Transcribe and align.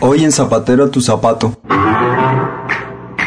Hoy 0.00 0.22
en 0.22 0.30
Zapatero 0.30 0.90
tu 0.90 1.00
zapato. 1.00 1.58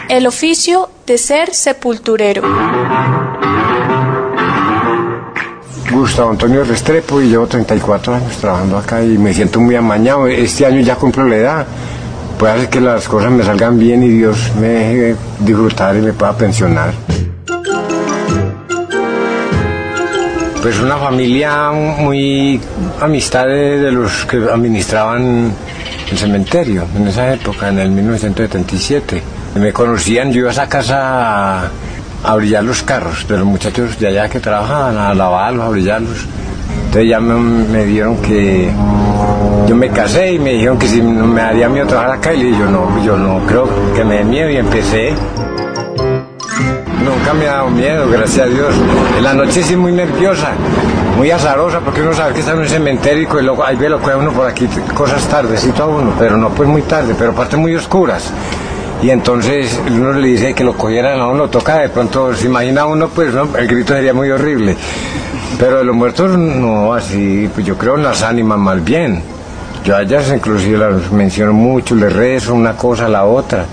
El 0.08 0.26
oficio 0.26 0.90
de 1.06 1.18
ser 1.18 1.54
sepulturero. 1.54 2.44
Gustavo 5.92 6.32
Antonio 6.32 6.64
Restrepo 6.64 7.22
y 7.22 7.28
llevo 7.28 7.46
34 7.48 8.16
años 8.16 8.38
trabajando 8.38 8.78
acá 8.78 9.04
y 9.04 9.18
me 9.18 9.34
siento 9.34 9.60
muy 9.60 9.76
amañado. 9.76 10.28
Este 10.28 10.66
año 10.66 10.80
ya 10.80 10.96
cumplo 10.96 11.26
la 11.26 11.36
edad. 11.36 11.68
Puede 12.40 12.54
hacer 12.54 12.70
que 12.70 12.80
las 12.80 13.06
cosas 13.08 13.32
me 13.32 13.44
salgan 13.44 13.78
bien 13.78 14.02
y 14.04 14.08
Dios 14.08 14.52
me 14.60 14.68
deje 14.68 15.16
disfrutar 15.40 15.98
y 15.98 16.02
me 16.02 16.14
pueda 16.14 16.38
pensionar. 16.38 16.94
Pues 20.62 20.80
una 20.80 20.98
familia 20.98 21.72
muy 21.72 22.62
amistad 23.02 23.48
de, 23.48 23.80
de 23.80 23.92
los 23.92 24.26
que 24.26 24.38
administraban 24.38 25.52
el 26.12 26.18
cementerio 26.18 26.86
en 26.96 27.08
esa 27.08 27.34
época, 27.34 27.70
en 27.70 27.80
el 27.80 27.90
1977. 27.90 29.22
Me 29.56 29.72
conocían, 29.72 30.32
yo 30.32 30.42
iba 30.42 30.50
a 30.50 30.52
esa 30.52 30.68
casa 30.68 31.72
a, 32.24 32.36
brillar 32.36 32.64
los 32.64 32.84
carros 32.84 33.28
de 33.28 33.38
los 33.38 33.46
muchachos 33.46 33.98
de 33.98 34.08
allá 34.08 34.30
que 34.30 34.40
trabajaban, 34.40 34.98
a 34.98 35.14
lavarlos, 35.14 35.66
a 35.66 35.70
brillarlos. 35.70 36.26
Entonces 36.86 37.10
ya 37.10 37.20
me, 37.20 37.86
dieron 37.86 38.18
que 38.18 38.70
yo 39.68 39.76
me 39.76 39.90
casé 39.90 40.34
y 40.34 40.40
me 40.40 40.54
dijeron 40.54 40.78
que 40.78 40.88
si 40.88 41.02
me 41.02 41.42
haría 41.42 41.70
miedo 41.70 41.88
trabajar 41.88 42.18
acá 42.18 42.34
y 42.34 42.52
yo 42.52 42.70
no, 42.70 43.04
yo 43.04 43.18
no 43.18 43.46
creo 43.46 43.70
que 43.94 44.04
me 44.04 44.18
dé 44.18 44.24
miedo 44.26 44.50
y 44.50 44.58
empecé. 44.58 45.14
Nunca 47.04 47.34
me 47.34 47.48
ha 47.48 47.54
dado 47.54 47.70
miedo, 47.70 48.10
gracias 48.10 48.48
a 48.48 48.50
Dios. 48.50 48.76
En 49.18 49.24
la 49.24 49.34
noche 49.34 49.64
sí 49.64 49.76
muy 49.76 49.94
nerviosa, 49.94 50.52
muy 51.22 51.30
azarosa, 51.30 51.80
porque 51.82 52.02
uno 52.02 52.16
sabe 52.16 52.34
que 52.34 52.40
está 52.40 52.54
en 52.54 52.62
un 52.62 52.68
cementerio 52.68 53.40
y 53.40 53.44
luego 53.44 53.64
ahí 53.64 53.76
ve 53.76 53.88
lo 53.88 54.02
que 54.02 54.10
uno 54.10 54.32
por 54.32 54.48
aquí, 54.48 54.68
cosas 54.96 55.24
tardecito 55.28 55.84
a 55.84 55.86
uno, 55.86 56.16
pero 56.18 56.36
no 56.36 56.50
pues 56.50 56.68
muy 56.68 56.82
tarde, 56.82 57.14
pero 57.16 57.32
partes 57.32 57.60
muy 57.60 57.76
oscuras. 57.76 58.34
Y 59.04 59.12
entonces 59.12 59.80
uno 59.88 60.14
le 60.14 60.30
dice 60.30 60.56
que 60.56 60.64
lo 60.64 60.74
cogieran 60.74 61.20
a 61.20 61.28
uno, 61.28 61.48
toca 61.48 61.78
de 61.78 61.90
pronto, 61.90 62.34
se 62.34 62.48
imagina 62.48 62.86
uno, 62.86 63.08
pues 63.10 63.36
el 63.36 63.68
grito 63.68 63.94
sería 63.94 64.16
muy 64.16 64.32
horrible. 64.32 64.76
Pero 65.60 65.78
de 65.78 65.84
los 65.84 65.96
muertos 65.96 66.36
no, 66.40 66.92
así, 66.92 67.48
pues 67.54 67.68
yo 67.68 67.78
creo 67.78 67.98
en 67.98 68.04
las 68.04 68.24
ánimas 68.24 68.58
más 68.58 68.84
bien. 68.84 69.22
Yo 69.86 69.98
a 69.98 70.02
ellas 70.02 70.32
inclusive 70.34 70.80
las 70.80 71.12
menciono 71.12 71.54
mucho, 71.54 71.94
les 71.94 72.12
rezo 72.12 72.56
una 72.56 72.76
cosa 72.76 73.06
a 73.06 73.10
la 73.10 73.26
otra, 73.26 73.64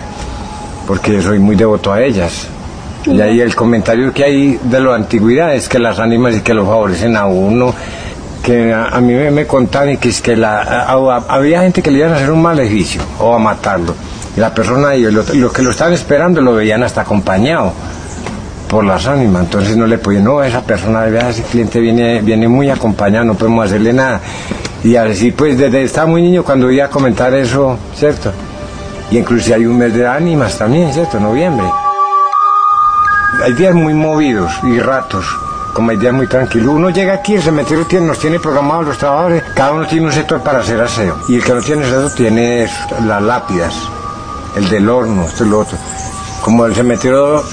porque 0.86 1.22
soy 1.22 1.38
muy 1.38 1.56
devoto 1.56 1.94
a 1.94 2.02
ellas. 2.02 2.46
Y 3.10 3.20
ahí 3.20 3.40
el 3.40 3.54
comentario 3.54 4.12
que 4.12 4.24
hay 4.24 4.60
de 4.62 4.80
la 4.80 4.94
antigüedad 4.94 5.54
es 5.54 5.68
que 5.68 5.78
las 5.78 5.98
ánimas 5.98 6.34
y 6.36 6.40
que 6.40 6.52
lo 6.54 6.66
favorecen 6.66 7.16
a 7.16 7.26
uno, 7.26 7.74
que 8.42 8.72
a, 8.72 9.00
mí 9.00 9.14
me, 9.14 9.30
me 9.30 9.46
contaban 9.46 9.96
que 9.96 10.10
es 10.10 10.20
que 10.20 10.36
la, 10.36 10.84
había 11.28 11.62
gente 11.62 11.82
que 11.82 11.90
le 11.90 11.98
iban 12.00 12.12
a 12.12 12.16
hacer 12.16 12.30
un 12.30 12.42
maleficio 12.42 13.00
o 13.18 13.34
a 13.34 13.38
matarlo. 13.38 13.94
Y 14.36 14.40
la 14.40 14.52
persona 14.54 14.94
y 14.94 15.02
lo- 15.10 15.22
los 15.34 15.52
que 15.52 15.62
lo 15.62 15.70
estaban 15.70 15.94
esperando 15.94 16.40
lo 16.40 16.54
veían 16.54 16.82
hasta 16.82 17.00
acompañado 17.00 17.72
por 18.68 18.84
las 18.84 19.06
ánimas. 19.06 19.44
Entonces 19.44 19.76
no 19.76 19.86
le 19.86 19.98
podían, 19.98 20.24
no, 20.24 20.42
esa 20.42 20.60
persona, 20.62 21.06
ese 21.06 21.42
cliente 21.44 21.80
viene, 21.80 22.20
viene 22.20 22.46
muy 22.46 22.68
acompañado, 22.68 23.24
no 23.24 23.34
podemos 23.34 23.64
hacerle 23.66 23.92
nada. 23.94 24.20
Y 24.84 24.94
así 24.96 25.32
pues 25.32 25.56
desde 25.58 25.82
estaba 25.82 26.06
muy 26.06 26.22
niño 26.22 26.44
cuando 26.44 26.70
iba 26.70 26.84
a 26.84 26.90
comentar 26.90 27.32
eso, 27.34 27.78
¿cierto? 27.94 28.30
Y 29.10 29.16
inclusive 29.18 29.56
hay 29.56 29.66
un 29.66 29.78
mes 29.78 29.94
de 29.94 30.06
ánimas 30.06 30.58
también, 30.58 30.92
¿cierto? 30.92 31.18
Noviembre. 31.18 31.66
Hay 33.42 33.52
días 33.52 33.74
muy 33.74 33.94
movidos 33.94 34.50
y 34.64 34.80
ratos, 34.80 35.24
como 35.74 35.90
hay 35.90 35.96
días 35.98 36.14
muy 36.14 36.26
tranquilos. 36.26 36.74
Uno 36.74 36.90
llega 36.90 37.12
aquí, 37.12 37.34
el 37.34 37.42
cementerio 37.42 37.86
tiene, 37.86 38.06
nos 38.06 38.18
tiene 38.18 38.40
programados 38.40 38.86
los 38.86 38.98
trabajadores, 38.98 39.44
cada 39.54 39.72
uno 39.72 39.86
tiene 39.86 40.06
un 40.06 40.12
sector 40.12 40.42
para 40.42 40.60
hacer 40.60 40.80
aseo. 40.80 41.16
Y 41.28 41.36
el 41.36 41.44
que 41.44 41.52
no 41.52 41.60
tiene 41.60 41.84
aseo 41.84 42.10
tiene 42.10 42.68
las 43.06 43.22
lápidas, 43.22 43.74
el 44.56 44.68
del 44.70 44.88
horno, 44.88 45.24
esto 45.24 45.44
y 45.44 45.50
lo 45.50 45.60
otro. 45.60 45.78
Como 46.42 46.64
el 46.66 46.74
cementerio 46.74 47.44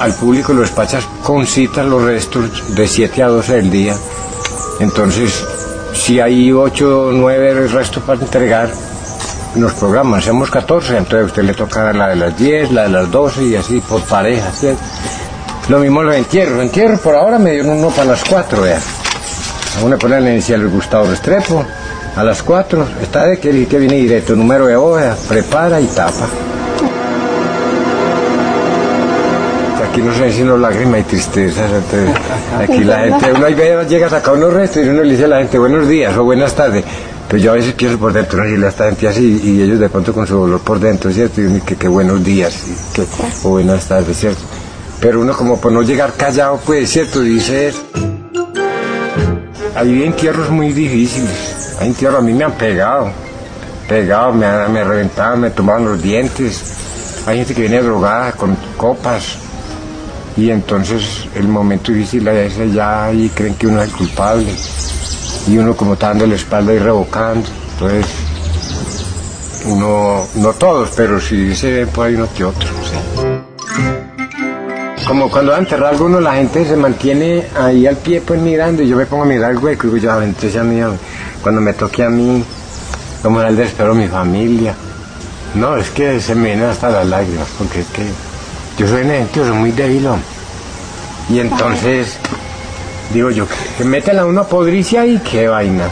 al 0.00 0.14
público 0.14 0.52
lo 0.52 0.62
despachas 0.62 1.06
con 1.22 1.46
cita 1.46 1.82
los 1.84 2.02
restos 2.02 2.74
de 2.74 2.86
7 2.86 3.22
a 3.22 3.28
12 3.28 3.54
del 3.54 3.70
día. 3.70 3.96
Entonces, 4.80 5.46
si 5.94 6.20
hay 6.20 6.52
8 6.52 7.06
o 7.06 7.12
9 7.12 7.68
restos 7.68 8.02
para 8.02 8.20
entregar, 8.20 8.70
nos 9.54 9.72
programan, 9.74 10.18
hacemos 10.18 10.50
14, 10.50 10.96
entonces 10.96 11.22
a 11.22 11.26
usted 11.26 11.42
le 11.44 11.54
toca 11.54 11.92
la 11.92 12.08
de 12.08 12.16
las 12.16 12.36
10, 12.36 12.72
la 12.72 12.84
de 12.84 12.88
las 12.88 13.10
12 13.10 13.44
y 13.44 13.56
así 13.56 13.80
por 13.80 14.02
pareja, 14.02 14.50
¿cierto? 14.50 14.82
Lo 15.72 15.78
mismo 15.78 16.02
los 16.02 16.14
entierros, 16.14 16.56
los 16.56 16.64
entierros 16.64 17.00
por 17.00 17.14
ahora 17.14 17.38
me 17.38 17.52
dieron 17.52 17.70
uno 17.78 17.88
para 17.88 18.04
las 18.04 18.22
4, 18.24 18.60
vea. 18.60 18.76
A 18.76 19.80
uno 19.80 19.94
le 19.94 19.96
ponen 19.96 20.22
la 20.22 20.30
inicial 20.30 20.68
Gustavo 20.68 21.06
Restrepo, 21.06 21.64
a 22.14 22.22
las 22.22 22.42
4, 22.42 22.86
está 23.00 23.24
de 23.24 23.40
que, 23.40 23.66
que 23.66 23.78
viene 23.78 23.94
directo, 23.94 24.36
número 24.36 24.66
de 24.66 24.76
hoja, 24.76 25.16
prepara 25.26 25.80
y 25.80 25.86
tapa. 25.86 26.26
Aquí 29.88 30.02
no 30.02 30.14
sé 30.14 30.30
sino 30.30 30.58
lágrimas 30.58 31.00
y 31.00 31.04
tristezas. 31.04 31.70
entonces, 31.70 32.22
aquí 32.60 32.84
la 32.84 32.98
gente, 32.98 33.32
uno 33.32 33.46
ahí 33.46 33.54
llega 33.88 34.08
a 34.08 34.10
sacar 34.10 34.34
unos 34.34 34.52
restos 34.52 34.84
y 34.84 34.90
uno 34.90 35.02
le 35.02 35.12
dice 35.12 35.24
a 35.24 35.28
la 35.28 35.38
gente 35.38 35.56
buenos 35.56 35.88
días 35.88 36.14
o 36.18 36.24
buenas 36.24 36.54
tardes. 36.54 36.84
Pero 37.28 37.42
yo 37.42 37.52
a 37.52 37.54
veces 37.54 37.72
pienso 37.72 37.98
por 37.98 38.12
dentro, 38.12 38.44
¿no? 38.44 38.46
y 38.46 38.62
a 38.62 38.68
esta 38.68 38.84
gente 38.84 39.08
así, 39.08 39.40
y 39.42 39.62
ellos 39.62 39.78
de 39.78 39.88
pronto 39.88 40.12
con 40.12 40.26
su 40.26 40.36
dolor 40.36 40.60
por 40.60 40.78
dentro, 40.78 41.10
¿cierto? 41.10 41.40
Y 41.40 41.62
que, 41.62 41.76
que 41.76 41.88
buenos 41.88 42.22
días, 42.22 42.58
y 42.66 42.94
que, 42.94 43.06
o 43.42 43.48
buenas 43.48 43.88
tardes, 43.88 44.18
¿cierto? 44.18 44.42
Pero 45.02 45.20
uno 45.20 45.36
como 45.36 45.60
por 45.60 45.70
no 45.72 45.82
llegar 45.82 46.14
callado, 46.14 46.58
pues, 46.64 46.88
¿cierto? 46.90 47.20
Dice. 47.20 47.74
Hay 49.74 50.04
entierros 50.04 50.48
muy 50.50 50.72
difíciles. 50.72 51.76
Hay 51.80 51.88
entierros, 51.88 52.20
a 52.20 52.22
mí 52.22 52.32
me 52.32 52.44
han 52.44 52.52
pegado. 52.52 53.10
Pegado, 53.88 54.32
me, 54.32 54.46
han- 54.46 54.72
me 54.72 54.84
reventaban, 54.84 55.40
me 55.40 55.50
tomaban 55.50 55.84
los 55.84 56.00
dientes. 56.00 56.62
Hay 57.26 57.38
gente 57.38 57.54
que 57.54 57.62
viene 57.62 57.82
drogada 57.82 58.32
con 58.32 58.56
copas. 58.76 59.36
Y 60.36 60.50
entonces 60.50 61.26
el 61.34 61.48
momento 61.48 61.92
difícil 61.92 62.26
es 62.28 62.54
ya 62.72 63.04
ahí 63.06 63.30
creen 63.34 63.54
que 63.56 63.66
uno 63.66 63.82
es 63.82 63.88
el 63.90 63.94
culpable. 63.96 64.54
Y 65.48 65.58
uno 65.58 65.76
como 65.76 65.94
está 65.94 66.08
dando 66.08 66.26
la 66.26 66.36
espalda 66.36 66.72
y 66.72 66.78
revocando. 66.78 67.48
Entonces, 67.72 68.06
uno, 69.66 70.24
no 70.36 70.52
todos, 70.52 70.90
pero 70.96 71.20
sí 71.20 71.54
se 71.56 71.72
ven 71.72 71.88
por 71.88 72.06
ahí 72.06 72.14
uno 72.14 72.28
que 72.34 72.44
otro. 72.44 72.68
Como 75.12 75.30
cuando 75.30 75.52
va 75.52 75.58
a 75.58 75.60
enterrar 75.60 75.90
alguno, 75.90 76.20
la 76.20 76.36
gente 76.36 76.64
se 76.64 76.74
mantiene 76.74 77.44
ahí 77.54 77.86
al 77.86 77.96
pie 77.96 78.22
pues 78.22 78.40
mirando 78.40 78.82
y 78.82 78.88
yo 78.88 78.96
me 78.96 79.04
pongo 79.04 79.24
a 79.24 79.26
mirar 79.26 79.50
el 79.50 79.58
hueco 79.58 79.86
y 79.86 79.90
digo, 79.90 80.02
ya, 80.02 80.24
entonces 80.24 80.56
a 80.56 80.64
mí, 80.64 80.80
cuando 81.42 81.60
me 81.60 81.74
toque 81.74 82.02
a 82.02 82.08
mí, 82.08 82.42
como 83.22 83.40
era 83.40 83.50
el 83.50 83.56
desespero 83.56 83.94
de 83.94 84.00
mi 84.00 84.08
familia. 84.08 84.74
No, 85.54 85.76
es 85.76 85.90
que 85.90 86.18
se 86.18 86.34
me 86.34 86.44
vienen 86.46 86.64
hasta 86.64 86.88
las 86.88 87.06
lágrimas, 87.06 87.46
porque 87.58 87.80
es 87.80 87.86
que 87.88 88.04
yo 88.78 88.88
soy 88.88 89.04
nervioso, 89.04 89.50
soy 89.50 89.58
muy 89.58 89.72
débil. 89.72 90.08
Y 91.28 91.40
entonces, 91.40 92.16
digo 93.12 93.30
yo, 93.30 93.46
que 93.76 93.84
meten 93.84 94.18
a 94.18 94.24
uno 94.24 94.40
a 94.40 94.48
podricia 94.48 95.04
y 95.04 95.18
qué 95.18 95.46
vaina. 95.46 95.90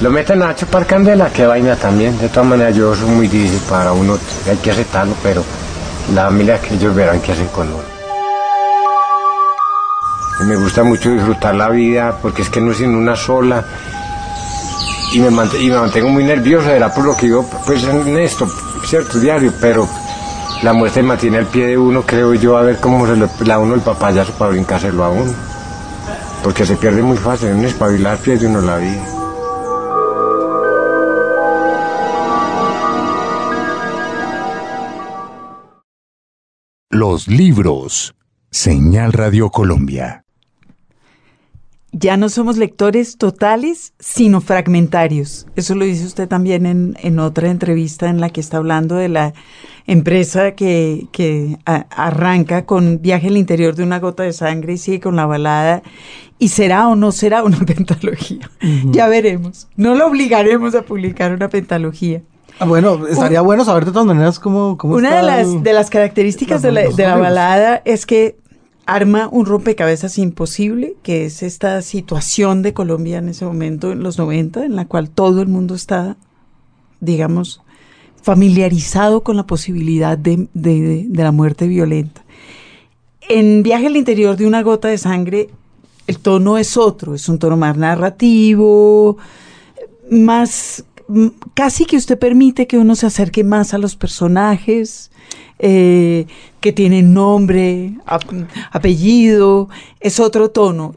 Lo 0.00 0.10
meten 0.10 0.42
a 0.42 0.54
chupar 0.54 0.86
candela, 0.86 1.28
qué 1.32 1.44
vaina 1.44 1.74
también. 1.74 2.16
De 2.20 2.28
todas 2.28 2.48
maneras, 2.48 2.76
yo 2.76 2.94
soy 2.94 3.08
muy 3.08 3.26
difícil 3.26 3.60
para 3.68 3.92
uno, 3.92 4.16
hay 4.48 4.58
que 4.58 4.70
aceptarlo, 4.70 5.16
pero 5.24 5.42
la 6.14 6.26
familia 6.26 6.60
que 6.60 6.74
ellos 6.74 6.94
verán 6.94 7.20
qué 7.20 7.32
hacen 7.32 7.48
con 7.48 7.66
uno. 7.66 7.99
Me 10.46 10.56
gusta 10.56 10.82
mucho 10.82 11.10
disfrutar 11.10 11.54
la 11.54 11.68
vida, 11.68 12.18
porque 12.20 12.42
es 12.42 12.48
que 12.48 12.60
no 12.60 12.72
es 12.72 12.80
en 12.80 12.94
una 12.94 13.14
sola. 13.14 13.64
Y 15.12 15.20
me, 15.20 15.30
mantengo 15.30 16.08
muy 16.08 16.24
nervioso, 16.24 16.70
era 16.70 16.92
por 16.94 17.04
lo 17.04 17.16
que 17.16 17.26
digo, 17.26 17.48
pues 17.66 17.84
en 17.84 18.16
esto, 18.18 18.48
cierto, 18.84 19.18
diario, 19.18 19.52
pero 19.60 19.88
la 20.62 20.72
muerte 20.72 21.02
mantiene 21.02 21.38
al 21.38 21.46
pie 21.46 21.66
de 21.66 21.78
uno, 21.78 22.02
creo 22.02 22.32
yo, 22.34 22.56
a 22.56 22.62
ver 22.62 22.78
cómo 22.78 23.06
se 23.06 23.16
le 23.16 23.28
da 23.44 23.58
uno 23.58 23.74
el 23.74 23.80
papayazo 23.80 24.32
para 24.34 24.52
brincárselo 24.52 25.04
a 25.04 25.10
uno. 25.10 25.32
Porque 26.42 26.64
se 26.64 26.76
pierde 26.76 27.02
muy 27.02 27.16
fácil, 27.16 27.48
en 27.48 27.64
espabilar 27.64 28.18
pierde 28.18 28.46
uno 28.46 28.60
la 28.60 28.76
vida. 28.76 29.04
Los 36.88 37.28
libros. 37.28 38.14
Señal 38.50 39.12
Radio 39.12 39.48
Colombia. 39.50 40.24
Ya 41.92 42.16
no 42.16 42.28
somos 42.28 42.56
lectores 42.56 43.16
totales, 43.18 43.92
sino 43.98 44.40
fragmentarios. 44.40 45.46
Eso 45.56 45.74
lo 45.74 45.84
dice 45.84 46.06
usted 46.06 46.28
también 46.28 46.64
en, 46.66 46.96
en 47.02 47.18
otra 47.18 47.50
entrevista 47.50 48.08
en 48.08 48.20
la 48.20 48.30
que 48.30 48.40
está 48.40 48.58
hablando 48.58 48.94
de 48.94 49.08
la 49.08 49.34
empresa 49.86 50.52
que, 50.52 51.08
que 51.10 51.58
a- 51.66 51.86
arranca 51.90 52.64
con 52.64 53.02
Viaje 53.02 53.26
al 53.28 53.36
interior 53.36 53.74
de 53.74 53.82
una 53.82 53.98
gota 53.98 54.22
de 54.22 54.32
sangre 54.32 54.74
y 54.74 54.78
sigue 54.78 55.00
con 55.00 55.16
la 55.16 55.26
balada. 55.26 55.82
¿Y 56.38 56.48
será 56.48 56.86
o 56.88 56.94
no 56.96 57.10
será 57.12 57.42
una 57.42 57.58
pentalogía? 57.66 58.48
Ya 58.92 59.08
veremos. 59.08 59.68
No 59.76 59.94
lo 59.94 60.06
obligaremos 60.06 60.74
a 60.74 60.82
publicar 60.82 61.32
una 61.32 61.48
pentalogía. 61.48 62.22
Ah, 62.60 62.66
bueno, 62.66 63.06
estaría 63.06 63.40
bueno 63.40 63.64
saber 63.64 63.86
de 63.86 63.90
todas 63.92 64.06
maneras 64.06 64.38
cómo, 64.38 64.76
cómo 64.76 64.94
Una 64.94 65.16
de 65.16 65.22
las, 65.22 65.62
de 65.62 65.72
las 65.72 65.88
características 65.88 66.60
de 66.62 66.72
la, 66.72 66.82
de 66.82 67.02
la 67.04 67.16
balada 67.16 67.80
es 67.86 68.04
que 68.04 68.36
arma 68.94 69.28
un 69.30 69.46
rompecabezas 69.46 70.18
imposible, 70.18 70.96
que 71.02 71.24
es 71.24 71.42
esta 71.42 71.80
situación 71.80 72.62
de 72.62 72.74
Colombia 72.74 73.18
en 73.18 73.28
ese 73.28 73.44
momento, 73.44 73.92
en 73.92 74.02
los 74.02 74.18
90, 74.18 74.64
en 74.64 74.74
la 74.74 74.86
cual 74.86 75.10
todo 75.10 75.42
el 75.42 75.48
mundo 75.48 75.76
está, 75.76 76.16
digamos, 77.00 77.62
familiarizado 78.20 79.22
con 79.22 79.36
la 79.36 79.46
posibilidad 79.46 80.18
de, 80.18 80.48
de, 80.54 81.06
de 81.08 81.22
la 81.22 81.30
muerte 81.30 81.68
violenta. 81.68 82.24
En 83.28 83.62
Viaje 83.62 83.86
al 83.86 83.96
interior 83.96 84.36
de 84.36 84.46
una 84.46 84.62
gota 84.62 84.88
de 84.88 84.98
sangre, 84.98 85.50
el 86.08 86.18
tono 86.18 86.58
es 86.58 86.76
otro, 86.76 87.14
es 87.14 87.28
un 87.28 87.38
tono 87.38 87.56
más 87.56 87.76
narrativo, 87.76 89.18
más 90.10 90.84
casi 91.54 91.84
que 91.84 91.96
usted 91.96 92.18
permite 92.18 92.66
que 92.66 92.78
uno 92.78 92.94
se 92.94 93.06
acerque 93.06 93.44
más 93.44 93.74
a 93.74 93.78
los 93.78 93.96
personajes, 93.96 95.10
eh, 95.58 96.26
que 96.60 96.72
tienen 96.72 97.12
nombre, 97.14 97.94
ap 98.06 98.22
apellido, 98.70 99.68
es 100.00 100.20
otro 100.20 100.50
tono. 100.50 100.94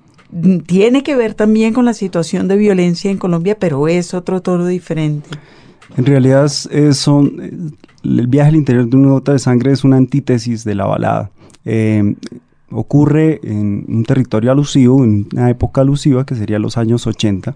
Tiene 0.65 1.03
que 1.03 1.15
ver 1.15 1.35
también 1.35 1.73
con 1.73 1.85
la 1.85 1.93
situación 1.93 2.47
de 2.47 2.57
violencia 2.57 3.11
en 3.11 3.17
Colombia, 3.17 3.57
pero 3.59 3.87
es 3.87 4.13
otro 4.13 4.41
tono 4.41 4.65
diferente. 4.65 5.29
En 5.95 6.05
realidad, 6.05 6.47
son, 6.47 7.75
el 8.03 8.27
viaje 8.27 8.49
al 8.49 8.55
interior 8.55 8.87
de 8.87 8.97
una 8.97 9.09
gota 9.09 9.33
de 9.33 9.39
sangre 9.39 9.71
es 9.71 9.83
una 9.83 9.97
antítesis 9.97 10.63
de 10.63 10.75
la 10.75 10.85
balada. 10.85 11.29
Ocurre 12.73 13.39
en 13.43 13.85
un 13.87 14.03
territorio 14.03 14.51
alusivo, 14.51 15.03
en 15.03 15.27
una 15.33 15.49
época 15.49 15.81
alusiva 15.81 16.25
que 16.25 16.35
sería 16.35 16.59
los 16.59 16.77
años 16.77 17.07
80 17.07 17.55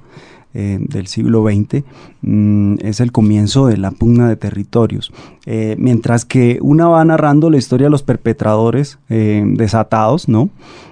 eh, 0.54 0.80
del 0.80 1.08
siglo 1.08 1.44
XX, 1.44 1.84
mm, 2.22 2.76
es 2.80 3.00
el 3.00 3.12
comienzo 3.12 3.68
de 3.68 3.78
la 3.78 3.92
pugna 3.92 4.30
de 4.30 4.38
territorios. 4.38 5.12
Eh, 5.46 5.76
mientras 5.78 6.26
que 6.26 6.60
una 6.62 6.88
va 6.88 7.04
narrando 7.04 7.50
la 7.50 7.58
historia 7.58 7.88
de 7.88 7.92
los 7.92 8.04
perpetradores 8.04 8.98
eh, 9.10 9.44
desatados, 9.46 10.28
¿no? 10.30 10.50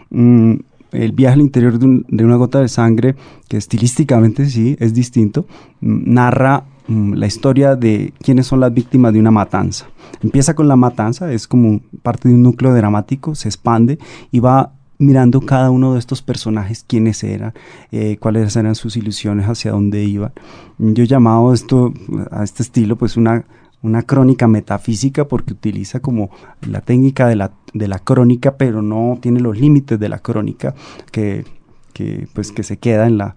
Mm, 0.10 0.56
el 0.92 1.12
viaje 1.14 1.36
al 1.36 1.42
interior 1.42 1.80
de, 1.80 2.04
de, 2.08 2.26
una 2.26 2.36
gota 2.36 2.60
de 2.60 2.68
sangre, 2.68 3.16
que 3.48 3.58
estilísticamente 3.58 4.50
sí 4.50 4.76
es 4.80 4.94
distinto, 4.94 5.46
mm, 5.82 6.14
narra 6.14 6.66
la 6.88 7.26
historia 7.26 7.76
de 7.76 8.14
quiénes 8.22 8.48
son 8.48 8.60
las 8.60 8.74
víctimas 8.74 9.14
de 9.14 9.20
una 9.20 9.32
matanza. 9.32 9.88
Empieza 10.22 10.54
con 10.54 10.68
la 10.68 10.76
matanza, 10.76 11.32
es 11.32 11.48
como 11.48 11.82
parte 12.04 12.30
de 12.30 12.36
un 12.36 12.44
núcleo 12.44 12.74
dramático, 12.74 13.36
se 13.36 13.50
expande 13.50 13.98
y 14.32 14.40
va 14.40 14.74
mirando 14.98 15.42
cada 15.42 15.72
uno 15.72 15.94
de 15.94 16.00
estos 16.00 16.22
personajes 16.22 16.86
quiénes 16.88 17.24
eran, 17.24 17.54
eh, 17.92 18.18
cuáles 18.20 18.56
eran 18.56 18.76
sus 18.76 18.96
ilusiones, 18.98 19.48
hacia 19.48 19.72
dónde 19.72 20.04
iban. 20.04 20.32
Yo 20.78 21.04
he 21.04 21.08
llamado 21.08 21.54
esto, 21.54 21.94
a 22.32 22.44
este 22.44 22.64
estilo, 22.64 22.96
pues 22.98 23.18
una, 23.18 23.46
una 23.82 24.04
crónica 24.04 24.48
metafísica 24.48 25.28
porque 25.28 25.54
utiliza 25.54 26.00
como 26.00 26.30
la 26.68 26.82
técnica 26.82 27.28
de 27.28 27.36
la, 27.36 27.52
de 27.74 27.88
la 27.88 28.00
crónica, 28.00 28.58
pero 28.58 28.82
no 28.82 29.18
tiene 29.22 29.40
los 29.40 29.58
límites 29.60 30.00
de 30.00 30.10
la 30.10 30.20
crónica 30.20 30.76
que, 31.12 31.46
que, 31.94 32.28
pues, 32.34 32.52
que 32.52 32.64
se 32.64 32.78
queda 32.78 33.08
en 33.08 33.18
la, 33.18 33.36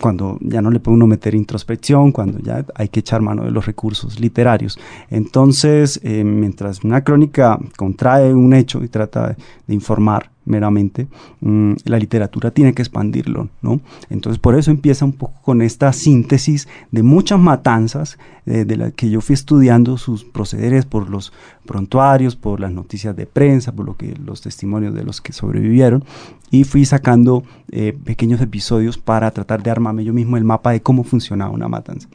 cuando 0.00 0.38
ya 0.40 0.62
no 0.62 0.70
le 0.70 0.80
puede 0.80 0.96
uno 0.96 1.06
meter 1.06 1.34
introspección, 1.34 2.12
cuando 2.12 2.38
ya 2.38 2.64
hay 2.74 2.88
que 2.88 3.00
echar 3.00 3.20
mano 3.20 3.44
de 3.44 3.50
los 3.50 3.66
recursos 3.66 4.18
literarios. 4.18 4.78
Entonces, 5.10 6.00
eh, 6.02 6.24
mientras 6.24 6.82
una 6.82 7.04
crónica 7.04 7.58
contrae 7.76 8.32
un 8.32 8.54
hecho 8.54 8.82
y 8.82 8.88
trata 8.88 9.28
de, 9.28 9.36
de 9.66 9.74
informar 9.74 10.31
meramente, 10.44 11.06
mmm, 11.40 11.74
la 11.84 11.98
literatura 11.98 12.50
tiene 12.50 12.74
que 12.74 12.82
expandirlo, 12.82 13.48
¿no? 13.60 13.80
Entonces, 14.10 14.38
por 14.38 14.56
eso 14.56 14.70
empieza 14.70 15.04
un 15.04 15.12
poco 15.12 15.40
con 15.42 15.62
esta 15.62 15.92
síntesis 15.92 16.68
de 16.90 17.02
muchas 17.02 17.38
matanzas 17.38 18.18
eh, 18.44 18.64
de 18.64 18.76
las 18.76 18.92
que 18.94 19.08
yo 19.08 19.20
fui 19.20 19.34
estudiando 19.34 19.96
sus 19.98 20.24
procederes 20.24 20.84
por 20.84 21.08
los 21.08 21.32
prontuarios, 21.64 22.34
por 22.34 22.58
las 22.58 22.72
noticias 22.72 23.14
de 23.14 23.26
prensa, 23.26 23.70
por 23.70 23.86
lo 23.86 23.96
que 23.96 24.16
los 24.16 24.40
testimonios 24.40 24.94
de 24.94 25.04
los 25.04 25.20
que 25.20 25.32
sobrevivieron 25.32 26.04
y 26.50 26.64
fui 26.64 26.84
sacando 26.84 27.44
eh, 27.70 27.96
pequeños 28.04 28.40
episodios 28.40 28.98
para 28.98 29.30
tratar 29.30 29.62
de 29.62 29.70
armarme 29.70 30.02
yo 30.02 30.12
mismo 30.12 30.36
el 30.36 30.42
mapa 30.42 30.72
de 30.72 30.82
cómo 30.82 31.04
funcionaba 31.04 31.52
una 31.52 31.68
matanza. 31.68 32.08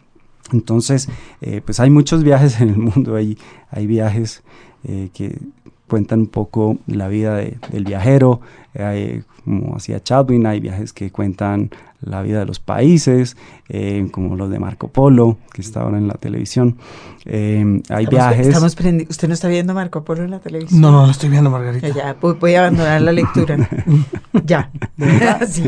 Entonces, 0.52 1.08
eh, 1.40 1.62
pues 1.64 1.80
hay 1.80 1.90
muchos 1.90 2.24
viajes 2.24 2.60
en 2.60 2.70
el 2.70 2.78
mundo, 2.78 3.16
hay, 3.16 3.38
viajes 3.88 4.44
que 5.14 5.38
cuentan 5.88 6.22
un 6.22 6.28
poco 6.28 6.78
la 6.88 7.08
vida 7.08 7.36
de, 7.36 7.58
del 7.72 7.86
viajero, 7.86 8.42
eh, 8.74 9.24
como 9.44 9.76
hacía 9.78 10.02
Chadwin, 10.02 10.46
hay 10.46 10.60
viajes 10.60 10.94
que 10.94 11.12
cuentan 11.12 11.72
la 12.02 12.22
vida 12.22 12.40
de 12.40 12.46
los 12.46 12.60
países, 12.60 13.38
eh, 13.70 14.08
como 14.12 14.36
los 14.36 14.50
de 14.50 14.60
Marco 14.60 14.90
Polo, 14.90 15.38
que 15.52 15.62
está 15.62 15.82
ahora 15.82 15.98
en 15.98 16.08
la 16.08 16.14
televisión. 16.16 16.78
Eh, 17.26 17.82
hay 17.90 18.06
estamos, 18.06 18.10
viajes... 18.10 18.48
Estamos 18.48 18.76
¿Usted 19.10 19.28
no 19.28 19.34
está 19.34 19.48
viendo 19.48 19.74
Marco 19.74 20.04
Polo 20.04 20.24
en 20.24 20.32
la 20.32 20.40
televisión? 20.40 20.80
No, 20.80 20.92
no, 20.92 21.06
no 21.06 21.12
estoy 21.12 21.30
viendo 21.30 21.50
Margarita. 21.50 21.88
Ya, 21.90 21.96
ya 21.96 22.18
voy, 22.22 22.36
voy, 22.40 22.54
a 22.56 22.60
abandonar 22.60 23.02
la 23.02 23.12
lectura. 23.12 23.58
ya. 24.46 24.70
sí. 25.48 25.64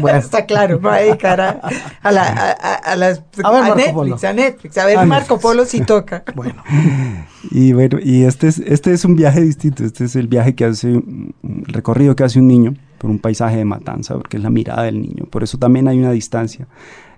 Bueno. 0.00 0.18
está 0.18 0.44
claro, 0.44 0.78
me 0.78 0.88
voy 0.88 0.98
a 0.98 1.02
dedicar 1.02 1.40
a, 1.40 1.60
a, 2.02 2.12
la, 2.12 2.22
a, 2.22 2.74
a 2.74 2.96
las, 2.96 3.22
a, 3.42 3.50
ver, 3.50 3.62
a 3.62 3.74
Netflix, 3.74 3.92
Polo. 3.92 4.18
a 4.22 4.32
Netflix, 4.32 4.78
a 4.78 4.86
ver 4.86 4.98
a 4.98 5.06
Marco. 5.06 5.40
Polo 5.40 5.64
si 5.64 5.80
toca. 5.80 6.22
Bueno. 6.34 6.62
Y 7.48 7.72
bueno, 7.72 7.98
y 8.02 8.24
este 8.24 8.48
es, 8.48 8.58
este 8.58 8.92
es 8.92 9.04
un 9.04 9.14
viaje 9.14 9.40
distinto, 9.40 9.84
este 9.84 10.04
es 10.04 10.16
el 10.16 10.26
viaje 10.26 10.56
que 10.56 10.64
hace, 10.64 10.88
el 10.90 11.32
recorrido 11.68 12.16
que 12.16 12.24
hace 12.24 12.40
un 12.40 12.48
niño 12.48 12.74
por 12.98 13.10
un 13.10 13.18
paisaje 13.18 13.56
de 13.56 13.64
matanza, 13.64 14.14
porque 14.14 14.36
es 14.36 14.42
la 14.42 14.50
mirada 14.50 14.84
del 14.84 15.00
niño. 15.00 15.24
Por 15.30 15.42
eso 15.42 15.58
también 15.58 15.88
hay 15.88 15.98
una 15.98 16.12
distancia. 16.12 16.66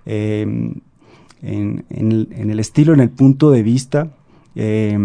Eh, 0.05 0.73
en, 1.41 1.85
el, 1.89 2.59
estilo, 2.59 2.93
en 2.93 2.99
el 2.99 3.09
punto 3.09 3.51
de 3.51 3.63
vista, 3.63 4.09
eh, 4.55 4.97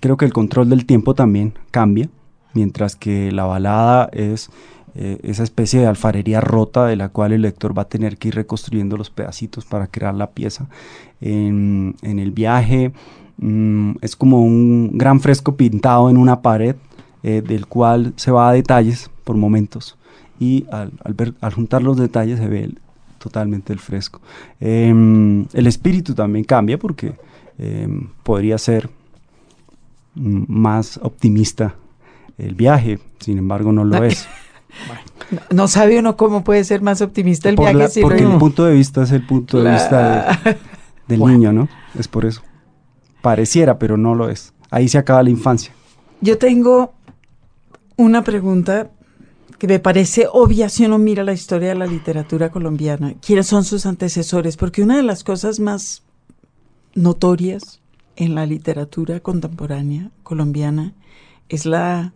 creo 0.00 0.16
que 0.16 0.24
el 0.24 0.32
control 0.32 0.68
del 0.68 0.86
tiempo 0.86 1.14
también 1.14 1.54
cambia, 1.70 2.08
mientras 2.54 2.96
que 2.96 3.30
la 3.32 3.44
balada 3.44 4.08
es 4.12 4.50
eh, 4.96 5.18
esa 5.24 5.42
especie 5.42 5.80
de 5.80 5.86
alfarería 5.86 6.40
rota 6.40 6.86
de 6.86 6.94
la 6.96 7.08
cual 7.08 7.32
el 7.32 7.42
lector 7.42 7.76
va 7.76 7.82
a 7.82 7.88
tener 7.88 8.16
que 8.16 8.28
ir 8.28 8.36
reconstruyendo 8.36 8.96
los 8.96 9.10
pedacitos 9.10 9.64
para 9.64 9.88
crear 9.88 10.14
la 10.14 10.30
pieza. 10.30 10.68
En, 11.20 11.96
el 12.02 12.30
viaje 12.30 12.92
mmm, 13.38 13.92
es 14.00 14.14
como 14.14 14.42
un 14.44 14.96
gran 14.96 15.20
fresco 15.20 15.56
pintado 15.56 16.10
en 16.10 16.16
una 16.16 16.42
pared 16.42 16.76
eh, 17.26 17.42
del 17.42 17.66
cual 17.66 18.12
se 18.16 18.30
va 18.30 18.50
a 18.50 18.52
detalles 18.52 19.10
por 19.24 19.36
momentos 19.36 19.96
y 20.38 20.66
al, 20.70 20.92
al, 21.02 21.14
ver, 21.14 21.32
al 21.40 21.54
juntar 21.54 21.82
los 21.82 21.96
detalles 21.96 22.38
se 22.38 22.46
ve 22.48 22.64
el, 22.64 22.78
totalmente 23.16 23.72
el 23.72 23.78
fresco. 23.78 24.20
Eh, 24.60 24.90
el 25.52 25.66
espíritu 25.66 26.14
también 26.14 26.44
cambia 26.44 26.78
porque 26.78 27.14
eh, 27.58 27.88
podría 28.22 28.58
ser 28.58 28.90
más 30.14 31.00
optimista 31.02 31.74
el 32.36 32.54
viaje, 32.54 32.98
sin 33.20 33.38
embargo 33.38 33.72
no 33.72 33.84
lo 33.84 34.04
es. 34.04 34.28
No, 35.30 35.40
no, 35.52 35.68
sabe 35.68 36.00
uno 36.00 36.16
cómo 36.16 36.42
puede 36.42 36.64
ser 36.64 36.82
más 36.82 37.00
optimista 37.00 37.48
el 37.48 37.54
por 37.54 37.66
viaje. 37.66 37.78
La, 37.78 37.88
si 37.88 38.02
porque 38.02 38.22
no... 38.22 38.32
el 38.32 38.38
punto 38.38 38.64
de 38.64 38.74
vista 38.74 39.04
es 39.04 39.12
el 39.12 39.24
punto 39.24 39.58
de 39.58 39.64
la... 39.64 39.72
vista 39.74 40.40
de, 40.44 40.56
del 41.06 41.20
bueno. 41.20 41.38
niño, 41.38 41.52
¿no? 41.52 41.68
Es 41.96 42.08
por 42.08 42.26
eso. 42.26 42.42
Pareciera, 43.22 43.78
pero 43.78 43.96
no 43.96 44.16
lo 44.16 44.28
es. 44.28 44.52
Ahí 44.70 44.88
se 44.88 44.98
acaba 44.98 45.22
la 45.22 45.30
infancia. 45.30 45.72
Yo 46.20 46.36
tengo 46.38 46.92
una 47.96 48.24
pregunta 48.24 48.90
que 49.58 49.66
me 49.66 49.78
parece 49.78 50.26
obvia 50.32 50.68
si 50.68 50.84
uno 50.84 50.98
mira 50.98 51.24
la 51.24 51.32
historia 51.32 51.70
de 51.70 51.74
la 51.76 51.86
literatura 51.86 52.50
colombiana. 52.50 53.14
¿Quiénes 53.24 53.46
son 53.46 53.64
sus 53.64 53.86
antecesores? 53.86 54.56
Porque 54.56 54.82
una 54.82 54.96
de 54.96 55.02
las 55.02 55.24
cosas 55.24 55.60
más 55.60 56.02
notorias 56.94 57.80
en 58.16 58.34
la 58.34 58.46
literatura 58.46 59.20
contemporánea 59.20 60.10
colombiana 60.22 60.92
es 61.48 61.66
la 61.66 62.12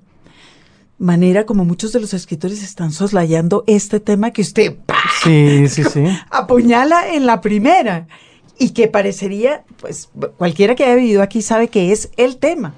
manera 0.99 1.47
como 1.47 1.65
muchos 1.65 1.93
de 1.93 2.01
los 2.01 2.13
escritores 2.13 2.63
están 2.63 2.91
soslayando 2.91 3.63
este 3.67 4.01
tema 4.01 4.33
que 4.33 4.43
usted 4.43 4.77
sí, 5.23 5.69
sí, 5.69 5.85
sí. 5.85 6.05
apuñala 6.31 7.15
en 7.15 7.25
la 7.25 7.41
primera 7.41 8.09
y 8.59 8.71
que 8.71 8.89
parecería, 8.89 9.65
pues 9.81 10.11
cualquiera 10.37 10.75
que 10.75 10.85
haya 10.85 10.97
vivido 10.97 11.23
aquí 11.23 11.43
sabe 11.43 11.69
que 11.69 11.93
es 11.93 12.11
el 12.17 12.39
tema. 12.39 12.75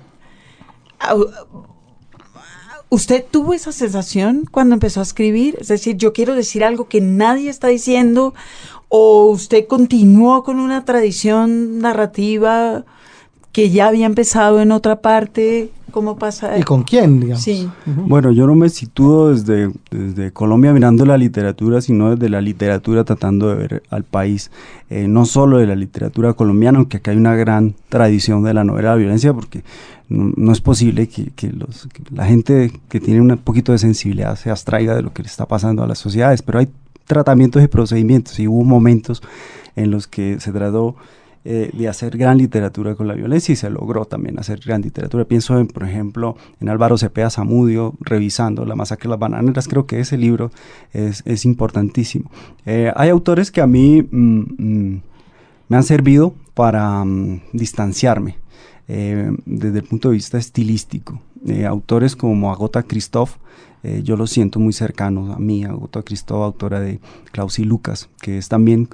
¿Usted 2.92 3.24
tuvo 3.30 3.54
esa 3.54 3.70
sensación 3.70 4.48
cuando 4.50 4.74
empezó 4.74 4.98
a 4.98 5.04
escribir? 5.04 5.56
Es 5.60 5.68
decir, 5.68 5.96
yo 5.96 6.12
quiero 6.12 6.34
decir 6.34 6.64
algo 6.64 6.88
que 6.88 7.00
nadie 7.00 7.48
está 7.48 7.68
diciendo, 7.68 8.34
o 8.88 9.26
usted 9.26 9.68
continuó 9.68 10.42
con 10.42 10.58
una 10.58 10.84
tradición 10.84 11.78
narrativa 11.78 12.84
que 13.52 13.70
ya 13.70 13.88
había 13.88 14.06
empezado 14.06 14.60
en 14.60 14.72
otra 14.72 15.00
parte. 15.00 15.70
¿Cómo 15.90 16.16
pasa? 16.16 16.56
¿Y 16.56 16.62
con 16.62 16.84
quién, 16.84 17.18
digamos? 17.18 17.42
Sí. 17.42 17.68
Uh 17.84 17.90
-huh. 17.90 18.08
Bueno, 18.08 18.30
yo 18.30 18.46
no 18.46 18.54
me 18.54 18.68
sitúo 18.68 19.30
desde, 19.30 19.72
desde, 19.90 20.30
Colombia 20.30 20.72
mirando 20.72 21.04
la 21.04 21.18
literatura, 21.18 21.80
sino 21.80 22.14
desde 22.14 22.28
la 22.28 22.40
literatura 22.40 23.02
tratando 23.02 23.48
de 23.48 23.54
ver 23.56 23.82
al 23.90 24.04
país, 24.04 24.52
eh, 24.88 25.08
no 25.08 25.24
solo 25.24 25.58
de 25.58 25.66
la 25.66 25.74
literatura 25.74 26.34
colombiana, 26.34 26.78
aunque 26.78 26.98
acá 26.98 27.10
hay 27.10 27.16
una 27.16 27.34
gran 27.34 27.74
tradición 27.88 28.44
de 28.44 28.54
la 28.54 28.62
novela 28.62 28.90
de 28.90 28.94
la 28.94 29.00
violencia, 29.00 29.34
porque 29.34 29.64
no, 30.08 30.32
no 30.36 30.52
es 30.52 30.60
posible 30.60 31.08
que, 31.08 31.32
que, 31.34 31.50
los, 31.50 31.88
que, 31.92 32.04
la 32.14 32.26
gente 32.26 32.70
que 32.88 33.00
tiene 33.00 33.20
un 33.20 33.36
poquito 33.38 33.72
de 33.72 33.78
sensibilidad 33.78 34.36
se 34.36 34.50
abstraiga 34.50 34.94
de 34.94 35.02
lo 35.02 35.12
que 35.12 35.22
le 35.22 35.28
está 35.28 35.46
pasando 35.46 35.82
a 35.82 35.88
las 35.88 35.98
sociedades, 35.98 36.42
pero 36.42 36.60
hay 36.60 36.68
tratamientos 37.06 37.64
y 37.64 37.66
procedimientos, 37.66 38.38
y 38.38 38.46
hubo 38.46 38.62
momentos 38.62 39.22
en 39.74 39.90
los 39.90 40.06
que 40.06 40.38
se 40.38 40.52
trató 40.52 40.94
eh, 41.44 41.70
de 41.72 41.88
hacer 41.88 42.18
gran 42.18 42.36
literatura 42.36 42.94
con 42.94 43.08
la 43.08 43.14
violencia 43.14 43.52
y 43.52 43.56
se 43.56 43.70
logró 43.70 44.04
también 44.04 44.38
hacer 44.38 44.60
gran 44.60 44.82
literatura. 44.82 45.24
Pienso, 45.24 45.58
en, 45.58 45.68
por 45.68 45.84
ejemplo, 45.84 46.36
en 46.60 46.68
Álvaro 46.68 46.98
Cepeda 46.98 47.30
Zamudio, 47.30 47.94
revisando 48.00 48.66
La 48.66 48.76
masacre 48.76 49.04
de 49.04 49.10
las 49.10 49.18
bananeras, 49.18 49.66
creo 49.66 49.86
que 49.86 50.00
ese 50.00 50.18
libro 50.18 50.50
es, 50.92 51.22
es 51.24 51.46
importantísimo. 51.46 52.30
Eh, 52.66 52.92
hay 52.94 53.08
autores 53.08 53.50
que 53.50 53.62
a 53.62 53.66
mí 53.66 54.02
mm, 54.02 54.40
mm, 54.58 55.02
me 55.68 55.76
han 55.76 55.82
servido 55.82 56.34
para 56.54 57.04
mm, 57.04 57.40
distanciarme 57.54 58.36
eh, 58.92 59.30
desde 59.46 59.78
el 59.78 59.84
punto 59.84 60.08
de 60.08 60.14
vista 60.14 60.36
estilístico. 60.36 61.20
Eh, 61.46 61.64
autores 61.64 62.16
como 62.16 62.50
Agota 62.50 62.82
Christoph, 62.82 63.36
eh, 63.84 64.00
yo 64.02 64.16
lo 64.16 64.26
siento 64.26 64.58
muy 64.58 64.72
cercano 64.72 65.32
a 65.32 65.38
mí, 65.38 65.62
Agota 65.62 66.02
Christoph, 66.02 66.42
autora 66.42 66.80
de 66.80 66.98
Klaus 67.30 67.60
y 67.60 67.64
Lucas, 67.64 68.08
que 68.20 68.36
es 68.36 68.48
también 68.48 68.88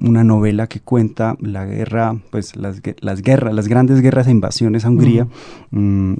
una 0.00 0.24
novela 0.24 0.66
que 0.66 0.80
cuenta 0.80 1.36
la 1.38 1.64
guerra, 1.66 2.16
pues 2.30 2.56
las, 2.56 2.80
las, 3.00 3.22
guerras, 3.22 3.54
las 3.54 3.68
grandes 3.68 4.00
guerras 4.00 4.26
e 4.26 4.32
invasiones 4.32 4.84
a 4.84 4.88
Hungría 4.88 5.28
mm, 5.70 6.14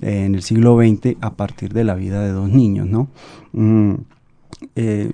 en 0.00 0.34
el 0.34 0.42
siglo 0.42 0.78
XX 0.78 1.16
a 1.20 1.34
partir 1.34 1.74
de 1.74 1.84
la 1.84 1.96
vida 1.96 2.22
de 2.22 2.30
dos 2.30 2.48
niños, 2.48 2.88
¿no? 2.88 3.08
Mm, 3.52 3.94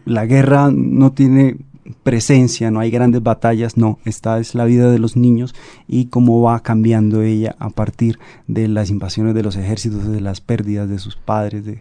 la 0.05 0.27
guerra 0.27 0.71
no 0.71 1.11
tiene 1.13 1.57
presencia, 2.03 2.71
no 2.71 2.81
hay 2.81 2.91
grandes 2.91 3.23
batallas, 3.23 3.77
no, 3.77 3.99
esta 4.05 4.39
es 4.39 4.55
la 4.55 4.65
vida 4.65 4.91
de 4.91 4.99
los 4.99 5.17
niños 5.17 5.55
y 5.87 6.07
cómo 6.07 6.41
va 6.41 6.61
cambiando 6.61 7.23
ella 7.23 7.57
a 7.59 7.71
partir 7.71 8.19
de 8.47 8.69
las 8.69 8.91
invasiones 8.91 9.35
de 9.35 9.43
los 9.43 9.57
ejércitos, 9.57 10.09
de 10.09 10.21
las 10.21 10.41
pérdidas 10.41 10.89
de 10.89 10.99
sus 10.99 11.17
padres, 11.17 11.65
de, 11.65 11.81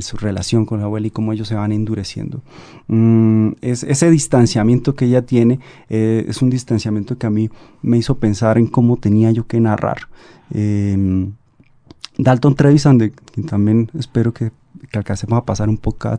su 0.00 0.18
relación 0.18 0.66
con 0.66 0.80
la 0.80 0.84
abuela 0.84 1.06
y 1.06 1.10
cómo 1.10 1.32
ellos 1.32 1.48
se 1.48 1.54
van 1.54 1.72
endureciendo. 1.72 2.42
Mm, 2.88 3.52
es, 3.62 3.82
ese 3.82 4.10
distanciamiento 4.10 4.94
que 4.94 5.06
ella 5.06 5.22
tiene 5.22 5.58
eh, 5.88 6.26
es 6.28 6.42
un 6.42 6.50
distanciamiento 6.50 7.16
que 7.16 7.26
a 7.26 7.30
mí 7.30 7.48
me 7.80 7.96
hizo 7.96 8.18
pensar 8.18 8.58
en 8.58 8.66
cómo 8.66 8.98
tenía 8.98 9.30
yo 9.30 9.46
que 9.46 9.58
narrar. 9.58 10.08
Em, 10.52 11.32
Dalton 12.18 12.54
Trevisan, 12.54 12.98
de 12.98 13.12
también 13.46 13.90
espero 13.98 14.32
que 14.32 14.50
que 14.90 14.98
alcancemos 14.98 15.38
a 15.38 15.44
pasar 15.44 15.68
un 15.68 15.78
poco, 15.78 16.18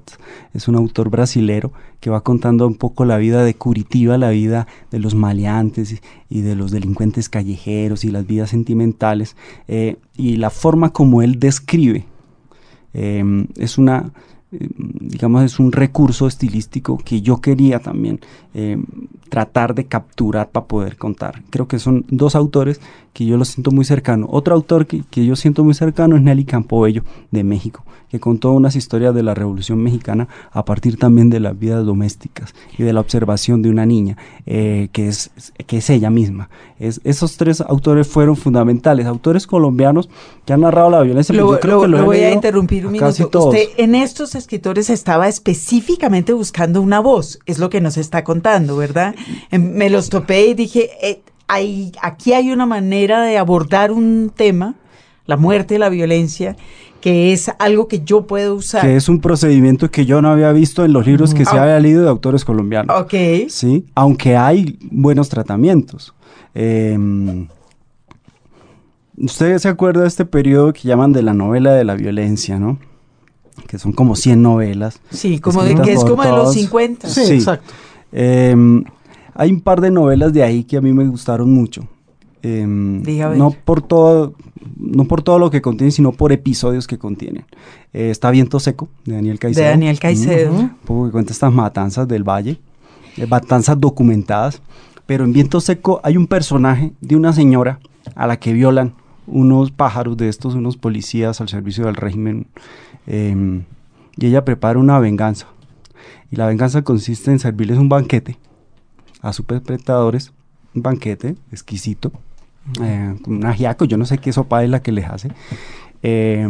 es 0.53 0.67
un 0.67 0.75
autor 0.75 1.09
brasilero 1.09 1.71
que 1.99 2.09
va 2.09 2.21
contando 2.21 2.67
un 2.67 2.75
poco 2.75 3.05
la 3.05 3.17
vida 3.17 3.43
de 3.43 3.53
Curitiba, 3.55 4.17
la 4.17 4.29
vida 4.29 4.67
de 4.91 4.99
los 4.99 5.15
maleantes 5.15 6.01
y 6.29 6.41
de 6.41 6.55
los 6.55 6.71
delincuentes 6.71 7.29
callejeros 7.29 8.03
y 8.03 8.11
las 8.11 8.27
vidas 8.27 8.49
sentimentales 8.49 9.35
eh, 9.67 9.97
y 10.15 10.37
la 10.37 10.49
forma 10.49 10.91
como 10.91 11.21
él 11.21 11.39
describe 11.39 12.05
eh, 12.93 13.45
es 13.57 13.77
una 13.77 14.11
eh, 14.49 14.69
digamos, 14.77 15.43
es 15.43 15.59
un 15.59 15.73
recurso 15.73 16.25
estilístico 16.25 16.97
que 16.97 17.21
yo 17.21 17.41
quería 17.41 17.79
también 17.79 18.21
tratar 19.29 19.75
de 19.75 19.85
capturar 19.85 20.49
para 20.49 20.65
poder 20.65 20.97
contar. 20.97 21.43
Creo 21.49 21.67
que 21.67 21.79
son 21.79 22.05
dos 22.09 22.35
autores 22.35 22.79
que 23.13 23.25
yo 23.25 23.37
los 23.37 23.49
siento 23.49 23.71
muy 23.71 23.85
cercano. 23.85 24.27
Otro 24.29 24.55
autor 24.55 24.85
que, 24.85 25.03
que 25.09 25.25
yo 25.25 25.35
siento 25.35 25.63
muy 25.63 25.73
cercano 25.73 26.15
es 26.15 26.21
Nelly 26.21 26.45
Campobello 26.45 27.03
de 27.31 27.43
México 27.43 27.83
que 28.09 28.19
contó 28.19 28.53
unas 28.53 28.75
historias 28.75 29.13
de 29.13 29.23
la 29.23 29.33
Revolución 29.33 29.83
Mexicana 29.83 30.27
a 30.51 30.63
partir 30.63 30.97
también 30.97 31.29
de 31.29 31.39
las 31.39 31.57
vidas 31.57 31.85
domésticas 31.85 32.53
y 32.77 32.83
de 32.83 32.93
la 32.93 33.01
observación 33.01 33.61
de 33.61 33.69
una 33.69 33.85
niña, 33.85 34.17
eh, 34.45 34.89
que, 34.93 35.07
es, 35.07 35.31
que 35.65 35.77
es 35.77 35.89
ella 35.89 36.09
misma. 36.09 36.49
Es, 36.79 37.01
esos 37.03 37.37
tres 37.37 37.59
autores 37.61 38.07
fueron 38.07 38.37
fundamentales, 38.37 39.07
autores 39.07 39.45
colombianos 39.45 40.09
que 40.45 40.53
han 40.53 40.61
narrado 40.61 40.89
la 40.89 41.01
violencia. 41.01 41.35
Lo, 41.35 41.53
yo 41.53 41.59
creo 41.59 41.81
que 41.81 41.87
lo, 41.87 42.05
voy 42.05 42.19
a 42.19 42.31
interrumpir 42.31 42.85
un 42.85 42.93
minuto. 42.93 43.47
Usted 43.47 43.67
en 43.77 43.95
estos 43.95 44.35
escritores 44.35 44.89
estaba 44.89 45.27
específicamente 45.27 46.31
buscando 46.33 46.81
una 46.81 46.99
voz, 46.99 47.39
es 47.45 47.59
lo 47.59 47.69
que 47.69 47.81
nos 47.81 47.97
está 47.97 48.23
contando, 48.23 48.46
¿verdad? 48.77 49.15
Em, 49.51 49.73
me 49.73 49.89
los 49.89 50.09
topé 50.09 50.47
y 50.47 50.53
dije, 50.53 50.89
eh, 51.01 51.21
hay, 51.47 51.91
aquí 52.01 52.33
hay 52.33 52.51
una 52.51 52.65
manera 52.65 53.21
de 53.21 53.37
abordar 53.37 53.91
un 53.91 54.31
tema, 54.35 54.75
la 55.25 55.37
muerte, 55.37 55.79
la 55.79 55.89
violencia, 55.89 56.55
que 57.01 57.33
es 57.33 57.51
algo 57.59 57.87
que 57.87 58.01
yo 58.03 58.25
puedo 58.25 58.55
usar. 58.55 58.81
Que 58.81 58.95
es 58.95 59.09
un 59.09 59.19
procedimiento 59.19 59.91
que 59.91 60.05
yo 60.05 60.21
no 60.21 60.29
había 60.29 60.51
visto 60.51 60.83
en 60.83 60.93
los 60.93 61.05
libros 61.05 61.33
que 61.33 61.45
se 61.45 61.57
ah. 61.57 61.63
había 61.63 61.79
leído 61.79 62.03
de 62.03 62.09
autores 62.09 62.43
colombianos. 62.43 62.99
Ok. 62.99 63.13
Sí, 63.49 63.85
aunque 63.95 64.35
hay 64.35 64.79
buenos 64.89 65.29
tratamientos. 65.29 66.13
Eh, 66.55 66.97
Usted 69.17 69.57
se 69.57 69.67
acuerda 69.67 70.01
de 70.01 70.07
este 70.07 70.25
periodo 70.25 70.73
que 70.73 70.87
llaman 70.87 71.11
de 71.11 71.23
la 71.23 71.33
novela 71.33 71.73
de 71.73 71.83
la 71.83 71.95
violencia, 71.95 72.59
¿no? 72.59 72.77
Que 73.67 73.79
son 73.79 73.91
como 73.91 74.15
100 74.15 74.41
novelas. 74.43 75.01
Sí, 75.09 75.39
como 75.39 75.63
de 75.63 75.73
que 75.73 75.93
es 75.93 76.03
como 76.05 76.21
de 76.21 76.29
los 76.29 76.53
50. 76.53 77.09
Sí, 77.09 77.33
exacto. 77.33 77.73
Em, 78.19 78.83
hay 79.35 79.51
un 79.51 79.61
par 79.61 79.79
de 79.79 79.91
novelas 79.91 80.33
de 80.33 80.41
ahí 80.41 80.63
que 80.63 80.75
a 80.75 80.81
mí 80.81 80.91
me 80.91 81.07
gustaron 81.07 81.53
mucho. 81.53 81.87
Em, 82.41 83.03
no 83.37 83.51
por 83.51 83.81
todo 83.81 84.33
no 84.77 85.05
por 85.05 85.21
todo 85.21 85.39
lo 85.39 85.49
que 85.49 85.61
contiene 85.61 85.91
sino 85.91 86.11
por 86.11 86.31
episodios 86.31 86.85
que 86.85 86.99
contienen 86.99 87.45
eh, 87.93 88.11
está 88.11 88.29
Viento 88.29 88.59
Seco 88.59 88.89
de 89.05 89.15
Daniel 89.15 89.39
Caicedo. 89.39 89.65
De 89.65 89.71
Daniel 89.71 89.99
Caicedo. 89.99 90.69
Que 90.85 91.11
cuenta 91.11 91.33
estas 91.33 91.51
matanzas 91.51 92.07
del 92.07 92.23
valle 92.23 92.59
eh, 93.17 93.27
matanzas 93.27 93.79
documentadas. 93.79 94.61
Pero 95.05 95.23
en 95.23 95.33
Viento 95.33 95.61
Seco 95.61 95.99
hay 96.03 96.17
un 96.17 96.27
personaje 96.27 96.93
de 97.01 97.15
una 97.15 97.33
señora 97.33 97.79
a 98.15 98.27
la 98.27 98.37
que 98.37 98.53
violan 98.53 98.93
unos 99.25 99.71
pájaros 99.71 100.17
de 100.17 100.29
estos 100.29 100.55
unos 100.55 100.77
policías 100.77 101.41
al 101.41 101.49
servicio 101.49 101.85
del 101.85 101.95
régimen. 101.95 102.47
Em, 103.05 103.63
y 104.17 104.27
ella 104.27 104.43
prepara 104.43 104.79
una 104.79 104.99
venganza 104.99 105.47
y 106.31 106.35
la 106.35 106.47
venganza 106.47 106.81
consiste 106.81 107.31
en 107.31 107.39
servirles 107.39 107.77
un 107.77 107.89
banquete 107.89 108.37
a 109.21 109.33
sus 109.33 109.45
perpetradores 109.45 110.33
un 110.73 110.81
banquete 110.81 111.35
exquisito 111.51 112.11
eh, 112.81 113.15
un 113.25 113.45
ajiaco, 113.45 113.85
yo 113.85 113.97
no 113.97 114.05
sé 114.05 114.17
qué 114.17 114.33
sopa 114.33 114.63
es 114.63 114.69
la 114.69 114.81
que 114.81 114.91
les 114.91 115.05
hace, 115.05 115.29
eh, 116.03 116.47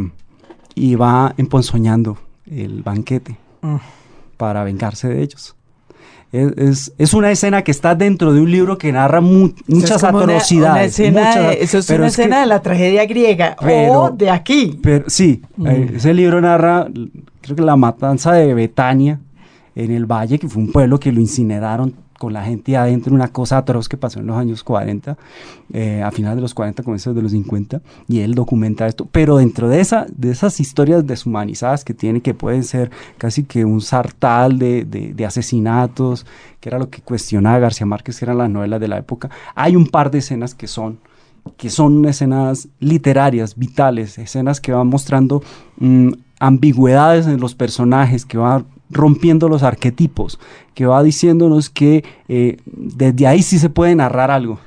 y 0.76 0.96
va 0.96 1.34
emponzoñando 1.38 2.18
el 2.50 2.82
banquete 2.82 3.38
mm. 3.62 3.76
para 4.36 4.64
vengarse 4.64 5.08
de 5.08 5.22
ellos. 5.22 5.56
Es, 6.34 6.92
es, 6.98 7.14
una 7.14 7.32
escena 7.32 7.62
que 7.62 7.72
está 7.72 7.96
dentro 7.96 8.34
de 8.34 8.42
un 8.42 8.52
libro 8.52 8.78
que 8.78 8.92
narra 8.92 9.22
muchas 9.22 10.04
atrocidades. 10.04 11.00
eso 11.00 11.78
es 11.78 11.90
una 11.90 12.08
escena 12.08 12.42
de 12.42 12.48
la 12.48 12.62
tragedia 12.62 13.06
griega 13.06 13.56
o 13.62 14.10
de 14.10 14.30
aquí. 14.30 14.78
Pero, 14.84 15.06
sí, 15.08 15.42
mm. 15.56 15.68
eh, 15.68 15.92
ese 15.96 16.14
libro 16.14 16.42
narra, 16.42 16.88
creo 17.42 17.56
que 17.56 17.62
la 17.62 17.78
matanza 17.78 18.34
de 18.34 18.54
Betania 18.54 19.20
en 19.78 19.92
el 19.92 20.08
valle, 20.08 20.40
que 20.40 20.50
fue 20.50 20.64
un 20.64 20.72
pueblo 20.72 21.00
que 21.00 21.12
lo 21.12 21.22
incineraron 21.22 21.94
con 22.18 22.34
la 22.34 22.44
gente 22.44 22.76
adentro, 22.76 23.14
una 23.14 23.28
cosa 23.28 23.60
atroz 23.60 23.88
que 23.88 23.96
pasó 23.96 24.20
en 24.20 24.26
los 24.26 24.36
años 24.36 24.64
40, 24.64 25.16
eh, 25.72 26.02
a 26.02 26.10
finales 26.10 26.38
de 26.38 26.42
los 26.42 26.56
40, 26.56 26.82
comienzos 26.82 27.16
de 27.16 27.22
los 27.22 27.32
50, 27.32 27.80
y 28.08 28.22
él 28.22 28.34
documenta 28.34 28.88
esto, 28.88 29.08
pero 29.12 29.38
dentro 29.38 29.70
de, 29.70 29.80
esa, 29.80 30.08
de 30.10 30.32
esas 30.32 30.60
historias 30.60 31.06
deshumanizadas 31.06 31.86
que 31.86 31.94
tiene, 31.94 32.22
que 32.22 32.34
pueden 32.34 32.64
ser 32.64 32.90
casi 33.20 33.44
que 33.44 33.66
un 33.66 33.82
sartal 33.82 34.58
de, 34.58 34.84
de, 34.84 35.26
asesinatos, 35.28 36.26
que 36.60 36.70
era 36.70 36.80
lo 36.80 36.90
que 36.90 37.04
cuestionaba 37.04 37.60
García 37.60 37.86
Márquez, 37.86 38.18
que 38.18 38.26
eran 38.26 38.40
las 38.40 38.50
novelas 38.50 38.80
de 38.80 38.88
la 38.88 38.98
época, 38.98 39.30
hay 39.54 39.76
un 39.76 39.86
par 39.86 40.10
de 40.10 40.18
escenas 40.18 40.56
que 40.56 40.68
son 40.68 41.00
que 41.56 41.70
son 41.70 42.04
escenas 42.04 42.68
literarias, 42.82 43.56
vitales, 43.56 44.18
escenas 44.18 44.60
que 44.60 44.74
van 44.74 44.88
mostrando 44.88 45.42
mm, 45.80 46.10
ambigüedades 46.40 47.26
en 47.26 47.40
los 47.40 47.56
personajes, 47.56 48.26
que 48.26 48.38
van 48.38 48.66
rompiendo 48.90 49.50
los 49.50 49.64
arquetipos, 49.64 50.40
que 50.74 50.86
va 50.86 51.04
diciéndonos 51.04 51.70
que 51.70 52.04
eh, 52.28 52.58
desde 52.66 53.28
ahí 53.28 53.42
sí 53.42 53.60
se 53.60 53.70
puede 53.70 53.96
narrar 53.96 54.32
algo. 54.32 54.60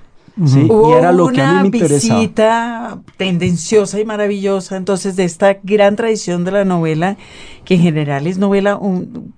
¿sí? 0.47 0.69
y 0.69 0.93
era 0.93 1.13
lo 1.13 1.29
que 1.29 1.43
a 1.43 1.55
mí 1.55 1.71
me 1.71 1.79
interesaba. 1.79 2.21
visita 2.21 2.99
tendenciosa 3.17 4.01
y 4.01 4.05
maravillosa, 4.05 4.77
entonces, 4.77 5.17
de 5.17 5.25
esta 5.25 5.59
gran 5.63 5.97
tradición 5.97 6.45
de 6.45 6.53
la 6.53 6.65
novela, 6.65 7.17
que 7.65 7.75
en 7.75 7.83
general 7.83 8.27
es 8.27 8.39
novela, 8.39 8.77
un, 8.77 9.35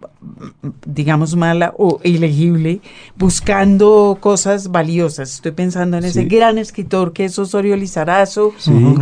digamos, 0.86 1.34
mala 1.36 1.74
o 1.76 2.00
ilegible, 2.04 2.80
buscando 3.16 4.18
cosas 4.20 4.70
valiosas. 4.70 5.34
Estoy 5.34 5.52
pensando 5.52 5.98
en 5.98 6.04
ese 6.04 6.24
gran 6.24 6.58
escritor 6.58 7.12
que 7.12 7.24
es 7.24 7.38
Osorio 7.38 7.76
Lizarazo. 7.76 8.52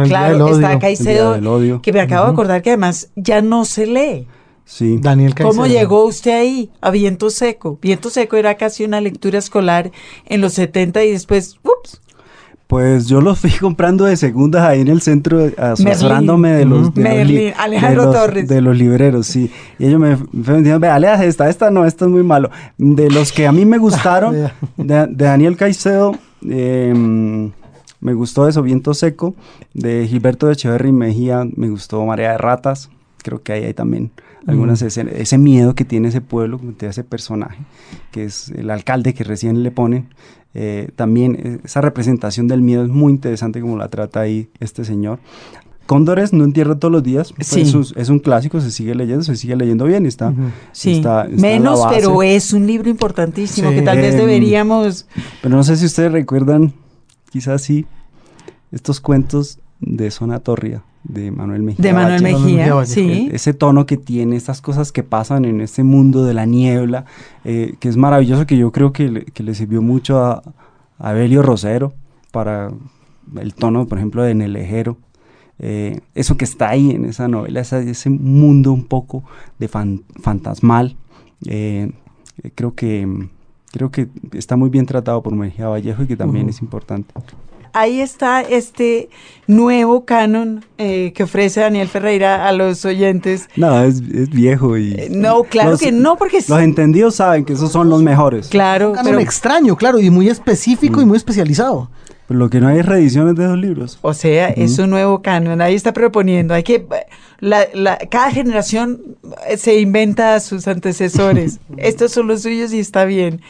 claro, 0.04 0.48
está 0.48 0.78
Caicedo, 0.78 1.80
que 1.82 1.92
me 1.92 2.00
acabo 2.00 2.26
de 2.26 2.32
acordar 2.32 2.62
que 2.62 2.70
además 2.70 3.10
ya 3.16 3.42
no 3.42 3.64
se 3.64 3.86
lee. 3.86 4.26
Sí. 4.64 4.98
Daniel 5.00 5.34
¿Cómo 5.34 5.66
llegó 5.66 6.04
usted 6.06 6.32
ahí 6.32 6.70
a 6.80 6.90
Viento 6.90 7.30
Seco? 7.30 7.78
Viento 7.82 8.08
Seco 8.08 8.36
era 8.36 8.54
casi 8.56 8.84
una 8.84 9.00
lectura 9.00 9.38
escolar 9.38 9.90
en 10.26 10.40
los 10.40 10.54
70 10.54 11.04
y 11.04 11.12
después, 11.12 11.58
ups. 11.62 12.00
Pues 12.70 13.08
yo 13.08 13.20
los 13.20 13.40
fui 13.40 13.50
comprando 13.60 14.04
de 14.04 14.16
segundas 14.16 14.62
ahí 14.62 14.82
en 14.82 14.86
el 14.86 15.02
centro, 15.02 15.50
asesorándome 15.58 16.52
de 16.52 16.64
los, 16.64 16.94
de 16.94 17.52
Alejandro 17.58 18.12
Torres. 18.12 18.46
De 18.46 18.60
los 18.60 18.78
libreros, 18.78 19.26
sí. 19.26 19.50
Y 19.80 19.86
ellos 19.86 19.98
me, 19.98 20.16
me 20.30 20.58
dijeron, 20.58 20.80
vea, 20.80 21.24
esta, 21.24 21.48
esta 21.48 21.72
no, 21.72 21.84
esta 21.84 22.04
es 22.04 22.10
muy 22.12 22.22
malo. 22.22 22.48
De 22.78 23.10
los 23.10 23.32
que 23.32 23.48
a 23.48 23.52
mí 23.52 23.64
me 23.64 23.78
gustaron, 23.78 24.52
de, 24.76 25.06
Daniel 25.10 25.56
Caicedo, 25.56 26.14
em, 26.48 27.50
me 27.98 28.14
gustó 28.14 28.46
eso, 28.46 28.62
Viento 28.62 28.94
Seco. 28.94 29.34
De 29.74 30.06
Gilberto 30.06 30.46
de 30.46 30.52
Echeverry 30.52 30.92
Mejía, 30.92 31.44
me 31.56 31.68
gustó 31.70 32.06
Marea 32.06 32.32
de 32.32 32.38
Ratas. 32.38 32.88
Creo 33.24 33.42
que 33.42 33.52
ahí 33.52 33.64
hay 33.64 33.74
también 33.74 34.12
algunas 34.46 34.82
ese 34.82 35.38
miedo 35.38 35.74
que 35.74 35.84
tiene 35.84 36.08
ese 36.08 36.20
pueblo, 36.20 36.60
de 36.78 36.86
ese 36.88 37.04
personaje, 37.04 37.58
que 38.10 38.24
es 38.24 38.48
el 38.50 38.70
alcalde 38.70 39.14
que 39.14 39.24
recién 39.24 39.62
le 39.62 39.70
ponen. 39.70 40.08
Eh, 40.54 40.90
también 40.96 41.60
esa 41.64 41.80
representación 41.80 42.48
del 42.48 42.60
miedo 42.62 42.82
es 42.82 42.88
muy 42.90 43.12
interesante 43.12 43.60
como 43.60 43.76
la 43.76 43.88
trata 43.88 44.20
ahí 44.20 44.48
este 44.58 44.84
señor. 44.84 45.20
Cóndores 45.86 46.32
no 46.32 46.44
entierra 46.44 46.76
todos 46.76 46.92
los 46.92 47.02
días. 47.02 47.32
pues 47.32 47.48
Sí. 47.48 47.62
es, 47.62 47.74
un, 47.74 47.84
es 47.96 48.08
un 48.08 48.18
clásico, 48.20 48.60
se 48.60 48.70
sigue 48.70 48.94
leyendo, 48.94 49.24
se 49.24 49.34
sigue 49.36 49.56
leyendo 49.56 49.84
bien. 49.86 50.06
Está, 50.06 50.32
Sí, 50.72 50.92
está- 50.98 51.24
está 51.26 51.36
menos, 51.40 51.80
pero 51.90 52.22
es 52.22 52.52
un 52.52 52.66
libro 52.66 52.88
importantísimo 52.88 53.70
Sí. 53.70 53.76
que 53.76 53.82
tal 53.82 53.98
vez 53.98 54.14
Em, 54.14 54.20
deberíamos... 54.20 55.06
Pero 55.42 55.56
no 55.56 55.62
sé 55.64 55.76
si 55.76 55.86
ustedes 55.86 56.12
recuerdan, 56.12 56.72
quizás 57.30 57.62
sí, 57.62 57.86
estos 58.72 59.00
cuentos 59.00 59.58
de 59.80 60.10
Zona 60.12 60.38
Tórrida, 60.40 60.84
de 61.04 61.30
Manuel 61.30 61.62
Mejía. 61.62 61.82
De 61.82 61.92
Manuel 61.92 62.22
Mejía, 62.22 62.66
sí. 62.86 63.28
Ese 63.32 63.54
tono 63.54 63.86
que 63.86 63.96
tiene, 63.96 64.36
estas 64.36 64.60
cosas 64.60 64.92
que 64.92 65.02
pasan 65.02 65.44
en 65.44 65.60
este 65.60 65.82
mundo 65.82 66.24
de 66.24 66.34
la 66.34 66.44
niebla, 66.46 67.04
eh, 67.44 67.74
que 67.80 67.88
es 67.88 67.96
maravilloso, 67.96 68.46
que 68.46 68.56
yo 68.56 68.70
creo 68.72 68.92
que 68.92 69.08
le, 69.08 69.24
que 69.24 69.42
le 69.42 69.54
sirvió 69.54 69.80
mucho 69.82 70.18
a, 70.24 70.42
a 70.98 71.12
Belio 71.12 71.42
Rosero 71.42 71.92
para 72.32 72.70
el 73.40 73.54
tono, 73.54 73.86
por 73.86 73.98
ejemplo, 73.98 74.22
de 74.22 74.34
Nelejero. 74.34 74.98
Eh, 75.58 76.00
eso 76.14 76.36
que 76.36 76.44
está 76.44 76.70
ahí 76.70 76.90
en 76.90 77.04
esa 77.04 77.28
novela, 77.28 77.60
esa- 77.60 77.80
ese 77.80 78.08
mundo 78.10 78.72
un 78.72 78.84
poco 78.84 79.22
de 79.58 79.68
fan- 79.68 80.02
fantasmal, 80.22 80.96
eh, 81.46 81.92
creo 82.54 82.74
que 82.74 83.06
creo 83.72 83.90
que 83.90 84.08
está 84.32 84.56
muy 84.56 84.68
bien 84.68 84.84
tratado 84.86 85.22
por 85.22 85.34
Mejía 85.34 85.68
Vallejo 85.68 86.02
y 86.02 86.06
que 86.06 86.16
también 86.16 86.48
es 86.48 86.60
importante. 86.60 87.12
Ahí 87.72 88.00
está 88.00 88.40
este 88.42 89.08
nuevo 89.46 90.04
canon 90.04 90.64
eh, 90.78 91.12
que 91.14 91.22
ofrece 91.24 91.60
Daniel 91.60 91.88
Ferreira 91.88 92.46
a 92.48 92.52
los 92.52 92.84
oyentes. 92.84 93.48
No, 93.56 93.82
es, 93.82 94.00
es 94.00 94.30
viejo 94.30 94.76
y... 94.76 94.92
Eh, 94.92 95.08
no, 95.10 95.42
claro 95.44 95.70
los- 95.72 95.80
que 95.80 95.92
no, 95.92 96.16
porque 96.16 96.38
es- 96.38 96.48
Los 96.48 96.60
entendidos 96.60 97.16
saben 97.16 97.44
que 97.44 97.52
esos 97.54 97.70
son 97.72 97.88
los 97.88 98.02
mejores. 98.02 98.48
Claro, 98.48 98.90
Un 98.90 98.94
canon 98.96 99.10
pero, 99.12 99.20
extraño, 99.20 99.76
claro, 99.76 99.98
y 100.00 100.10
muy 100.10 100.28
específico 100.28 100.98
Mm. 100.98 101.02
y 101.02 101.06
muy 101.06 101.16
especializado. 101.16 101.90
Pero 102.28 102.38
lo 102.38 102.48
que 102.48 102.60
no 102.60 102.68
hay 102.68 102.78
es 102.78 102.86
reediciones 102.86 103.34
de 103.34 103.42
esos 103.44 103.58
libros. 103.58 103.98
o 104.02 104.14
sea, 104.14 104.50
es 104.50 104.78
un 104.78 104.90
nuevo 104.90 105.20
canon. 105.20 105.60
Ahí 105.60 105.74
está 105.74 105.92
proponiendo. 105.92 106.54
Hay 106.54 106.62
que 106.62 106.86
la, 107.40 107.66
la- 107.74 107.98
cada 108.08 108.30
generación 108.30 109.00
se 109.56 109.80
inventa 109.80 110.36
a 110.36 110.40
sus 110.40 110.68
antecesores. 110.68 111.58
Estos 111.76 112.12
son 112.12 112.28
los 112.28 112.42
suyos 112.42 112.72
y 112.72 112.78
está 112.78 113.04
bien. 113.04 113.40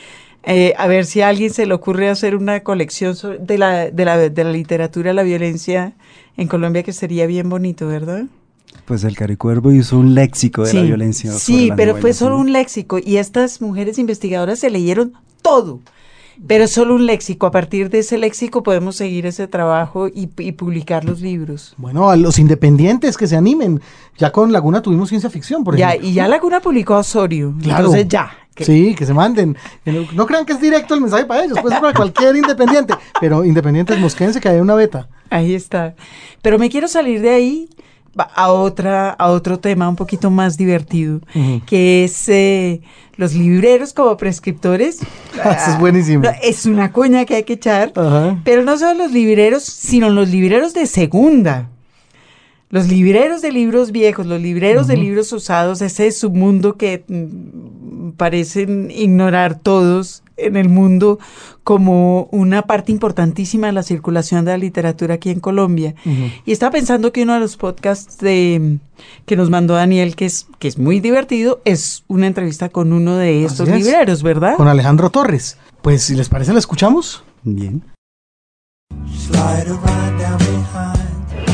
Eh, 0.45 0.73
a 0.79 0.87
ver 0.87 1.05
si 1.05 1.21
a 1.21 1.29
alguien 1.29 1.51
se 1.53 1.67
le 1.67 1.75
ocurre 1.75 2.09
hacer 2.09 2.35
una 2.35 2.61
colección 2.61 3.15
sobre- 3.15 3.39
de, 3.39 3.59
la, 3.59 3.91
de, 3.91 4.05
la, 4.05 4.17
de 4.17 4.45
la 4.45 4.53
literatura 4.53 5.11
de 5.11 5.15
la 5.15 5.23
violencia 5.23 5.93
en 6.37 6.49
Colombia, 6.49 6.83
que 6.83 6.93
sería 6.95 7.27
bien 7.27 7.49
bonito, 7.51 7.87
¿verdad? 7.87 8.25
Pues 8.87 9.05
el 9.05 9.17
Caricuervo 9.17 9.71
hizo 9.73 9.99
un 9.99 10.15
léxico 10.15 10.63
de 10.65 10.73
la 10.75 10.83
violencia. 10.83 11.33
Sí, 11.33 11.71
pero 11.77 11.97
fue 11.97 12.13
solo 12.15 12.37
¿no? 12.37 12.41
un 12.43 12.53
léxico 12.53 12.99
y 13.05 13.17
estas 13.19 13.61
mujeres 13.61 13.99
investigadoras 13.99 14.59
se 14.61 14.71
leyeron 14.71 15.13
todo. 15.43 15.81
Pero 16.47 16.67
solo 16.69 16.95
un 16.95 17.05
léxico. 17.05 17.47
A 17.47 17.51
partir 17.51 17.91
de 17.91 17.99
ese 17.99 18.17
léxico 18.17 18.63
podemos 18.63 18.97
seguir 18.97 19.27
ese 19.27 19.47
trabajo 19.47 20.09
y, 20.09 20.31
y 20.39 20.53
publicar 20.53 21.05
los 21.05 21.21
libros. 21.21 21.75
Bueno, 21.77 22.09
a 22.09 22.17
los 22.17 22.39
independientes 22.39 23.19
que 23.19 23.27
se 23.27 23.37
animen. 23.37 23.83
Ya 24.17 24.33
con 24.33 24.51
Laguna 24.51 24.81
tuvimos 24.81 25.11
ciencia 25.11 25.29
ficción, 25.29 25.63
por 25.65 25.77
Ya, 25.77 25.91
ejemplo. 25.91 26.09
y 26.09 26.15
ya 26.15 26.29
Laguna 26.29 26.61
publicó 26.61 26.95
a 26.95 27.01
Osorio. 27.01 27.53
Claro. 27.61 27.81
Entonces 27.85 28.09
ya. 28.09 28.31
Que- 28.61 28.65
Sí, 28.67 28.95
que 28.95 29.07
se 29.07 29.13
manden. 29.15 29.57
No, 30.15 30.27
crean 30.27 30.45
que 30.47 30.53
es 30.53 30.61
directo 30.61 30.95
el 30.95 31.01
mensaje 31.01 31.25
para 31.25 31.45
ellos, 31.45 31.59
puede 31.61 31.75
ser 31.75 31.81
para 31.83 31.95
cualquier 31.95 32.37
independiente. 32.37 32.95
Pero 33.21 33.45
independientes 33.45 33.99
mosquense 33.99 34.41
que 34.41 34.49
hay 34.49 34.61
una 34.61 34.75
beta. 34.75 35.09
Ahí 35.31 35.55
está. 35.55 35.95
Pero 36.43 36.59
me 36.59 36.69
quiero 36.71 36.89
salir 36.89 37.21
de 37.21 37.31
ahí 37.31 37.69
a 38.35 38.51
otra, 38.51 39.11
a 39.11 39.29
otro 39.29 39.61
tema 39.61 39.89
un 39.89 39.97
poquito 39.97 40.31
más 40.31 40.57
divertido, 40.57 41.21
que 41.67 42.05
es 42.05 42.29
eh, 42.29 42.83
los 43.17 43.35
libreros 43.35 43.93
como 43.93 44.17
prescriptores. 44.17 44.99
Eso 45.35 45.71
es 45.71 45.79
buenísimo. 45.79 46.25
No, 46.25 46.31
Es 46.43 46.67
una 46.67 46.93
cuña 46.93 47.25
que 47.25 47.37
hay 47.37 47.45
que 47.45 47.53
echar. 47.55 47.93
Pero 48.45 48.65
no 48.65 48.77
solo 48.79 49.05
los 49.05 49.13
libreros, 49.13 49.63
sino 49.63 50.11
los 50.11 50.29
libreros 50.29 50.75
de 50.75 50.87
segunda. 50.87 51.69
Los 52.71 52.87
libreros 52.87 53.43
de 53.43 53.51
libros 53.51 53.91
viejos, 53.91 54.27
los 54.27 54.41
libreros 54.41 54.87
de 54.87 54.97
libros 54.97 55.33
usados, 55.33 55.83
ese 55.83 56.13
submundo 56.13 56.77
que 56.77 57.05
mm, 57.09 58.11
parecen 58.13 58.93
ignorar 58.93 59.59
todos 59.59 60.23
en 60.37 60.57
el 60.57 60.69
mundo 60.69 61.19
como 61.65 62.29
una 62.31 62.63
parte 62.63 62.93
importantísima 62.93 63.67
de 63.67 63.73
la 63.73 63.83
circulación 63.83 64.45
de 64.45 64.53
la 64.53 64.59
literatura 64.59 65.15
aquí 65.15 65.31
en 65.31 65.41
Colombia. 65.41 65.95
Y 66.47 66.53
estaba 66.53 66.71
pensando 66.71 67.13
que 67.13 67.25
uno 67.25 67.35
de 67.35 67.41
los 67.41 67.57
podcasts 67.57 68.19
de, 68.19 68.79
que 69.27 69.37
nos 69.37 69.51
mandó 69.51 69.75
Daniel, 69.75 70.17
que 70.17 70.27
es, 70.27 70.47
que 70.59 70.69
es 70.69 70.79
muy 70.79 71.01
divertido, 71.01 71.61
es 71.65 72.05
una 72.09 72.27
entrevista 72.29 72.69
con 72.69 72.93
uno 72.93 73.17
de 73.17 73.45
estos 73.45 73.69
es. 73.69 73.85
libreros, 73.85 74.23
¿verdad? 74.23 74.57
Con 74.57 74.69
Alejandro 74.69 75.11
Torres. 75.11 75.59
Pues 75.83 76.05
si 76.05 76.15
les 76.15 76.29
parece, 76.29 76.53
la 76.53 76.61
escuchamos. 76.61 77.25
Bien. 77.43 77.83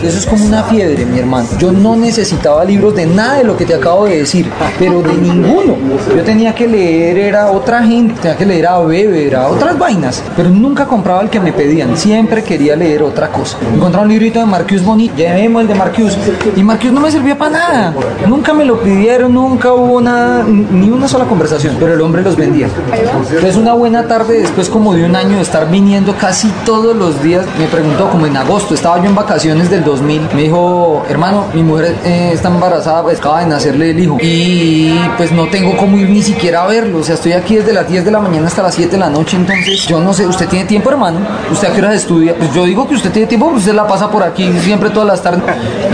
Eso 0.07 0.19
es 0.19 0.27
como 0.27 0.45
una 0.45 0.62
fiebre, 0.62 1.05
mi 1.05 1.19
hermano. 1.19 1.49
Yo 1.59 1.73
no 1.73 1.97
necesitaba 1.97 2.64
libros 2.64 2.95
de 2.95 3.07
nada 3.07 3.38
de 3.38 3.45
lo 3.45 3.57
que 3.57 3.64
te 3.64 3.75
acabo 3.75 4.05
de 4.05 4.19
decir, 4.19 4.49
pero 4.79 5.03
de 5.03 5.14
ninguno. 5.14 5.77
Yo 6.14 6.23
tenía 6.23 6.55
que 6.55 6.69
leer, 6.69 7.19
era 7.19 7.51
otra 7.51 7.83
gente, 7.83 8.14
tenía 8.21 8.37
que 8.37 8.47
leer 8.47 8.66
a 8.66 8.79
Weber, 8.79 9.35
a 9.37 9.49
otras 9.49 9.77
vainas, 9.79 10.23
pero 10.37 10.49
nunca 10.49 10.87
compraba 10.87 11.23
el 11.23 11.31
que 11.31 11.40
me 11.40 11.53
pedían. 11.53 11.97
Siempre 11.97 12.45
quería 12.45 12.77
leer 12.77 13.03
otra 13.03 13.29
cosa. 13.29 13.59
Encontraba 13.75 14.05
un 14.05 14.11
librito 14.11 14.38
de 14.38 14.47
Marcus 14.47 14.85
Boni, 14.85 15.11
llevemos 15.16 15.62
el 15.62 15.69
de 15.69 15.75
Marcus. 15.75 16.16
Y 16.55 16.62
Marcus 16.62 16.92
no 16.92 17.01
me 17.01 17.11
servía 17.11 17.37
para 17.37 17.51
nada. 17.51 17.95
Nunca 18.29 18.53
me 18.53 18.64
lo 18.64 18.81
pidieron, 18.81 19.35
nunca 19.35 19.73
hubo 19.73 20.01
nada, 20.01 20.45
ni 20.45 20.88
una 20.88 21.09
sola 21.09 21.25
conversación, 21.25 21.77
pero 21.81 21.95
el 21.95 22.01
hombre 22.01 22.23
los 22.23 22.37
vendía. 22.37 22.69
Entonces 22.92 23.57
una 23.57 23.73
buena 23.73 24.07
tarde, 24.07 24.40
después 24.40 24.69
como 24.69 24.95
de 24.95 25.05
un 25.05 25.16
año 25.16 25.37
de 25.37 25.42
estar 25.42 25.69
viniendo 25.69 26.14
casi 26.16 26.49
todos 26.64 26.97
los 26.97 27.23
días, 27.23 27.45
me 27.59 27.66
preguntó, 27.66 28.09
como 28.09 28.27
en 28.27 28.37
agosto, 28.37 28.75
estaba 28.75 28.99
yo 28.99 29.07
en 29.07 29.14
vacaciones 29.14 29.71
del 29.71 29.85
2000, 29.85 29.95
me 30.02 30.42
dijo, 30.42 31.04
hermano, 31.09 31.46
mi 31.54 31.62
mujer 31.62 31.94
eh, 32.04 32.30
está 32.32 32.48
embarazada, 32.48 33.02
pues, 33.02 33.18
acaba 33.18 33.40
de 33.40 33.46
nacerle 33.46 33.90
el 33.90 34.00
hijo, 34.00 34.18
y 34.20 34.94
pues 35.16 35.32
no 35.32 35.46
tengo 35.46 35.76
cómo 35.76 35.96
ir 35.98 36.09
ni 36.11 36.22
siquiera 36.22 36.62
a 36.62 36.66
verlo, 36.66 36.98
o 36.98 37.02
sea, 37.02 37.14
estoy 37.14 37.32
aquí 37.32 37.56
desde 37.56 37.72
las 37.72 37.88
10 37.88 38.04
de 38.04 38.11
la 38.11 38.20
mañana 38.20 38.46
hasta 38.46 38.62
las 38.62 38.74
7 38.74 38.92
de 38.92 38.98
la 38.98 39.11
noche, 39.11 39.37
entonces 39.37 39.87
yo 39.87 40.00
no 40.00 40.12
sé, 40.12 40.26
¿usted 40.26 40.48
tiene 40.48 40.64
tiempo, 40.66 40.90
hermano? 40.90 41.20
¿Usted 41.50 41.68
a 41.68 41.72
qué 41.72 41.80
horas 41.80 41.94
estudia? 41.94 42.35
Pues 42.35 42.52
yo 42.52 42.64
digo 42.64 42.88
que 42.88 42.94
usted 42.94 43.11
tiene 43.11 43.28
tiempo, 43.28 43.46
pues 43.50 43.61
usted 43.61 43.74
la 43.74 43.87
pasa 43.87 44.11
por 44.11 44.22
aquí 44.22 44.50
siempre 44.61 44.90
todas 44.90 45.09
las 45.09 45.22
tardes, 45.22 45.42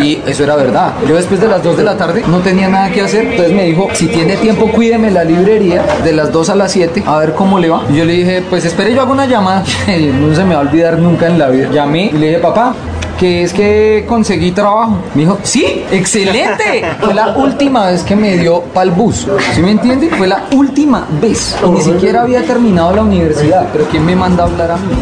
y 0.01 0.23
eso 0.27 0.45
era 0.45 0.57
verdad. 0.57 0.93
Yo 1.09 1.17
después 1.17 1.41
de 1.41 1.49
las 1.49 1.63
2 1.63 1.77
de 1.77 1.85
la 1.85 1.97
tarde 1.97 2.25
no 2.27 2.39
tenía 2.39 2.69
nada 2.69 2.91
que 2.91 3.03
hacer, 3.03 3.27
entonces 3.27 3.55
me 3.55 3.65
dijo, 3.65 3.89
si 3.93 4.07
tiene 4.07 4.37
tiempo, 4.37 4.71
cuídeme 4.71 5.11
la 5.11 5.25
librería 5.25 5.85
de 6.05 6.13
las 6.13 6.33
2 6.33 6.51
a 6.51 6.55
las 6.55 6.73
7, 6.73 7.03
a 7.07 7.19
ver 7.19 7.33
cómo 7.35 7.59
le 7.59 7.69
va. 7.69 7.83
Y 7.91 7.97
yo 7.97 8.05
le 8.05 8.13
dije, 8.15 8.43
pues 8.49 8.65
espere, 8.65 8.95
yo 8.95 9.03
hago 9.03 9.13
una 9.13 9.27
llamada, 9.27 9.63
no 9.87 10.35
se 10.35 10.45
me 10.45 10.55
va 10.55 10.61
a 10.61 10.65
olvidar 10.65 10.99
nunca 10.99 11.27
en 11.27 11.39
la 11.39 11.49
vida. 11.49 11.69
Llamé 11.71 12.07
y 12.07 12.19
le 12.19 12.27
dije, 12.29 12.39
papá, 12.39 12.75
que 13.23 13.45
es 13.45 13.53
que 13.53 14.05
conseguí 14.09 14.51
trabajo. 14.51 14.99
Me 15.15 15.21
dijo, 15.21 15.39
sí, 15.45 15.85
excelente. 15.93 16.85
Fue 17.01 17.15
la 17.15 17.37
última 17.37 17.87
vez 17.87 18.03
que 18.03 18.17
me 18.17 18.37
dio 18.37 18.63
pa'l 18.75 18.91
bus. 18.91 19.29
¿Sí 19.55 19.63
me 19.63 19.71
entiende? 19.71 20.11
Fue 20.11 20.27
la 20.27 20.49
última 20.53 21.07
vez. 21.21 21.57
Ni 21.73 21.81
siquiera 21.81 22.23
había 22.23 22.43
terminado 22.45 22.97
la 22.97 23.03
universidad. 23.03 23.69
Pero 23.73 23.85
¿quién 23.85 24.05
me 24.05 24.17
manda 24.17 24.43
a 24.43 24.47
hablar 24.49 24.73
a 24.73 24.77
mí? 24.77 24.93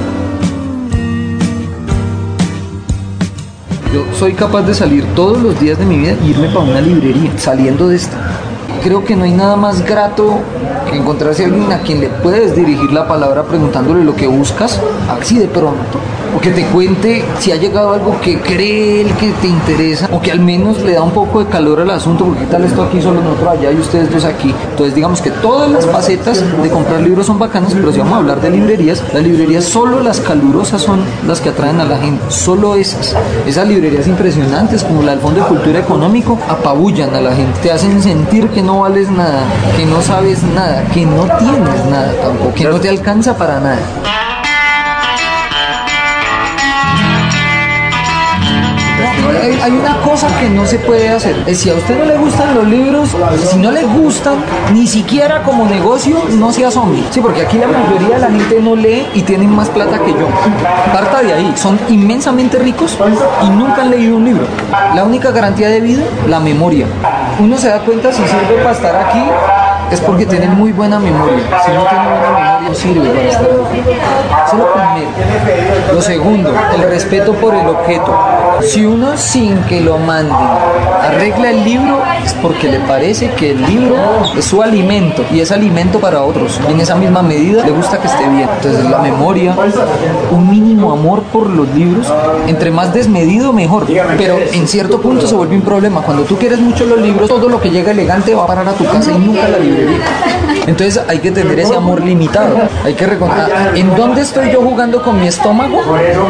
Yo 3.94 4.04
soy 4.18 4.34
capaz 4.34 4.64
de 4.64 4.74
salir 4.74 5.02
todos 5.14 5.40
los 5.40 5.58
días 5.58 5.78
de 5.78 5.86
mi 5.86 5.96
vida 5.96 6.14
y 6.22 6.32
irme 6.32 6.48
para 6.48 6.60
una 6.60 6.80
librería, 6.82 7.30
saliendo 7.38 7.88
de 7.88 7.96
esta. 7.96 8.18
Creo 8.82 9.04
que 9.04 9.14
no 9.14 9.24
hay 9.24 9.32
nada 9.32 9.56
más 9.56 9.84
grato 9.84 10.38
que 10.90 10.96
encontrarse 10.96 11.44
a 11.44 11.46
alguien 11.48 11.70
a 11.70 11.80
quien 11.80 12.00
le 12.00 12.08
puedes 12.08 12.56
dirigir 12.56 12.90
la 12.92 13.06
palabra 13.06 13.42
preguntándole 13.42 14.04
lo 14.04 14.16
que 14.16 14.26
buscas, 14.26 14.80
así 15.08 15.38
de 15.38 15.48
pronto. 15.48 15.98
O 16.34 16.40
que 16.40 16.50
te 16.50 16.64
cuente 16.66 17.24
si 17.40 17.52
ha 17.52 17.56
llegado 17.56 17.92
algo 17.92 18.18
que 18.20 18.40
cree 18.40 19.02
él 19.02 19.12
que 19.14 19.32
te 19.32 19.48
interesa, 19.48 20.08
o 20.12 20.20
que 20.20 20.30
al 20.30 20.40
menos 20.40 20.80
le 20.82 20.94
da 20.94 21.02
un 21.02 21.10
poco 21.10 21.44
de 21.44 21.50
calor 21.50 21.80
al 21.80 21.90
asunto, 21.90 22.24
porque 22.24 22.46
tal 22.46 22.64
esto 22.64 22.82
aquí 22.82 23.02
solo 23.02 23.20
nosotros 23.20 23.48
allá 23.58 23.70
y 23.72 23.76
ustedes 23.76 24.10
dos 24.10 24.24
aquí. 24.24 24.54
Entonces 24.70 24.94
digamos 24.94 25.20
que 25.20 25.30
todas 25.30 25.70
las 25.70 25.86
facetas 25.86 26.42
de 26.62 26.70
comprar 26.70 27.02
libros 27.02 27.26
son 27.26 27.38
bacanas, 27.38 27.74
pero 27.74 27.92
si 27.92 27.98
vamos 27.98 28.14
a 28.14 28.16
hablar 28.18 28.40
de 28.40 28.50
librerías, 28.50 29.02
las 29.12 29.22
librerías 29.22 29.64
solo 29.64 30.00
las 30.00 30.20
calurosas 30.20 30.80
son 30.80 31.00
las 31.26 31.40
que 31.40 31.50
atraen 31.50 31.80
a 31.80 31.84
la 31.84 31.98
gente, 31.98 32.22
solo 32.28 32.76
esas. 32.76 33.14
Esas 33.46 33.68
librerías 33.68 34.06
impresionantes 34.06 34.84
como 34.84 35.02
la 35.02 35.12
del 35.12 35.20
Fondo 35.20 35.42
de 35.42 35.48
Cultura 35.48 35.80
Económico 35.80 36.38
apabullan 36.48 37.14
a 37.14 37.20
la 37.20 37.34
gente, 37.34 37.58
te 37.60 37.72
hacen 37.72 38.00
sentir 38.00 38.48
que 38.48 38.62
no 38.62 38.69
vales 38.78 39.10
nada, 39.10 39.42
que 39.76 39.84
no 39.84 40.00
sabes 40.00 40.42
nada, 40.42 40.84
que 40.92 41.04
no 41.04 41.24
tienes 41.38 41.84
nada 41.86 42.12
tampoco, 42.22 42.54
que 42.54 42.64
no 42.64 42.80
te 42.80 42.88
alcanza 42.88 43.36
para 43.36 43.58
nada. 43.58 43.78
Hay, 49.62 49.72
una 49.72 50.00
cosa 50.02 50.28
que 50.38 50.48
no 50.48 50.66
se 50.66 50.78
puede 50.78 51.08
hacer. 51.08 51.54
Si 51.54 51.70
a 51.70 51.74
usted 51.74 51.98
no 51.98 52.04
le 52.04 52.16
gustan 52.18 52.54
los 52.54 52.66
libros, 52.66 53.10
si 53.50 53.58
no 53.58 53.70
le 53.70 53.84
gustan, 53.84 54.36
ni 54.72 54.86
siquiera 54.86 55.42
como 55.42 55.66
negocio, 55.66 56.16
no 56.38 56.52
sea 56.52 56.70
zombie. 56.70 57.04
Sí, 57.10 57.20
porque 57.20 57.42
aquí 57.42 57.58
la 57.58 57.66
mayoría 57.66 58.16
de 58.16 58.18
la 58.18 58.30
gente 58.30 58.60
no 58.60 58.76
lee 58.76 59.06
y 59.14 59.22
tienen 59.22 59.54
más 59.54 59.68
plata 59.68 59.98
que 59.98 60.12
yo. 60.12 60.28
Parta 60.92 61.22
de 61.22 61.32
ahí. 61.32 61.52
Son 61.56 61.78
inmensamente 61.88 62.58
ricos 62.58 62.98
y 63.44 63.50
nunca 63.50 63.82
han 63.82 63.90
leído 63.90 64.16
un 64.16 64.24
libro. 64.24 64.46
La 64.94 65.04
única 65.04 65.30
garantía 65.30 65.68
de 65.68 65.80
vida, 65.80 66.02
la 66.28 66.40
memoria. 66.40 66.86
Uno 67.40 67.56
se 67.56 67.70
da 67.70 67.78
cuenta 67.80 68.12
si 68.12 68.22
sirve 68.22 68.56
para 68.62 68.72
estar 68.72 68.94
aquí 68.94 69.22
es 69.90 70.00
porque 70.02 70.26
tiene 70.26 70.46
muy 70.48 70.72
buena 70.72 70.98
memoria. 70.98 71.42
Sirve 72.74 73.08
para 73.08 73.28
estar 73.28 73.50
lo 73.50 73.64
primero. 73.64 74.00
Lo 75.92 76.02
segundo, 76.02 76.52
el 76.74 76.82
respeto 76.82 77.32
por 77.34 77.54
el 77.54 77.66
objeto. 77.66 78.16
Si 78.62 78.84
uno 78.84 79.16
sin 79.16 79.56
que 79.64 79.80
lo 79.80 79.98
manden 79.98 80.36
arregla 81.02 81.50
el 81.50 81.64
libro, 81.64 82.02
es 82.24 82.34
porque 82.34 82.68
le 82.68 82.78
parece 82.80 83.30
que 83.30 83.52
el 83.52 83.62
libro 83.66 83.96
es 84.36 84.44
su 84.44 84.62
alimento 84.62 85.24
y 85.32 85.40
es 85.40 85.50
alimento 85.50 85.98
para 85.98 86.22
otros. 86.22 86.60
En 86.68 86.80
esa 86.80 86.94
misma 86.94 87.22
medida 87.22 87.64
le 87.64 87.72
gusta 87.72 87.98
que 87.98 88.06
esté 88.06 88.28
bien. 88.28 88.48
Entonces 88.56 88.84
la 88.84 88.98
memoria, 88.98 89.56
un 90.30 90.50
mínimo 90.50 90.92
amor 90.92 91.22
por 91.24 91.48
los 91.48 91.68
libros, 91.74 92.12
entre 92.46 92.70
más 92.70 92.92
desmedido 92.92 93.52
mejor. 93.52 93.86
Pero 94.18 94.38
en 94.52 94.68
cierto 94.68 95.00
punto 95.00 95.26
se 95.26 95.34
vuelve 95.34 95.56
un 95.56 95.62
problema. 95.62 96.02
Cuando 96.02 96.24
tú 96.24 96.36
quieres 96.36 96.60
mucho 96.60 96.84
los 96.86 97.00
libros, 97.00 97.28
todo 97.28 97.48
lo 97.48 97.60
que 97.60 97.70
llega 97.70 97.92
elegante 97.92 98.34
va 98.34 98.44
a 98.44 98.46
parar 98.46 98.68
a 98.68 98.72
tu 98.72 98.84
casa 98.84 99.10
y 99.12 99.18
nunca 99.18 99.46
a 99.46 99.48
la 99.48 99.58
librería. 99.58 99.98
Entonces 100.66 101.02
hay 101.08 101.18
que 101.18 101.30
tener 101.30 101.58
ese 101.58 101.74
amor 101.74 102.02
limitado. 102.02 102.56
Hay 102.84 102.94
que 102.94 103.06
reconocer 103.06 103.72
en 103.74 103.94
dónde 103.94 104.22
estoy 104.22 104.50
yo 104.50 104.62
jugando 104.62 105.02
con 105.02 105.20
mi 105.20 105.28
estómago 105.28 105.80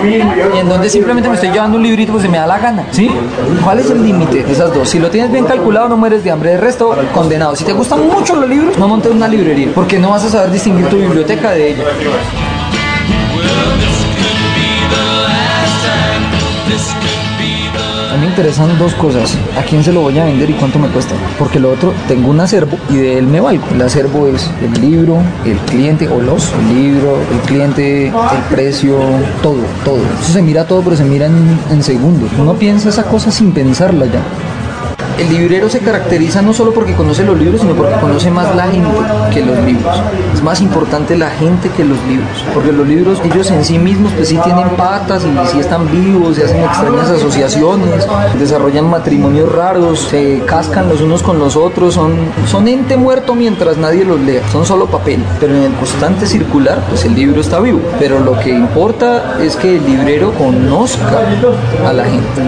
y 0.04 0.58
en 0.58 0.68
dónde 0.68 0.88
simplemente 0.88 1.28
me 1.28 1.34
estoy 1.34 1.50
llevando 1.50 1.76
un 1.76 1.82
librito 1.82 2.12
pues 2.12 2.24
se 2.24 2.28
me 2.28 2.38
da 2.38 2.46
la 2.46 2.58
gana. 2.58 2.86
¿Sí? 2.90 3.10
¿Cuál 3.64 3.78
es 3.78 3.90
el 3.90 4.02
límite 4.02 4.44
de 4.44 4.52
esas 4.52 4.72
dos? 4.74 4.88
Si 4.88 4.98
lo 4.98 5.10
tienes 5.10 5.30
bien 5.30 5.44
calculado, 5.44 5.88
no 5.88 5.96
mueres 5.96 6.24
de 6.24 6.30
hambre. 6.30 6.50
De 6.50 6.56
resto, 6.58 6.96
condenado. 7.12 7.54
Si 7.56 7.64
te 7.64 7.72
gustan 7.72 8.06
mucho 8.08 8.36
los 8.36 8.48
libros, 8.48 8.76
no 8.78 8.88
montes 8.88 9.12
una 9.12 9.28
librería 9.28 9.68
porque 9.74 9.98
no 9.98 10.10
vas 10.10 10.24
a 10.24 10.28
saber 10.28 10.50
distinguir 10.50 10.86
tu 10.88 10.96
biblioteca 10.96 11.50
de 11.50 11.70
ella. 11.70 11.84
Interesan 18.30 18.78
dos 18.78 18.94
cosas. 18.94 19.36
¿A 19.58 19.62
quién 19.62 19.82
se 19.82 19.92
lo 19.92 20.02
voy 20.02 20.18
a 20.18 20.24
vender 20.24 20.48
y 20.48 20.54
cuánto 20.54 20.78
me 20.78 20.88
cuesta? 20.88 21.14
Porque 21.38 21.58
lo 21.58 21.72
otro, 21.72 21.92
tengo 22.08 22.30
un 22.30 22.40
acervo 22.40 22.78
y 22.88 22.96
de 22.96 23.18
él 23.18 23.26
me 23.26 23.40
valgo. 23.40 23.64
El 23.74 23.82
acervo 23.82 24.28
es 24.28 24.48
el 24.62 24.80
libro, 24.80 25.18
el 25.44 25.58
cliente 25.58 26.08
o 26.08 26.20
los, 26.20 26.52
el 26.52 26.74
libro, 26.74 27.16
el 27.16 27.40
cliente, 27.40 28.06
el 28.06 28.42
precio, 28.48 28.98
todo, 29.42 29.58
todo. 29.84 30.00
Eso 30.22 30.32
se 30.32 30.42
mira 30.42 30.66
todo, 30.66 30.80
pero 30.82 30.96
se 30.96 31.04
mira 31.04 31.26
en, 31.26 31.58
en 31.70 31.82
segundos. 31.82 32.30
Uno 32.38 32.54
piensa 32.54 32.88
esa 32.88 33.04
cosa 33.04 33.30
sin 33.30 33.52
pensarla 33.52 34.06
ya. 34.06 34.22
El 35.20 35.28
librero 35.28 35.68
se 35.68 35.80
caracteriza 35.80 36.40
no 36.40 36.54
solo 36.54 36.72
porque 36.72 36.94
conoce 36.94 37.24
los 37.24 37.38
libros, 37.38 37.60
sino 37.60 37.74
porque 37.74 37.94
conoce 38.00 38.30
más 38.30 38.56
la 38.56 38.68
gente 38.68 38.88
que 39.30 39.44
los 39.44 39.58
libros. 39.58 40.02
Es 40.32 40.42
más 40.42 40.62
importante 40.62 41.14
la 41.14 41.28
gente 41.28 41.68
que 41.68 41.84
los 41.84 41.98
libros, 42.08 42.42
porque 42.54 42.72
los 42.72 42.88
libros 42.88 43.20
ellos 43.22 43.50
en 43.50 43.62
sí 43.62 43.78
mismos 43.78 44.12
pues 44.14 44.28
sí 44.28 44.38
tienen 44.42 44.70
patas 44.78 45.24
y 45.26 45.48
sí 45.52 45.60
están 45.60 45.90
vivos, 45.92 46.36
se 46.36 46.44
hacen 46.44 46.64
extrañas 46.64 47.10
asociaciones, 47.10 48.08
desarrollan 48.38 48.88
matrimonios 48.88 49.52
raros, 49.52 50.00
se 50.10 50.42
cascan 50.46 50.88
los 50.88 51.02
unos 51.02 51.22
con 51.22 51.38
los 51.38 51.54
otros, 51.54 51.92
son, 51.92 52.14
son 52.46 52.66
ente 52.66 52.96
muerto 52.96 53.34
mientras 53.34 53.76
nadie 53.76 54.06
los 54.06 54.18
lea, 54.20 54.40
son 54.50 54.64
solo 54.64 54.86
papel. 54.86 55.22
Pero 55.38 55.54
en 55.54 55.64
el 55.64 55.74
constante 55.74 56.24
circular, 56.24 56.82
pues 56.88 57.04
el 57.04 57.14
libro 57.14 57.42
está 57.42 57.60
vivo. 57.60 57.80
Pero 57.98 58.20
lo 58.20 58.38
que 58.38 58.48
importa 58.48 59.36
es 59.38 59.54
que 59.56 59.76
el 59.76 59.84
librero 59.84 60.32
conozca 60.32 61.20
a 61.86 61.92
la 61.92 62.04
gente. 62.04 62.42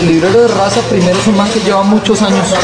El 0.00 0.06
librero 0.06 0.42
de 0.42 0.48
raza 0.48 0.80
primero 0.82 1.18
es 1.18 1.26
un 1.26 1.36
man 1.36 1.48
que 1.50 1.58
lleva 1.60 1.82
muchos 1.82 2.22
años 2.22 2.54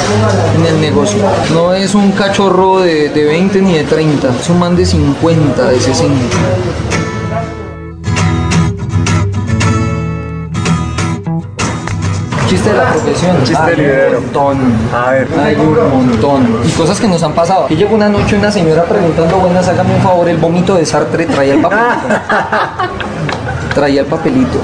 en 0.57 0.67
el 0.67 0.81
negocio. 0.81 1.21
No 1.53 1.73
es 1.75 1.95
un 1.95 2.13
cachorro 2.13 2.81
de, 2.81 3.09
de 3.09 3.25
20 3.25 3.61
ni 3.61 3.73
de 3.75 3.85
30, 3.85 4.29
es 4.41 4.49
un 4.49 4.59
man 4.61 4.77
de 4.77 4.87
50, 4.87 5.69
de 5.69 5.81
60. 5.81 6.15
Chiste 12.49 12.71
de 12.71 12.77
la 12.77 12.91
profesión. 12.93 13.37
Chiste 13.43 13.57
Hay 13.57 13.71
de 13.71 13.77
librero. 13.83 14.19
Un 14.19 14.25
montón. 14.25 14.59
A 14.95 15.11
ver. 15.11 15.29
Hay 15.43 15.57
un 15.57 16.07
montón. 16.07 16.61
Y 16.65 16.71
cosas 16.71 17.01
que 17.01 17.09
nos 17.09 17.21
han 17.25 17.33
pasado. 17.33 17.67
Que 17.67 17.75
llegó 17.75 17.97
una 17.97 18.09
noche 18.09 18.37
una 18.37 18.53
señora 18.53 18.85
preguntando, 18.85 19.39
buenas, 19.39 19.67
hágame 19.67 19.97
un 19.97 20.03
favor, 20.03 20.29
el 20.29 20.37
vómito 20.37 20.77
de 20.77 20.87
Sartre 20.87 21.27
traía 21.27 21.55
el 21.55 21.61
papelito. 21.63 22.15
traía 23.75 24.01
el 24.03 24.07
papelito. 24.07 24.61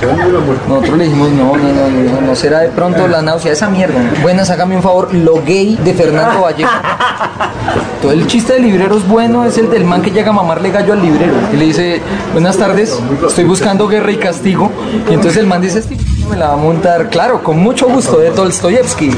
Nosotros 0.69 0.99
le 0.99 1.05
dijimos, 1.05 1.31
no, 1.33 1.57
no, 1.57 1.69
no, 1.69 1.89
no, 1.89 2.21
no 2.21 2.35
será 2.35 2.61
de 2.61 2.69
pronto 2.69 3.07
la 3.09 3.21
náusea, 3.23 3.53
esa 3.53 3.69
mierda. 3.69 4.01
Buenas, 4.23 4.51
hágame 4.51 4.77
un 4.77 4.83
favor, 4.83 5.13
lo 5.13 5.43
gay 5.43 5.77
de 5.77 5.93
Fernando 5.95 6.43
Vallejo. 6.43 6.71
Todo 8.03 8.13
el 8.13 8.27
chiste 8.27 8.55
del 8.55 8.63
librero 8.63 8.97
es 8.97 9.07
bueno, 9.07 9.45
es 9.45 9.59
el 9.59 9.69
del 9.69 9.85
man 9.85 10.01
que 10.01 10.11
llega 10.11 10.31
a 10.31 10.33
mamarle 10.33 10.71
gallo 10.71 10.95
al 10.95 11.03
librero. 11.03 11.35
Y 11.53 11.57
le 11.57 11.67
dice, 11.67 12.01
buenas 12.33 12.57
tardes, 12.57 12.99
estoy 13.27 13.45
buscando 13.45 13.87
guerra 13.89 14.11
y 14.11 14.17
castigo. 14.17 14.71
Y 15.11 15.15
entonces 15.15 15.39
el 15.39 15.47
man 15.47 15.61
dice, 15.61 15.81
este 15.81 15.97
me 16.31 16.37
la 16.37 16.49
va 16.49 16.53
a 16.55 16.57
montar, 16.57 17.11
claro, 17.11 17.43
con 17.43 17.59
mucho 17.59 17.89
gusto, 17.89 18.19
de 18.19 18.31
Tolstoyevsky. 18.31 19.11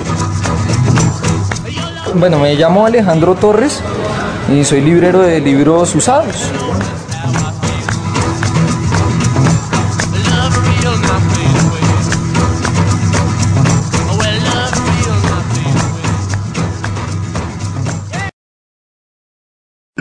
Bueno, 2.14 2.38
me 2.38 2.54
llamo 2.54 2.86
Alejandro 2.86 3.34
Torres 3.34 3.80
y 4.52 4.64
soy 4.64 4.80
librero 4.80 5.20
de 5.20 5.40
libros 5.40 5.94
usados. 5.94 6.50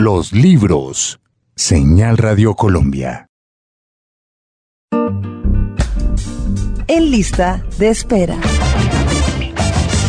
Los 0.03 0.33
libros. 0.33 1.19
Señal 1.55 2.17
Radio 2.17 2.55
Colombia. 2.55 3.27
En 6.87 7.11
lista 7.11 7.63
de 7.77 7.89
espera. 7.89 8.35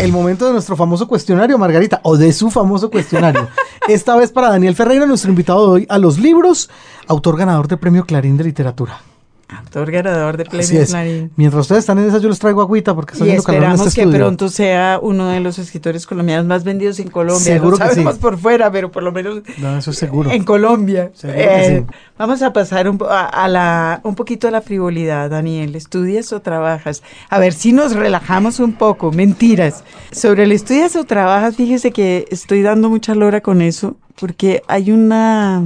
El 0.00 0.10
momento 0.10 0.46
de 0.46 0.52
nuestro 0.54 0.76
famoso 0.76 1.06
cuestionario, 1.06 1.58
Margarita, 1.58 2.00
o 2.04 2.16
de 2.16 2.32
su 2.32 2.50
famoso 2.50 2.90
cuestionario. 2.90 3.50
Esta 3.86 4.16
vez 4.16 4.32
para 4.32 4.48
Daniel 4.48 4.74
Ferreira, 4.74 5.04
nuestro 5.04 5.28
invitado 5.28 5.66
de 5.66 5.72
hoy 5.72 5.86
a 5.90 5.98
los 5.98 6.18
libros, 6.18 6.70
autor 7.06 7.36
ganador 7.36 7.68
de 7.68 7.76
Premio 7.76 8.06
Clarín 8.06 8.38
de 8.38 8.44
Literatura. 8.44 9.11
Autor 9.58 9.90
ganador 9.90 10.36
de 10.36 10.44
Premio. 10.44 10.86
Clarín. 10.86 11.30
Mientras 11.36 11.62
ustedes 11.62 11.80
están 11.80 11.98
en 11.98 12.06
esa, 12.06 12.18
yo 12.18 12.28
les 12.28 12.38
traigo 12.38 12.62
agüita 12.62 12.94
porque 12.94 13.12
está 13.14 13.26
Y 13.26 13.30
en 13.30 13.36
esperamos 13.36 13.80
este 13.86 13.94
que 13.94 14.00
estudio. 14.02 14.18
pronto 14.26 14.48
sea 14.48 14.98
uno 15.02 15.28
de 15.28 15.40
los 15.40 15.58
escritores 15.58 16.06
colombianos 16.06 16.46
más 16.46 16.64
vendidos 16.64 16.98
en 17.00 17.08
Colombia. 17.10 17.44
Seguro 17.54 17.76
no 17.76 17.84
que 17.84 17.88
sí. 17.90 17.94
sabemos 17.96 18.18
por 18.18 18.38
fuera, 18.38 18.70
pero 18.70 18.90
por 18.90 19.02
lo 19.02 19.12
menos 19.12 19.42
No, 19.58 19.76
eso 19.78 19.90
es 19.90 19.98
seguro. 19.98 20.30
en 20.30 20.44
Colombia. 20.44 21.10
Eh, 21.24 21.84
sí. 21.88 21.94
Vamos 22.18 22.42
a 22.42 22.52
pasar 22.52 22.88
un, 22.88 22.98
a 23.08 23.48
la, 23.48 24.00
un 24.04 24.14
poquito 24.14 24.48
a 24.48 24.50
la 24.50 24.60
frivolidad, 24.62 25.30
Daniel. 25.30 25.74
¿Estudias 25.74 26.32
o 26.32 26.40
trabajas? 26.40 27.02
A 27.30 27.38
ver 27.38 27.52
si 27.52 27.72
nos 27.72 27.94
relajamos 27.94 28.60
un 28.60 28.72
poco. 28.74 29.12
Mentiras. 29.12 29.84
Sobre 30.12 30.44
el 30.44 30.52
estudias 30.52 30.94
o 30.96 31.04
trabajas, 31.04 31.56
fíjese 31.56 31.90
que 31.90 32.26
estoy 32.30 32.62
dando 32.62 32.88
mucha 32.90 33.14
lora 33.14 33.40
con 33.40 33.62
eso, 33.62 33.96
porque 34.20 34.62
hay 34.68 34.92
una, 34.92 35.58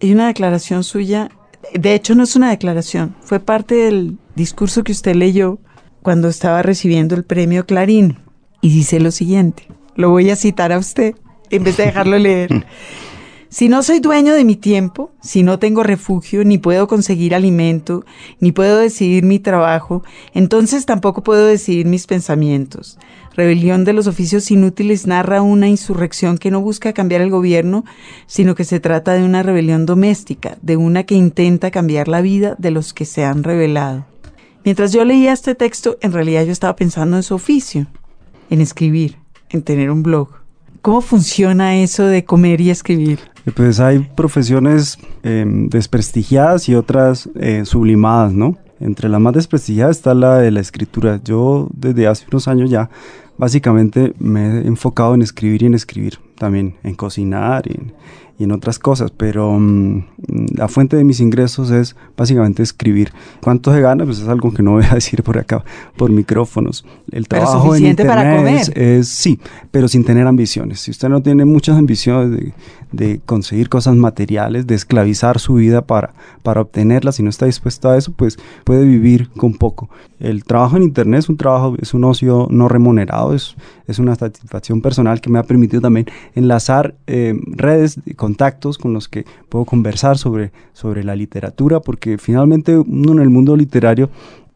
hay 0.00 0.12
una 0.12 0.26
declaración 0.26 0.82
suya. 0.84 1.30
De 1.72 1.94
hecho, 1.94 2.14
no 2.14 2.24
es 2.24 2.36
una 2.36 2.50
declaración, 2.50 3.14
fue 3.20 3.40
parte 3.40 3.74
del 3.74 4.18
discurso 4.34 4.84
que 4.84 4.92
usted 4.92 5.14
leyó 5.14 5.58
cuando 6.02 6.28
estaba 6.28 6.62
recibiendo 6.62 7.14
el 7.14 7.24
premio 7.24 7.66
Clarín. 7.66 8.18
Y 8.60 8.70
dice 8.70 9.00
lo 9.00 9.10
siguiente, 9.10 9.68
lo 9.96 10.10
voy 10.10 10.30
a 10.30 10.36
citar 10.36 10.72
a 10.72 10.78
usted 10.78 11.14
en 11.50 11.64
vez 11.64 11.76
de 11.76 11.86
dejarlo 11.86 12.18
leer. 12.18 12.66
Si 13.54 13.68
no 13.68 13.84
soy 13.84 14.00
dueño 14.00 14.34
de 14.34 14.44
mi 14.44 14.56
tiempo, 14.56 15.12
si 15.22 15.44
no 15.44 15.60
tengo 15.60 15.84
refugio, 15.84 16.44
ni 16.44 16.58
puedo 16.58 16.88
conseguir 16.88 17.36
alimento, 17.36 18.04
ni 18.40 18.50
puedo 18.50 18.78
decidir 18.78 19.22
mi 19.22 19.38
trabajo, 19.38 20.02
entonces 20.32 20.86
tampoco 20.86 21.22
puedo 21.22 21.46
decidir 21.46 21.86
mis 21.86 22.08
pensamientos. 22.08 22.98
Rebelión 23.36 23.84
de 23.84 23.92
los 23.92 24.08
oficios 24.08 24.50
inútiles 24.50 25.06
narra 25.06 25.40
una 25.40 25.68
insurrección 25.68 26.36
que 26.36 26.50
no 26.50 26.62
busca 26.62 26.92
cambiar 26.94 27.20
el 27.20 27.30
gobierno, 27.30 27.84
sino 28.26 28.56
que 28.56 28.64
se 28.64 28.80
trata 28.80 29.12
de 29.12 29.22
una 29.22 29.44
rebelión 29.44 29.86
doméstica, 29.86 30.58
de 30.60 30.76
una 30.76 31.04
que 31.04 31.14
intenta 31.14 31.70
cambiar 31.70 32.08
la 32.08 32.22
vida 32.22 32.56
de 32.58 32.72
los 32.72 32.92
que 32.92 33.04
se 33.04 33.24
han 33.24 33.44
rebelado. 33.44 34.04
Mientras 34.64 34.92
yo 34.92 35.04
leía 35.04 35.32
este 35.32 35.54
texto, 35.54 35.96
en 36.00 36.10
realidad 36.10 36.44
yo 36.44 36.50
estaba 36.50 36.74
pensando 36.74 37.16
en 37.16 37.22
su 37.22 37.36
oficio, 37.36 37.86
en 38.50 38.60
escribir, 38.60 39.18
en 39.50 39.62
tener 39.62 39.92
un 39.92 40.02
blog. 40.02 40.43
¿Cómo 40.84 41.00
funciona 41.00 41.76
eso 41.76 42.04
de 42.04 42.26
comer 42.26 42.60
y 42.60 42.68
escribir? 42.68 43.18
Pues 43.56 43.80
hay 43.80 44.00
profesiones 44.00 44.98
eh, 45.22 45.42
desprestigiadas 45.46 46.68
y 46.68 46.74
otras 46.74 47.30
eh, 47.36 47.64
sublimadas, 47.64 48.34
¿no? 48.34 48.58
Entre 48.80 49.08
las 49.08 49.18
más 49.18 49.32
desprestigiadas 49.32 49.96
está 49.96 50.12
la 50.12 50.36
de 50.36 50.50
la 50.50 50.60
escritura. 50.60 51.20
Yo 51.24 51.68
desde 51.72 52.06
hace 52.06 52.26
unos 52.30 52.48
años 52.48 52.68
ya 52.68 52.90
básicamente 53.38 54.12
me 54.18 54.58
he 54.58 54.66
enfocado 54.66 55.14
en 55.14 55.22
escribir 55.22 55.62
y 55.62 55.66
en 55.66 55.74
escribir, 55.74 56.18
también 56.36 56.74
en 56.82 56.94
cocinar 56.96 57.66
en, 57.66 57.94
y 58.38 58.44
en 58.44 58.52
otras 58.52 58.78
cosas, 58.78 59.10
pero 59.10 59.52
mm, 59.58 60.04
la 60.56 60.66
fuente 60.68 60.96
de 60.96 61.04
mis 61.04 61.20
ingresos 61.20 61.70
es 61.70 61.94
básicamente 62.16 62.62
escribir. 62.62 63.12
¿Cuánto 63.40 63.72
se 63.72 63.80
gana? 63.80 64.04
Pues 64.04 64.18
es 64.20 64.28
algo 64.28 64.52
que 64.52 64.62
no 64.62 64.72
voy 64.72 64.84
a 64.90 64.94
decir 64.94 65.22
por 65.22 65.38
acá, 65.38 65.64
por 65.96 66.10
micrófonos. 66.10 66.84
El 67.12 67.26
Pero 67.26 67.42
trabajo 67.44 67.66
en 67.66 67.70
suficiente 67.70 68.04
para 68.04 68.22
internet 68.24 68.60
es- 68.62 68.70
comer. 68.70 68.88
es 68.88 69.08
sí, 69.08 69.38
pero 69.70 69.86
sin 69.88 70.04
tener 70.04 70.26
ambiciones. 70.26 70.80
Si 70.80 70.90
usted 70.90 71.08
no 71.08 71.22
tiene 71.22 71.44
muchas 71.44 71.76
ambiciones 71.78 72.30
de, 72.32 72.52
de 72.92 73.20
conseguir 73.24 73.68
cosas 73.68 73.94
materiales, 73.94 74.66
de 74.66 74.74
esclavizar 74.74 75.38
su 75.38 75.54
vida 75.54 75.82
para, 75.86 76.14
para 76.42 76.60
obtenerlas, 76.60 77.16
si 77.16 77.22
no 77.22 77.30
está 77.30 77.46
dispuesto 77.46 77.88
a 77.90 77.96
eso, 77.96 78.12
pues 78.16 78.38
puede 78.64 78.84
vivir 78.84 79.28
con 79.30 79.54
poco. 79.54 79.88
El 80.18 80.44
trabajo 80.44 80.76
en 80.76 80.82
internet 80.84 81.20
es 81.20 81.28
un 81.28 81.36
trabajo, 81.36 81.74
es 81.80 81.92
un 81.94 82.02
ocio 82.04 82.46
no 82.50 82.68
remunerado, 82.68 83.34
es, 83.34 83.56
es 83.86 83.98
una 83.98 84.14
satisfacción 84.14 84.80
personal 84.80 85.20
que 85.20 85.28
me 85.30 85.38
ha 85.38 85.42
permitido 85.42 85.82
también 85.82 86.06
enlazar 86.34 86.94
eh, 87.06 87.38
redes 87.46 88.00
contactos 88.24 88.78
con 88.78 88.94
los 88.94 89.06
que 89.06 89.26
puedo 89.50 89.66
conversar 89.66 90.16
sobre, 90.16 90.50
sobre 90.72 91.04
la 91.04 91.14
literatura, 91.14 91.80
porque 91.80 92.16
finalmente 92.16 92.78
uno 92.78 93.12
en 93.12 93.18
el 93.18 93.28
mundo 93.28 93.54
literario 93.54 94.08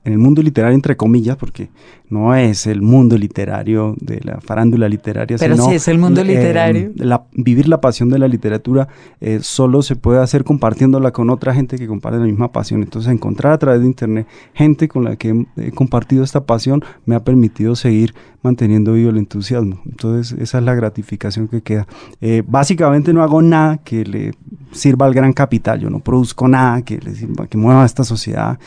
en 0.08 0.14
el 0.14 0.18
mundo 0.18 0.42
literario 0.42 0.74
entre 0.74 0.96
comillas, 0.96 1.36
porque 1.36 1.68
no 2.10 2.34
es 2.34 2.66
el 2.66 2.80
mundo 2.82 3.16
literario 3.18 3.94
de 4.00 4.20
la 4.24 4.40
farándula 4.40 4.88
literaria, 4.88 5.36
Pero 5.38 5.54
sino 5.56 5.68
sí 5.68 5.74
es 5.74 5.86
el 5.88 5.98
mundo 5.98 6.22
eh, 6.22 6.24
literario. 6.24 6.90
la- 6.96 7.24
vivir 7.34 7.68
la 7.68 7.80
pasión 7.80 8.08
de 8.08 8.18
la 8.18 8.26
literatura 8.28 8.88
eh, 9.20 9.40
solo 9.42 9.82
se 9.82 9.94
puede 9.94 10.20
hacer 10.20 10.42
compartiéndola 10.44 11.12
con 11.12 11.28
otra 11.30 11.52
gente 11.54 11.76
que 11.76 11.86
comparte 11.86 12.18
la 12.18 12.24
misma 12.24 12.50
pasión. 12.50 12.82
Entonces 12.82 13.12
encontrar 13.12 13.52
a 13.52 13.58
través 13.58 13.80
de 13.82 13.86
internet 13.86 14.26
gente 14.54 14.88
con 14.88 15.04
la 15.04 15.16
que 15.16 15.28
he, 15.56 15.66
he 15.68 15.70
compartido 15.72 16.24
esta 16.24 16.44
pasión 16.44 16.82
me 17.04 17.14
ha 17.14 17.20
permitido 17.22 17.76
seguir 17.76 18.14
manteniendo 18.42 18.94
vivo 18.94 19.10
el 19.10 19.18
entusiasmo. 19.18 19.80
Entonces 19.84 20.34
esa 20.40 20.58
es 20.58 20.64
la 20.64 20.74
gratificación 20.74 21.46
que 21.48 21.60
queda. 21.60 21.86
Eh, 22.22 22.42
básicamente 22.46 23.12
no 23.12 23.22
hago 23.22 23.42
nada 23.42 23.78
que 23.78 24.04
le 24.04 24.32
sirva 24.72 25.04
al 25.06 25.12
gran 25.14 25.32
capital, 25.32 25.80
yo 25.80 25.90
no 25.90 26.00
produzco 26.00 26.48
nada 26.48 26.80
que 26.82 26.98
le 26.98 27.14
sirva, 27.14 27.46
que 27.46 27.58
mueva 27.58 27.82
a 27.82 27.86
esta 27.86 28.04
sociedad 28.04 28.58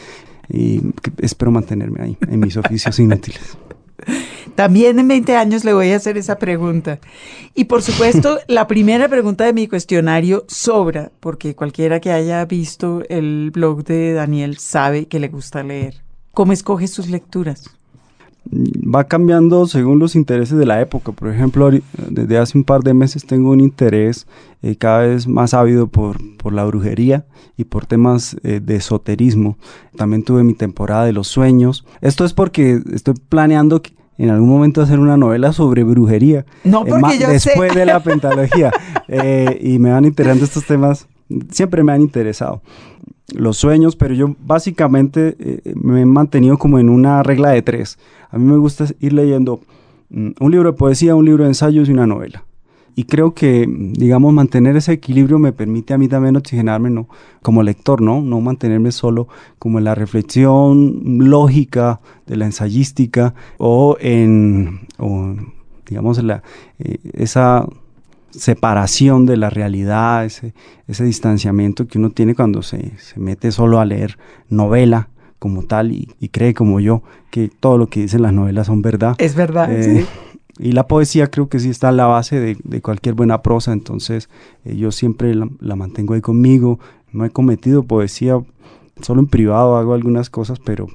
y 0.51 0.81
espero 1.19 1.51
mantenerme 1.51 2.03
ahí 2.03 2.17
en 2.27 2.39
mis 2.39 2.57
oficios 2.57 2.99
inútiles. 2.99 3.57
También 4.55 4.99
en 4.99 5.07
20 5.07 5.35
años 5.35 5.63
le 5.63 5.73
voy 5.73 5.91
a 5.91 5.95
hacer 5.95 6.17
esa 6.17 6.37
pregunta. 6.37 6.99
Y 7.55 7.65
por 7.65 7.81
supuesto, 7.81 8.39
la 8.47 8.67
primera 8.67 9.07
pregunta 9.07 9.45
de 9.45 9.53
mi 9.53 9.67
cuestionario 9.67 10.45
sobra, 10.47 11.11
porque 11.19 11.55
cualquiera 11.55 11.99
que 11.99 12.11
haya 12.11 12.43
visto 12.45 13.03
el 13.09 13.51
blog 13.51 13.83
de 13.83 14.13
Daniel 14.13 14.57
sabe 14.57 15.05
que 15.05 15.19
le 15.19 15.29
gusta 15.29 15.63
leer. 15.63 16.01
¿Cómo 16.33 16.53
escoge 16.53 16.87
sus 16.87 17.09
lecturas? 17.09 17.69
Va 18.49 19.03
cambiando 19.05 19.67
según 19.67 19.99
los 19.99 20.15
intereses 20.15 20.57
de 20.57 20.65
la 20.65 20.81
época. 20.81 21.11
Por 21.11 21.29
ejemplo, 21.29 21.69
desde 22.09 22.37
hace 22.37 22.57
un 22.57 22.63
par 22.63 22.81
de 22.81 22.93
meses 22.93 23.25
tengo 23.25 23.51
un 23.51 23.61
interés 23.61 24.27
eh, 24.61 24.75
cada 24.75 24.99
vez 25.03 25.27
más 25.27 25.53
ávido 25.53 25.87
por, 25.87 26.17
por 26.37 26.51
la 26.53 26.65
brujería 26.65 27.25
y 27.57 27.65
por 27.65 27.85
temas 27.85 28.35
eh, 28.43 28.59
de 28.63 28.77
esoterismo. 28.77 29.57
También 29.95 30.23
tuve 30.23 30.43
mi 30.43 30.53
temporada 30.53 31.05
de 31.05 31.13
los 31.13 31.27
sueños. 31.27 31.85
Esto 32.01 32.25
es 32.25 32.33
porque 32.33 32.81
estoy 32.93 33.13
planeando 33.29 33.81
que- 33.81 33.93
en 34.17 34.29
algún 34.29 34.49
momento 34.49 34.81
hacer 34.81 34.99
una 34.99 35.17
novela 35.17 35.51
sobre 35.51 35.83
brujería. 35.83 36.45
No, 36.63 36.81
eh, 36.81 36.89
porque 36.89 37.01
ma- 37.01 37.15
yo 37.15 37.27
después 37.27 37.73
sé. 37.73 37.79
de 37.79 37.85
la 37.85 37.99
pentalogía. 38.03 38.71
Eh, 39.07 39.59
y 39.63 39.79
me 39.79 39.89
van 39.91 40.05
interesando 40.05 40.45
estos 40.45 40.65
temas. 40.65 41.07
Siempre 41.49 41.81
me 41.83 41.91
han 41.93 42.01
interesado 42.01 42.61
los 43.35 43.57
sueños, 43.57 43.95
pero 43.95 44.13
yo 44.13 44.35
básicamente 44.45 45.35
eh, 45.39 45.73
me 45.75 46.01
he 46.01 46.05
mantenido 46.05 46.57
como 46.57 46.79
en 46.79 46.89
una 46.89 47.23
regla 47.23 47.49
de 47.49 47.61
tres. 47.61 47.97
A 48.29 48.37
mí 48.37 48.45
me 48.45 48.57
gusta 48.57 48.85
ir 48.99 49.13
leyendo 49.13 49.61
mm, 50.09 50.31
un 50.39 50.51
libro 50.51 50.71
de 50.71 50.77
poesía, 50.77 51.15
un 51.15 51.25
libro 51.25 51.43
de 51.43 51.49
ensayos 51.49 51.89
y 51.89 51.91
una 51.91 52.07
novela. 52.07 52.43
Y 52.95 53.05
creo 53.05 53.33
que, 53.33 53.67
mm, 53.67 53.93
digamos, 53.93 54.33
mantener 54.33 54.75
ese 54.75 54.93
equilibrio 54.93 55.39
me 55.39 55.53
permite 55.53 55.93
a 55.93 55.97
mí 55.97 56.07
también 56.07 56.35
oxigenarme, 56.35 56.89
¿no? 56.89 57.07
Como 57.41 57.63
lector, 57.63 58.01
¿no? 58.01 58.21
No 58.21 58.41
mantenerme 58.41 58.91
solo 58.91 59.27
como 59.59 59.79
en 59.79 59.85
la 59.85 59.95
reflexión 59.95 61.29
lógica 61.29 62.01
de 62.27 62.37
la 62.37 62.45
ensayística 62.45 63.33
o 63.57 63.97
en, 63.99 64.81
o, 64.97 65.35
digamos, 65.87 66.21
la, 66.23 66.43
eh, 66.79 66.97
esa 67.13 67.65
separación 68.31 69.25
de 69.25 69.37
la 69.37 69.49
realidad, 69.49 70.25
ese, 70.25 70.53
ese 70.87 71.03
distanciamiento 71.03 71.87
que 71.87 71.97
uno 71.97 72.09
tiene 72.09 72.35
cuando 72.35 72.61
se, 72.61 72.97
se 72.97 73.19
mete 73.19 73.51
solo 73.51 73.79
a 73.79 73.85
leer 73.85 74.17
novela 74.49 75.09
como 75.39 75.63
tal 75.63 75.91
y, 75.91 76.09
y 76.19 76.29
cree 76.29 76.53
como 76.53 76.79
yo 76.79 77.03
que 77.29 77.49
todo 77.49 77.77
lo 77.77 77.87
que 77.87 78.01
dicen 78.01 78.21
las 78.21 78.33
novelas 78.33 78.67
son 78.67 78.81
verdad. 78.81 79.15
Es 79.17 79.35
verdad, 79.35 79.71
Eh, 79.71 80.01
sí. 80.01 80.05
Y 80.59 80.73
la 80.73 80.87
poesía 80.87 81.27
creo 81.27 81.49
que 81.49 81.59
sí 81.59 81.69
está 81.69 81.89
en 81.89 81.97
la 81.97 82.05
base 82.05 82.39
de, 82.39 82.57
de 82.63 82.81
cualquier 82.81 83.15
buena 83.15 83.41
prosa, 83.41 83.71
entonces 83.71 84.29
eh, 84.65 84.75
yo 84.75 84.91
siempre 84.91 85.33
la, 85.33 85.47
la 85.59 85.75
mantengo 85.75 86.13
ahí 86.13 86.21
conmigo. 86.21 86.79
No 87.11 87.25
he 87.25 87.29
cometido 87.31 87.83
poesía, 87.83 88.39
solo 89.01 89.21
en 89.21 89.27
privado 89.27 89.77
hago 89.77 89.93
algunas 89.93 90.29
cosas, 90.29 90.59
pero 90.59 90.87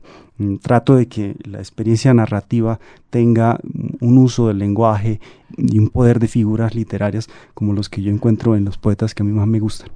trato 0.63 0.97
de 0.97 1.07
que 1.07 1.37
la 1.45 1.59
experiencia 1.59 2.13
narrativa 2.15 2.79
tenga 3.11 3.59
mm, 3.63 4.05
un 4.05 4.19
uso 4.19 4.49
del 4.49 4.59
lenguaje 4.59 5.21
y 5.57 5.79
un 5.79 5.89
poder 5.89 6.19
de 6.19 6.29
figuras 6.29 6.75
literarias 6.75 7.29
como 7.55 7.73
los 7.73 7.89
que 7.89 8.03
yo 8.03 8.11
encuentro 8.11 8.57
en 8.57 8.65
los 8.65 8.79
poetas 8.79 9.15
que 9.15 9.23
a 9.23 9.27
mí 9.27 9.33
más 9.33 9.47
me 9.47 9.61
gustan. 9.61 9.91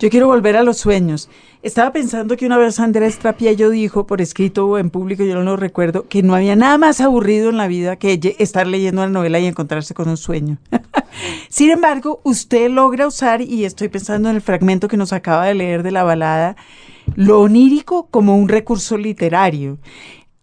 Yo 0.00 0.10
quiero 0.10 0.28
volver 0.28 0.56
a 0.56 0.62
los 0.62 0.78
sueños. 0.78 1.28
Estaba 1.60 1.92
pensando 1.92 2.36
que 2.36 2.46
una 2.46 2.56
vez 2.56 2.78
Andrés 2.78 3.18
Trapiello 3.18 3.68
dijo 3.68 4.06
por 4.06 4.20
escrito 4.20 4.68
o 4.68 4.78
en 4.78 4.90
público, 4.90 5.24
yo 5.24 5.34
no 5.34 5.42
lo 5.42 5.56
recuerdo, 5.56 6.06
que 6.08 6.22
no 6.22 6.36
había 6.36 6.54
nada 6.54 6.78
más 6.78 7.00
aburrido 7.00 7.50
en 7.50 7.56
la 7.56 7.66
vida 7.66 7.96
que 7.96 8.36
estar 8.38 8.68
leyendo 8.68 9.02
una 9.02 9.10
novela 9.10 9.40
y 9.40 9.46
encontrarse 9.46 9.94
con 9.94 10.08
un 10.08 10.16
sueño. 10.16 10.58
Sin 11.48 11.70
embargo, 11.70 12.20
usted 12.22 12.70
logra 12.70 13.08
usar, 13.08 13.42
y 13.42 13.64
estoy 13.64 13.88
pensando 13.88 14.30
en 14.30 14.36
el 14.36 14.40
fragmento 14.40 14.86
que 14.86 14.96
nos 14.96 15.12
acaba 15.12 15.46
de 15.46 15.54
leer 15.54 15.82
de 15.82 15.90
la 15.90 16.04
balada, 16.04 16.54
lo 17.16 17.40
onírico 17.40 18.08
como 18.10 18.36
un 18.36 18.48
recurso 18.48 18.96
literario. 18.96 19.78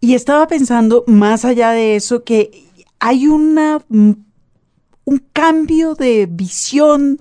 Y 0.00 0.14
estaba 0.14 0.46
pensando, 0.46 1.04
más 1.06 1.44
allá 1.44 1.70
de 1.70 1.96
eso, 1.96 2.22
que 2.22 2.64
hay 2.98 3.26
una, 3.26 3.84
un 3.88 4.26
cambio 5.32 5.94
de 5.94 6.26
visión 6.30 7.16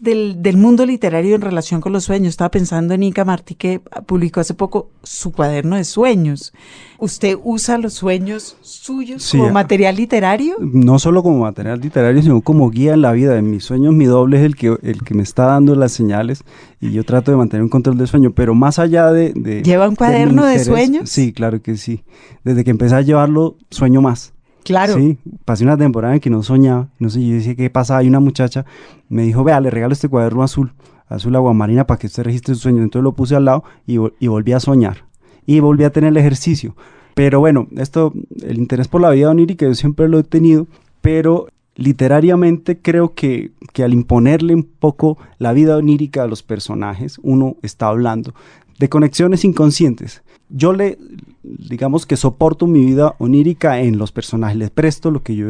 del, 0.00 0.42
del 0.42 0.56
mundo 0.56 0.84
literario 0.84 1.34
en 1.34 1.40
relación 1.40 1.80
con 1.80 1.92
los 1.92 2.04
sueños. 2.04 2.30
Estaba 2.30 2.50
pensando 2.50 2.94
en 2.94 3.02
Inca 3.02 3.24
Martí, 3.24 3.54
que 3.54 3.80
publicó 4.06 4.40
hace 4.40 4.54
poco 4.54 4.90
su 5.02 5.32
cuaderno 5.32 5.76
de 5.76 5.84
sueños. 5.84 6.52
¿Usted 6.98 7.36
usa 7.44 7.78
los 7.78 7.94
sueños 7.94 8.56
suyos 8.62 9.22
Sí, 9.22 9.38
como 9.38 9.50
material 9.52 9.96
literario? 9.96 10.56
no 10.60 10.98
solo 10.98 11.22
como 11.22 11.40
material 11.40 11.80
literario, 11.80 12.22
sino 12.22 12.40
como 12.40 12.70
guía 12.70 12.94
en 12.94 13.02
la 13.02 13.12
vida. 13.12 13.36
En 13.38 13.50
mis 13.50 13.64
sueños 13.64 13.94
mi 13.94 14.04
doble 14.06 14.38
es 14.38 14.44
el 14.44 14.56
que, 14.56 14.76
el 14.82 15.02
que 15.02 15.14
me 15.14 15.22
está 15.22 15.44
dando 15.46 15.74
las 15.74 15.92
señales 15.92 16.42
y 16.80 16.92
yo 16.92 17.04
trato 17.04 17.30
de 17.30 17.36
mantener 17.36 17.62
un 17.62 17.68
control 17.70 17.98
del 17.98 18.08
sueño, 18.08 18.32
pero 18.32 18.54
más 18.54 18.78
allá 18.78 19.10
de... 19.12 19.32
de- 19.34 19.62
¿Lleva 19.62 19.88
un 19.88 19.96
cuaderno 19.96 20.44
de 20.46 20.62
sueños? 20.62 21.08
Sí, 21.10 21.32
claro 21.32 21.60
que 21.62 21.76
sí. 21.76 22.04
Desde 22.44 22.64
que 22.64 22.70
empecé 22.70 22.94
a 22.94 23.00
llevarlo, 23.02 23.56
sueño 23.70 24.00
más. 24.02 24.32
Claro. 24.66 24.94
Sí, 24.94 25.16
pasé 25.44 25.62
una 25.62 25.76
temporada 25.76 26.14
en 26.14 26.20
que 26.20 26.28
no 26.28 26.42
soñaba, 26.42 26.88
no 26.98 27.08
sé, 27.08 27.24
yo 27.24 27.34
decía, 27.34 27.54
¿qué 27.54 27.70
pasa? 27.70 27.98
Hay 27.98 28.08
una 28.08 28.18
muchacha, 28.18 28.64
me 29.08 29.22
dijo, 29.22 29.44
vea, 29.44 29.60
le 29.60 29.70
regalo 29.70 29.92
este 29.92 30.08
cuaderno 30.08 30.42
azul, 30.42 30.72
azul 31.08 31.36
aguamarina 31.36 31.86
para 31.86 31.98
que 32.00 32.08
usted 32.08 32.24
registre 32.24 32.54
sus 32.54 32.64
sueños. 32.64 32.82
Entonces 32.82 33.04
lo 33.04 33.12
puse 33.12 33.36
al 33.36 33.44
lado 33.44 33.62
y, 33.86 33.98
y 34.18 34.26
volví 34.26 34.52
a 34.52 34.58
soñar. 34.58 35.04
Y 35.46 35.60
volví 35.60 35.84
a 35.84 35.90
tener 35.90 36.08
el 36.08 36.16
ejercicio. 36.16 36.74
Pero 37.14 37.38
bueno, 37.38 37.68
esto, 37.76 38.12
el 38.42 38.58
interés 38.58 38.88
por 38.88 39.00
la 39.00 39.10
vida 39.10 39.30
onírica 39.30 39.66
yo 39.66 39.74
siempre 39.76 40.08
lo 40.08 40.18
he 40.18 40.24
tenido, 40.24 40.66
pero 41.00 41.46
literariamente 41.76 42.78
creo 42.78 43.14
que, 43.14 43.52
que 43.72 43.84
al 43.84 43.94
imponerle 43.94 44.52
un 44.52 44.64
poco 44.64 45.16
la 45.38 45.52
vida 45.52 45.76
onírica 45.76 46.24
a 46.24 46.26
los 46.26 46.42
personajes, 46.42 47.20
uno 47.22 47.54
está 47.62 47.86
hablando 47.86 48.34
de 48.80 48.88
conexiones 48.88 49.44
inconscientes. 49.44 50.22
Yo 50.48 50.72
le, 50.72 50.98
digamos 51.42 52.06
que 52.06 52.16
soporto 52.16 52.66
mi 52.66 52.84
vida 52.84 53.14
onírica 53.18 53.80
en 53.80 53.98
los 53.98 54.12
personajes, 54.12 54.56
les 54.56 54.70
presto 54.70 55.10
lo 55.10 55.22
que 55.22 55.34
yo, 55.34 55.46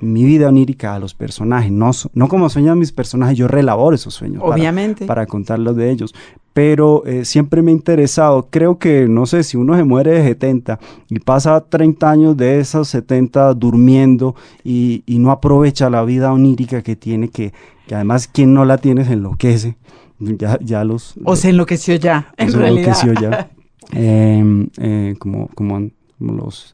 mi 0.00 0.24
vida 0.24 0.48
onírica 0.48 0.94
a 0.94 0.98
los 0.98 1.14
personajes, 1.14 1.70
no, 1.70 1.90
no 2.14 2.28
como 2.28 2.48
sueñan 2.48 2.78
mis 2.78 2.92
personajes, 2.92 3.36
yo 3.36 3.46
relaboro 3.46 3.94
esos 3.94 4.14
sueños 4.14 4.42
Obviamente. 4.44 5.06
para, 5.06 5.26
contarlos 5.26 5.76
de 5.76 5.90
ellos. 5.90 6.14
Pero 6.54 7.04
eh, 7.04 7.26
siempre 7.26 7.60
me 7.60 7.70
ha 7.70 7.74
interesado, 7.74 8.48
creo 8.50 8.78
que, 8.78 9.06
no 9.08 9.26
sé, 9.26 9.42
si 9.42 9.58
uno 9.58 9.76
se 9.76 9.84
muere 9.84 10.12
de 10.12 10.22
70 10.22 10.80
y 11.10 11.18
pasa 11.18 11.60
30 11.60 12.10
años 12.10 12.36
de 12.36 12.58
esos 12.60 12.88
70 12.88 13.52
durmiendo 13.54 14.34
y, 14.64 15.02
y 15.06 15.18
no 15.18 15.30
aprovecha 15.30 15.90
la 15.90 16.02
vida 16.04 16.32
onírica 16.32 16.80
que 16.82 16.96
tiene, 16.96 17.28
que, 17.28 17.52
que 17.86 17.94
además 17.94 18.26
quien 18.26 18.54
no 18.54 18.64
la 18.64 18.78
tiene 18.78 19.04
se 19.04 19.12
enloquece. 19.12 19.76
Ya, 20.18 20.58
ya 20.62 20.82
los, 20.82 21.12
O 21.24 21.36
se 21.36 21.50
enloqueció 21.50 21.94
ya, 21.96 22.32
en 22.38 22.50
se 22.50 22.56
realidad. 22.56 23.04
enloqueció 23.04 23.12
ya. 23.30 23.50
Eh, 23.92 24.68
eh, 24.78 25.14
como, 25.18 25.48
como, 25.54 25.76
han- 25.76 25.92
como 26.18 26.32
los, 26.32 26.72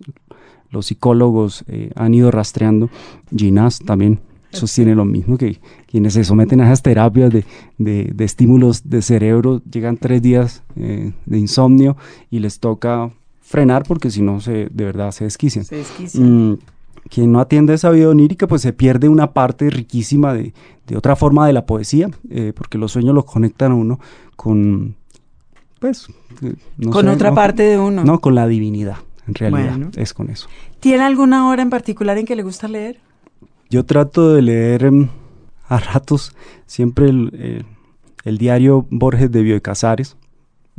los 0.70 0.86
psicólogos 0.86 1.64
eh, 1.68 1.90
han 1.94 2.14
ido 2.14 2.30
rastreando, 2.30 2.88
Ginás 3.34 3.78
también 3.80 4.20
sostiene 4.50 4.94
lo 4.94 5.04
mismo, 5.06 5.38
que 5.38 5.58
quienes 5.86 6.12
se 6.12 6.24
someten 6.24 6.60
a 6.60 6.66
esas 6.66 6.82
terapias 6.82 7.30
de, 7.32 7.44
de- 7.78 8.12
de 8.14 8.24
estímulos 8.24 8.88
de 8.90 9.00
cerebro 9.00 9.62
llegan 9.70 9.96
tres 9.96 10.20
días 10.20 10.62
eh, 10.76 11.12
de 11.24 11.38
insomnio 11.38 11.96
y 12.30 12.38
les 12.40 12.58
toca 12.60 13.10
frenar 13.40 13.84
porque 13.88 14.10
si 14.10 14.20
no 14.22 14.40
se, 14.40 14.68
de 14.70 14.84
verdad 14.84 15.10
se 15.12 15.24
desquician. 15.24 15.64
Se 15.64 15.76
desquician. 15.76 16.50
Mm, 16.52 16.58
quien 17.08 17.32
no 17.32 17.40
atiende 17.40 17.74
esa 17.74 17.90
vida 17.90 18.08
onírica, 18.10 18.46
pues 18.46 18.62
se 18.62 18.72
pierde 18.72 19.08
una 19.08 19.32
parte 19.32 19.68
riquísima 19.70 20.32
de, 20.34 20.52
de 20.86 20.96
otra 20.96 21.16
forma 21.16 21.46
de 21.46 21.52
la 21.52 21.66
poesía, 21.66 22.10
eh, 22.30 22.52
porque 22.54 22.78
los 22.78 22.92
sueños 22.92 23.14
los 23.14 23.24
conectan 23.24 23.72
a 23.72 23.74
uno 23.74 24.00
con, 24.36 24.94
pues, 25.82 26.06
no 26.78 26.90
Con 26.92 27.06
sé, 27.06 27.10
otra 27.10 27.30
no, 27.30 27.34
parte 27.34 27.64
de 27.64 27.76
uno. 27.76 28.04
No, 28.04 28.20
con 28.20 28.36
la 28.36 28.46
divinidad, 28.46 28.98
en 29.26 29.34
realidad, 29.34 29.70
Bueno. 29.70 29.90
es 29.96 30.14
con 30.14 30.30
eso. 30.30 30.46
¿Tiene 30.78 31.02
alguna 31.02 31.48
hora 31.48 31.60
en 31.60 31.70
particular 31.70 32.16
en 32.18 32.24
que 32.24 32.36
le 32.36 32.44
gusta 32.44 32.68
leer? 32.68 33.00
Yo 33.68 33.84
trato 33.84 34.32
de 34.32 34.42
leer 34.42 34.84
em, 34.84 35.08
a 35.68 35.78
ratos 35.80 36.36
siempre 36.66 37.06
el, 37.08 37.30
eh, 37.34 37.62
el 38.24 38.38
diario 38.38 38.86
Borges 38.90 39.32
de 39.32 39.42
Bioy 39.42 39.60
Casares, 39.60 40.16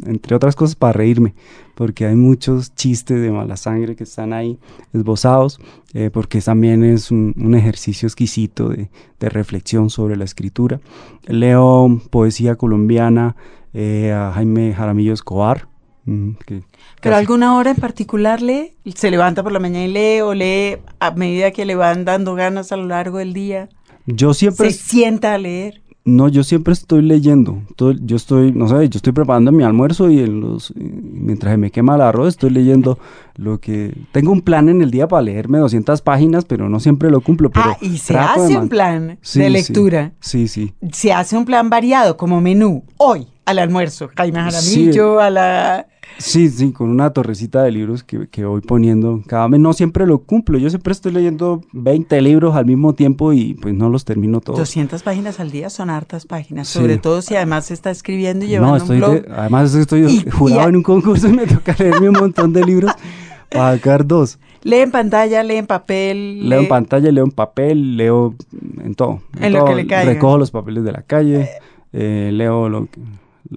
entre 0.05 0.37
otras 0.37 0.55
cosas 0.55 0.75
para 0.77 0.93
reírme, 0.93 1.35
porque 1.75 2.05
hay 2.05 2.15
muchos 2.15 2.73
chistes 2.73 3.21
de 3.21 3.29
mala 3.29 3.57
sangre 3.57 3.97
que 3.97 4.05
están 4.05 4.31
ahí 4.31 4.57
esbozados, 4.93 5.59
eh, 5.93 6.09
porque 6.13 6.39
también 6.39 6.81
es 6.85 7.11
un, 7.11 7.33
un 7.37 7.55
ejercicio 7.55 8.07
exquisito 8.07 8.69
de, 8.69 8.89
de, 9.19 9.29
reflexión 9.29 9.89
sobre 9.89 10.15
la 10.15 10.23
escritura. 10.23 10.79
Leo 11.27 12.01
poesía 12.09 12.55
colombiana 12.55 13.35
eh, 13.73 14.11
a 14.11 14.31
Jaime 14.33 14.73
Jaramillo 14.73 15.13
Escobar. 15.13 15.67
Mm, 16.05 16.31
que 16.45 16.63
¿Pero 17.01 17.15
alguna 17.15 17.55
hora 17.55 17.71
en 17.71 17.77
particular 17.77 18.41
lee? 18.41 18.75
¿Se 18.95 19.11
levanta 19.11 19.43
por 19.43 19.51
la 19.51 19.59
mañana 19.59 19.85
y 19.85 19.91
lee 19.91 20.21
o 20.21 20.33
lee 20.33 20.77
a 20.99 21.11
medida 21.11 21.51
que 21.51 21.65
le 21.65 21.75
van 21.75 22.05
dando 22.05 22.35
ganas 22.35 22.71
a 22.71 22.77
lo 22.77 22.85
largo 22.85 23.17
del 23.17 23.33
día? 23.33 23.69
Yo 24.05 24.33
siempre... 24.33 24.71
¿Se 24.71 24.77
sienta 24.77 25.33
a 25.33 25.37
leer? 25.37 25.81
No, 26.05 26.27
yo 26.27 26.43
siempre 26.43 26.73
estoy 26.73 27.01
leyendo. 27.01 27.61
Todo, 27.77 27.93
yo 27.93 28.17
estoy, 28.17 28.51
no 28.51 28.67
sé, 28.67 28.89
yo 28.89 28.97
estoy 28.97 29.13
preparando 29.13 29.53
mi 29.53 29.63
almuerzo 29.63 30.09
y 30.09 30.19
en 30.19 30.41
los, 30.41 30.73
mientras 30.75 31.57
me 31.57 31.71
quema 31.71 31.95
el 31.95 32.01
arroz 32.01 32.29
estoy 32.29 32.49
leyendo 32.49 32.99
lo 33.35 33.61
que... 33.61 33.95
Tengo 34.11 34.33
un 34.33 34.41
plan 34.41 34.67
en 34.67 34.81
el 34.81 34.91
día 34.91 35.07
para 35.07 35.21
leerme 35.21 35.59
200 35.59 36.01
páginas, 36.01 36.43
pero 36.43 36.67
no 36.67 36.81
siempre 36.81 37.09
lo 37.09 37.21
cumplo. 37.21 37.49
Pero 37.51 37.67
ah, 37.69 37.77
y 37.79 37.97
se 37.99 38.17
hace 38.17 38.57
un 38.57 38.67
plan 38.67 39.17
sí, 39.21 39.39
de 39.39 39.49
lectura. 39.49 40.11
Sí, 40.19 40.49
sí, 40.49 40.73
sí, 40.81 40.89
Se 40.91 41.13
hace 41.13 41.37
un 41.37 41.45
plan 41.45 41.69
variado 41.69 42.17
como 42.17 42.41
menú. 42.41 42.83
Hoy, 42.97 43.27
al 43.45 43.59
almuerzo, 43.59 44.09
Jaime 44.15 44.39
Jaramillo, 44.39 45.19
sí. 45.19 45.25
a 45.25 45.29
la... 45.29 45.87
Sí, 46.17 46.49
sí, 46.49 46.71
con 46.71 46.89
una 46.89 47.11
torrecita 47.11 47.63
de 47.63 47.71
libros 47.71 48.03
que, 48.03 48.27
que, 48.27 48.45
voy 48.45 48.61
poniendo 48.61 49.21
cada 49.27 49.47
mes. 49.47 49.59
No 49.59 49.73
siempre 49.73 50.05
lo 50.05 50.19
cumplo. 50.19 50.57
Yo 50.57 50.69
siempre 50.69 50.93
estoy 50.93 51.11
leyendo 51.11 51.61
20 51.73 52.21
libros 52.21 52.55
al 52.55 52.65
mismo 52.65 52.93
tiempo 52.93 53.33
y 53.33 53.55
pues 53.55 53.73
no 53.73 53.89
los 53.89 54.05
termino 54.05 54.39
todos. 54.41 54.59
200 54.59 55.03
páginas 55.03 55.39
al 55.39 55.51
día 55.51 55.69
son 55.69 55.89
hartas 55.89 56.25
páginas. 56.25 56.67
Sí. 56.67 56.79
Sobre 56.79 56.97
todo 56.97 57.21
si 57.21 57.35
además 57.35 57.65
se 57.65 57.73
está 57.73 57.91
escribiendo 57.91 58.45
y 58.45 58.49
llevando 58.49 58.77
no, 58.77 58.83
estoy 58.83 58.95
un 58.95 59.01
blog. 59.01 59.27
De, 59.27 59.33
además 59.33 59.73
estoy 59.73 60.05
y, 60.05 60.29
jurado 60.29 60.67
y 60.67 60.69
en 60.69 60.75
un 60.77 60.83
concurso 60.83 61.27
y 61.27 61.33
me 61.33 61.47
toca 61.47 61.75
leerme 61.77 62.09
un 62.09 62.19
montón 62.19 62.53
de 62.53 62.63
libros 62.63 62.91
para 63.51 63.75
sacar 63.75 64.05
dos. 64.05 64.39
Lee 64.63 64.77
en 64.77 64.91
pantalla, 64.91 65.43
lee 65.43 65.57
en 65.57 65.67
papel. 65.67 66.47
Leo 66.47 66.61
en 66.61 66.67
pantalla, 66.67 67.11
leo 67.11 67.25
en 67.25 67.31
papel, 67.31 67.97
leo 67.97 68.33
en 68.81 68.95
todo. 68.95 69.21
En, 69.37 69.45
en 69.45 69.53
todo. 69.53 69.61
lo 69.61 69.67
que 69.67 69.75
le 69.75 69.87
caiga. 69.87 70.13
Recojo 70.13 70.37
los 70.37 70.51
papeles 70.51 70.83
de 70.83 70.91
la 70.91 71.01
calle, 71.01 71.49
eh, 71.91 72.29
leo 72.31 72.69
lo 72.69 72.85
que, 72.85 73.01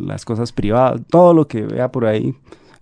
las 0.01 0.25
cosas 0.25 0.53
privadas, 0.53 1.01
todo 1.09 1.35
lo 1.35 1.49
que 1.49 1.63
vea 1.63 1.91
por 1.91 2.07
ahí, 2.07 2.35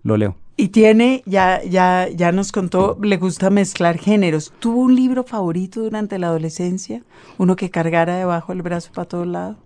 lo 0.03 0.17
leo. 0.17 0.37
Y 0.57 0.69
tiene, 0.69 1.23
ya, 1.27 1.63
ya, 1.65 2.09
ya 2.09 2.31
nos 2.31 2.53
contó, 2.53 2.97
le 3.03 3.17
gusta 3.17 3.51
mezclar 3.51 3.99
géneros. 3.99 4.53
¿Tuvo 4.61 4.83
un 4.83 4.95
libro 4.95 5.25
favorito 5.25 5.83
durante 5.83 6.17
la 6.19 6.29
adolescencia? 6.29 7.03
¿Uno 7.39 7.57
que 7.57 7.71
cargara 7.71 8.17
debajo 8.17 8.53
del 8.53 8.63
brazo 8.63 8.91
para 8.95 9.09
todos 9.09 9.27
lados? 9.27 9.57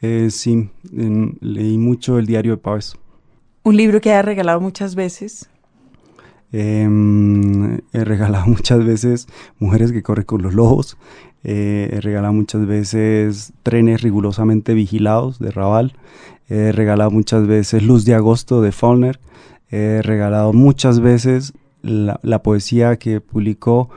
Eh, 0.00 0.28
sí, 0.30 0.70
en, 0.92 1.38
leí 1.40 1.78
mucho 1.78 2.18
el 2.18 2.26
diario 2.26 2.52
de 2.52 2.58
Pavés. 2.58 2.96
¿Un 3.62 3.76
libro 3.76 4.00
que 4.00 4.10
haya 4.10 4.22
regalado 4.22 4.60
muchas 4.60 4.96
veces? 4.96 5.48
Eh, 6.52 6.88
he 7.92 8.04
regalado 8.04 8.46
muchas 8.48 8.84
veces 8.84 9.26
Mujeres 9.58 9.92
que 9.92 10.02
corren 10.02 10.24
con 10.24 10.42
los 10.42 10.52
lobos. 10.54 10.96
Eh, 11.44 11.90
he 11.92 12.00
regalado 12.00 12.32
muchas 12.32 12.66
veces 12.66 13.52
Trenes 13.62 14.00
rigurosamente 14.02 14.74
vigilados 14.74 15.38
de 15.38 15.50
Raval. 15.50 15.94
He 16.48 16.72
regalado 16.72 17.10
muchas 17.10 17.46
veces 17.46 17.82
Luz 17.82 18.04
de 18.04 18.14
Agosto 18.14 18.62
de 18.62 18.72
Faulkner. 18.72 19.20
He 19.70 20.00
regalado 20.02 20.52
muchas 20.52 21.00
veces 21.00 21.52
la, 21.82 22.18
la, 22.22 22.42
poesía 22.42 22.96
que 22.96 23.20
publicó 23.20 23.90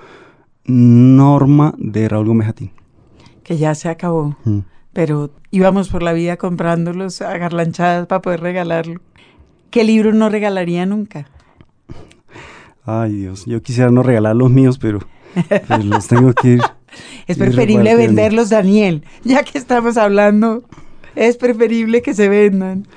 Norma 0.65 1.73
de 1.77 2.09
Raúl 2.09 2.27
Gómez 2.27 2.47
Jatín. 2.47 2.71
Que 3.43 3.57
ya 3.57 3.73
se 3.75 3.87
acabó. 3.87 4.35
Mm. 4.43 4.59
Pero 4.91 5.31
íbamos 5.51 5.89
por 5.89 6.03
la 6.03 6.11
vida 6.13 6.37
comprándolos 6.37 7.21
a 7.21 7.37
garlanchadas 7.37 8.07
para 8.07 8.21
poder 8.21 8.41
regalarlo. 8.41 8.99
¿Qué 9.69 9.83
libro 9.83 10.13
no 10.13 10.29
regalaría 10.29 10.85
nunca? 10.85 11.27
Ay 12.83 13.13
Dios, 13.13 13.45
yo 13.45 13.61
quisiera 13.61 13.91
no 13.91 14.01
regalar 14.01 14.35
los 14.35 14.49
míos, 14.49 14.79
pero 14.79 14.99
pues 15.67 15.85
los 15.85 16.07
tengo 16.07 16.33
que 16.33 16.53
ir. 16.53 16.61
Es 17.27 17.37
preferible 17.37 17.95
venderlos, 17.95 18.49
Daniel, 18.49 19.03
ya 19.23 19.43
que 19.43 19.57
estamos 19.57 19.97
hablando, 19.97 20.63
es 21.15 21.37
preferible 21.37 22.01
que 22.01 22.13
se 22.13 22.29
vendan. 22.29 22.87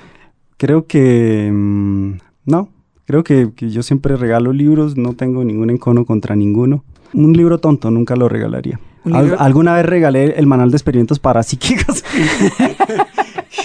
Creo 0.57 0.85
que 0.87 1.49
mmm, 1.51 2.13
no, 2.45 2.69
creo 3.05 3.23
que, 3.23 3.51
que, 3.55 3.69
yo 3.69 3.83
siempre 3.83 4.15
regalo 4.15 4.53
libros, 4.53 4.97
no 4.97 5.13
tengo 5.13 5.43
ningún 5.43 5.69
encono 5.69 6.05
contra 6.05 6.35
ninguno. 6.35 6.83
Un 7.13 7.33
libro 7.33 7.57
tonto 7.59 7.91
nunca 7.91 8.15
lo 8.15 8.29
regalaría. 8.29 8.79
Al, 9.05 9.35
alguna 9.39 9.75
vez 9.75 9.85
regalé 9.85 10.35
el 10.37 10.45
manual 10.45 10.69
de 10.69 10.77
experimentos 10.77 11.19
parapsíquicos. 11.19 12.03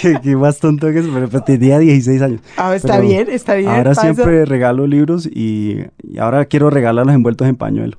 que, 0.01 0.19
que, 0.23 0.35
más 0.35 0.59
tonto 0.59 0.87
que 0.91 0.99
eso, 0.99 1.09
pero 1.13 1.29
pues 1.29 1.45
tenía 1.45 1.79
16 1.79 2.21
años. 2.21 2.41
Ah, 2.57 2.75
está 2.75 2.95
pero 2.95 3.07
bien, 3.07 3.27
está 3.29 3.55
bien. 3.55 3.69
Ahora 3.69 3.95
siempre 3.95 4.45
regalo 4.45 4.87
libros 4.87 5.27
y, 5.27 5.77
y, 6.01 6.17
ahora 6.17 6.45
quiero 6.45 6.69
regalarlos 6.69 7.13
envueltos 7.13 7.47
en 7.47 7.55
pañuelo. 7.55 7.97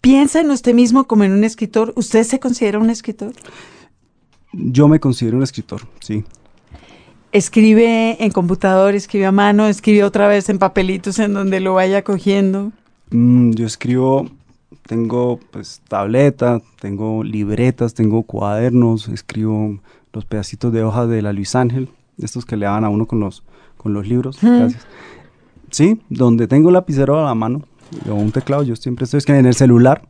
¿Piensa 0.00 0.40
en 0.40 0.50
usted 0.50 0.74
mismo 0.74 1.04
como 1.04 1.24
en 1.24 1.32
un 1.32 1.44
escritor? 1.44 1.92
¿Usted 1.94 2.24
se 2.24 2.40
considera 2.40 2.78
un 2.78 2.88
escritor? 2.88 3.32
Yo 4.52 4.88
me 4.88 4.98
considero 4.98 5.36
un 5.36 5.42
escritor, 5.42 5.82
sí. 6.00 6.24
¿Escribe 7.32 8.16
en 8.24 8.30
computador, 8.32 8.94
escribe 8.94 9.26
a 9.26 9.32
mano, 9.32 9.66
escribe 9.66 10.02
otra 10.02 10.26
vez 10.26 10.48
en 10.48 10.58
papelitos 10.58 11.18
en 11.18 11.34
donde 11.34 11.60
lo 11.60 11.74
vaya 11.74 12.02
cogiendo? 12.02 12.72
Mm, 13.10 13.52
yo 13.52 13.66
escribo, 13.66 14.28
tengo 14.86 15.38
pues 15.50 15.82
tableta, 15.86 16.60
tengo 16.80 17.22
libretas, 17.22 17.94
tengo 17.94 18.22
cuadernos, 18.22 19.08
escribo 19.08 19.78
los 20.12 20.24
pedacitos 20.24 20.72
de 20.72 20.82
hojas 20.82 21.08
de 21.08 21.22
la 21.22 21.32
Luis 21.32 21.54
Ángel, 21.54 21.90
estos 22.18 22.46
que 22.46 22.56
le 22.56 22.66
daban 22.66 22.84
a 22.84 22.88
uno 22.88 23.06
con 23.06 23.20
los, 23.20 23.44
con 23.76 23.92
los 23.92 24.08
libros. 24.08 24.38
Gracias. 24.40 24.86
Sí, 25.70 26.00
donde 26.08 26.48
tengo 26.48 26.70
lapicero 26.72 27.20
a 27.20 27.26
la 27.26 27.34
mano 27.34 27.62
o 28.08 28.14
un 28.14 28.32
teclado, 28.32 28.62
yo 28.62 28.76
siempre 28.76 29.04
estoy 29.04 29.18
escribiendo 29.18 29.46
en 29.46 29.50
el 29.50 29.54
celular. 29.54 30.08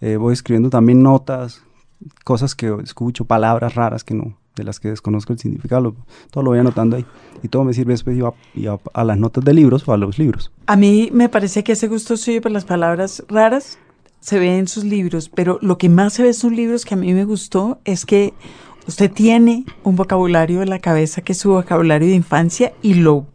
Eh, 0.00 0.16
voy 0.16 0.32
escribiendo 0.32 0.70
también 0.70 1.02
notas, 1.02 1.62
cosas 2.24 2.54
que 2.54 2.74
escucho, 2.82 3.24
palabras 3.24 3.74
raras 3.74 4.04
que 4.04 4.14
no, 4.14 4.36
de 4.54 4.64
las 4.64 4.80
que 4.80 4.88
desconozco 4.88 5.32
el 5.32 5.38
significado, 5.38 5.80
lo, 5.80 5.96
todo 6.30 6.44
lo 6.44 6.50
voy 6.50 6.58
anotando 6.58 6.96
ahí. 6.96 7.06
Y 7.42 7.48
todo 7.48 7.64
me 7.64 7.72
sirve 7.72 7.92
después 7.92 8.16
yo 8.16 8.28
a, 8.28 8.70
a, 8.70 8.78
a, 9.00 9.04
las 9.04 9.18
notas 9.18 9.44
de 9.44 9.54
libros 9.54 9.86
o 9.88 9.92
a 9.92 9.96
los 9.96 10.18
libros. 10.18 10.52
A 10.66 10.76
mí 10.76 11.10
me 11.12 11.28
parece 11.28 11.64
que 11.64 11.72
ese 11.72 11.88
gusto 11.88 12.16
suyo 12.16 12.40
por 12.40 12.52
las 12.52 12.64
palabras 12.64 13.24
raras 13.28 13.78
se 14.20 14.38
ve 14.38 14.58
en 14.58 14.66
sus 14.66 14.84
libros, 14.84 15.28
pero 15.28 15.58
lo 15.62 15.78
que 15.78 15.88
más 15.88 16.14
se 16.14 16.22
ve 16.22 16.28
en 16.28 16.34
sus 16.34 16.52
libros 16.52 16.84
que 16.84 16.94
a 16.94 16.96
mí 16.96 17.12
me 17.14 17.24
gustó 17.24 17.78
es 17.84 18.04
que 18.04 18.34
usted 18.88 19.10
tiene 19.10 19.64
un 19.84 19.96
vocabulario 19.96 20.62
en 20.62 20.70
la 20.70 20.80
cabeza 20.80 21.22
que 21.22 21.32
es 21.32 21.38
su 21.38 21.50
vocabulario 21.50 22.08
de 22.08 22.14
infancia 22.14 22.72
y 22.82 22.94
lo 22.94 23.26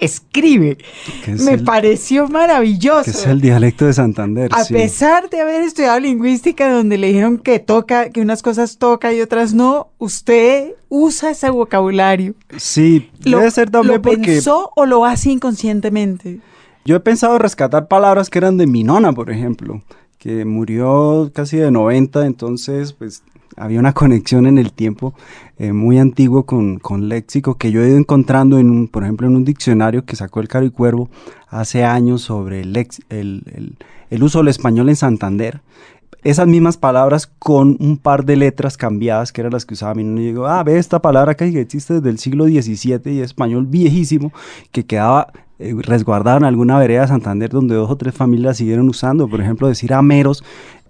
escribe. 0.00 0.78
Me 1.26 1.52
el, 1.52 1.64
pareció 1.64 2.28
maravilloso. 2.28 3.04
Que 3.04 3.10
es 3.10 3.26
el 3.26 3.40
dialecto 3.40 3.86
de 3.86 3.92
Santander. 3.92 4.50
A 4.52 4.64
sí. 4.64 4.74
pesar 4.74 5.30
de 5.30 5.40
haber 5.40 5.62
estudiado 5.62 6.00
lingüística 6.00 6.72
donde 6.72 6.98
le 6.98 7.08
dijeron 7.08 7.38
que 7.38 7.58
toca, 7.58 8.10
que 8.10 8.20
unas 8.20 8.42
cosas 8.42 8.78
toca 8.78 9.12
y 9.12 9.20
otras 9.20 9.54
no, 9.54 9.88
usted 9.98 10.72
usa 10.88 11.30
ese 11.30 11.50
vocabulario. 11.50 12.34
Sí, 12.56 13.10
lo, 13.24 13.38
debe 13.38 13.50
ser 13.50 13.70
también 13.70 13.96
¿Lo 13.96 14.02
porque... 14.02 14.32
pensó 14.32 14.72
o 14.74 14.86
lo 14.86 15.04
hace 15.04 15.30
inconscientemente? 15.30 16.40
Yo 16.84 16.96
he 16.96 17.00
pensado 17.00 17.38
rescatar 17.38 17.88
palabras 17.88 18.30
que 18.30 18.38
eran 18.38 18.56
de 18.56 18.66
mi 18.66 18.84
nona, 18.84 19.12
por 19.12 19.30
ejemplo, 19.30 19.82
que 20.18 20.44
murió 20.44 21.30
casi 21.34 21.58
de 21.58 21.70
90, 21.70 22.26
entonces 22.26 22.94
pues 22.94 23.22
había 23.56 23.80
una 23.80 23.92
conexión 23.94 24.46
en 24.46 24.58
el 24.58 24.72
tiempo 24.72 25.14
eh, 25.58 25.72
muy 25.72 25.98
antiguo 25.98 26.44
con, 26.44 26.78
con, 26.78 27.08
léxico 27.08 27.56
que 27.56 27.70
yo 27.70 27.82
he 27.82 27.88
ido 27.88 27.98
encontrando, 27.98 28.58
en 28.58 28.70
un, 28.70 28.88
por 28.88 29.02
ejemplo, 29.02 29.26
en 29.26 29.36
un 29.36 29.44
diccionario 29.44 30.04
que 30.04 30.16
sacó 30.16 30.40
el 30.40 30.48
Caro 30.48 30.66
y 30.66 30.70
Cuervo 30.70 31.10
hace 31.48 31.84
años 31.84 32.22
sobre 32.22 32.60
el, 32.60 32.76
el, 33.08 34.22
uso 34.22 34.38
del 34.38 34.48
español 34.48 34.88
en 34.88 34.96
Santander. 34.96 35.60
Esas 36.22 36.46
mismas 36.46 36.76
palabras 36.76 37.26
con 37.26 37.76
un 37.80 37.96
par 37.96 38.26
de 38.26 38.36
letras 38.36 38.76
cambiadas, 38.76 39.32
que 39.32 39.40
eran 39.40 39.52
las 39.52 39.64
que 39.64 39.72
usaba 39.72 39.94
mi 39.94 40.04
niño. 40.04 40.20
Y 40.20 40.26
digo, 40.26 40.46
ah, 40.46 40.62
ve 40.62 40.76
esta 40.76 41.00
palabra 41.00 41.34
que 41.34 41.46
existe 41.60 41.94
desde 41.94 42.10
el 42.10 42.18
siglo 42.18 42.44
XVII 42.44 43.00
y 43.06 43.20
español 43.20 43.66
viejísimo, 43.66 44.30
que 44.70 44.84
quedaba 44.84 45.32
eh, 45.58 45.74
resguardada 45.78 46.38
en 46.38 46.44
alguna 46.44 46.78
vereda 46.78 47.02
de 47.02 47.08
Santander 47.08 47.50
donde 47.50 47.74
dos 47.74 47.90
o 47.90 47.96
tres 47.96 48.14
familias 48.14 48.56
siguieron 48.56 48.88
usando. 48.88 49.28
Por 49.28 49.42
ejemplo, 49.42 49.68
decir 49.68 49.92
ameros 49.92 50.42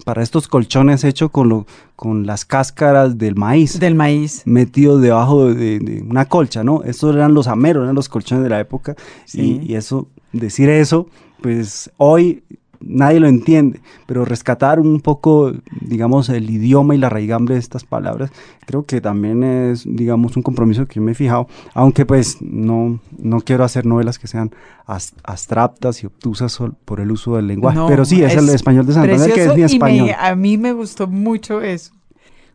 para 0.05 0.23
estos 0.23 0.49
colchones 0.49 1.05
hechos 1.05 1.31
con, 1.31 1.49
lo, 1.49 1.67
con 1.97 2.27
las 2.27 2.45
cáscaras 2.45 3.19
del 3.19 3.35
maíz. 3.35 3.79
Del 3.79 3.95
maíz. 3.95 4.43
Metido 4.45 4.99
debajo 4.99 5.53
de, 5.53 5.79
de, 5.79 6.03
una 6.03 6.27
colcha, 6.27 6.65
¿no? 6.65 6.83
Estos 6.85 7.15
eran 7.15 7.35
los 7.35 7.47
ameros, 7.47 7.85
eran 7.85 7.95
los 7.95 8.09
colchones 8.09 8.45
de 8.45 8.51
la 8.51 8.61
época. 8.61 8.97
Sí. 9.25 9.61
Y, 9.63 9.73
y, 9.73 9.77
eso, 9.77 10.09
decir 10.33 10.69
eso, 10.69 11.07
pues 11.41 11.91
hoy 11.97 12.43
nadie 12.81 13.21
lo 13.21 13.29
entiende, 13.29 13.81
pero 14.07 14.25
rescatar 14.25 14.81
un 14.81 15.01
poco, 15.01 15.53
digamos, 15.81 16.29
el 16.29 16.49
idioma 16.51 16.95
y 16.95 16.99
la 16.99 17.09
raigambre 17.09 17.55
de 17.55 17.61
estas 17.61 17.85
palabras, 17.85 18.31
creo 18.67 18.85
que 18.85 19.01
también 19.01 19.43
es, 19.43 19.85
digamos, 19.87 20.37
un 20.37 20.43
compromiso 20.43 20.87
que 20.87 20.95
yo 20.95 21.03
me 21.03 21.13
he 21.13 21.15
fijado, 21.15 21.47
aunque 21.75 22.07
pues 22.07 22.39
no, 22.41 23.01
no 23.19 23.41
quiero 23.41 23.65
hacer 23.65 23.87
novelas 23.87 24.19
que 24.19 24.27
sean 24.27 24.51
abstractas 24.87 26.03
y 26.03 26.07
obtusas 26.07 26.59
por 26.85 27.01
el 27.01 27.13
uso 27.13 27.37
del 27.37 27.47
lenguaje, 27.47 27.79
no, 27.79 27.87
pero 27.87 28.05
sí, 28.05 28.23
es, 28.23 28.33
es, 28.33 28.43
el 28.43 28.49
español 28.49 28.87
de 28.87 28.95
Santander 28.95 29.33
que 29.33 29.45
es 29.45 29.55
mi 29.55 29.63
español. 29.63 30.07
Me, 30.07 30.15
a 30.15 30.35
mí 30.35 30.59
me 30.59 30.73
gustó 30.73 31.07
mucho 31.07 31.61
eso. 31.61 31.93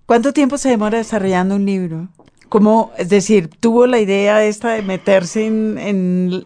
¿Cuánto 0.06 0.34
tiempo 0.34 0.58
se 0.58 0.70
demora 0.70 0.97
desarrollando 0.97 1.56
un 1.56 1.66
libro? 1.66 2.10
Como, 2.50 2.91
es 2.98 3.10
decir, 3.10 3.50
tuvo 3.60 3.88
la 3.88 4.00
idea 4.00 4.43
esta 4.46 4.74
de 4.74 4.82
meterse 4.82 5.46
en, 5.46 5.78
en, 5.78 6.46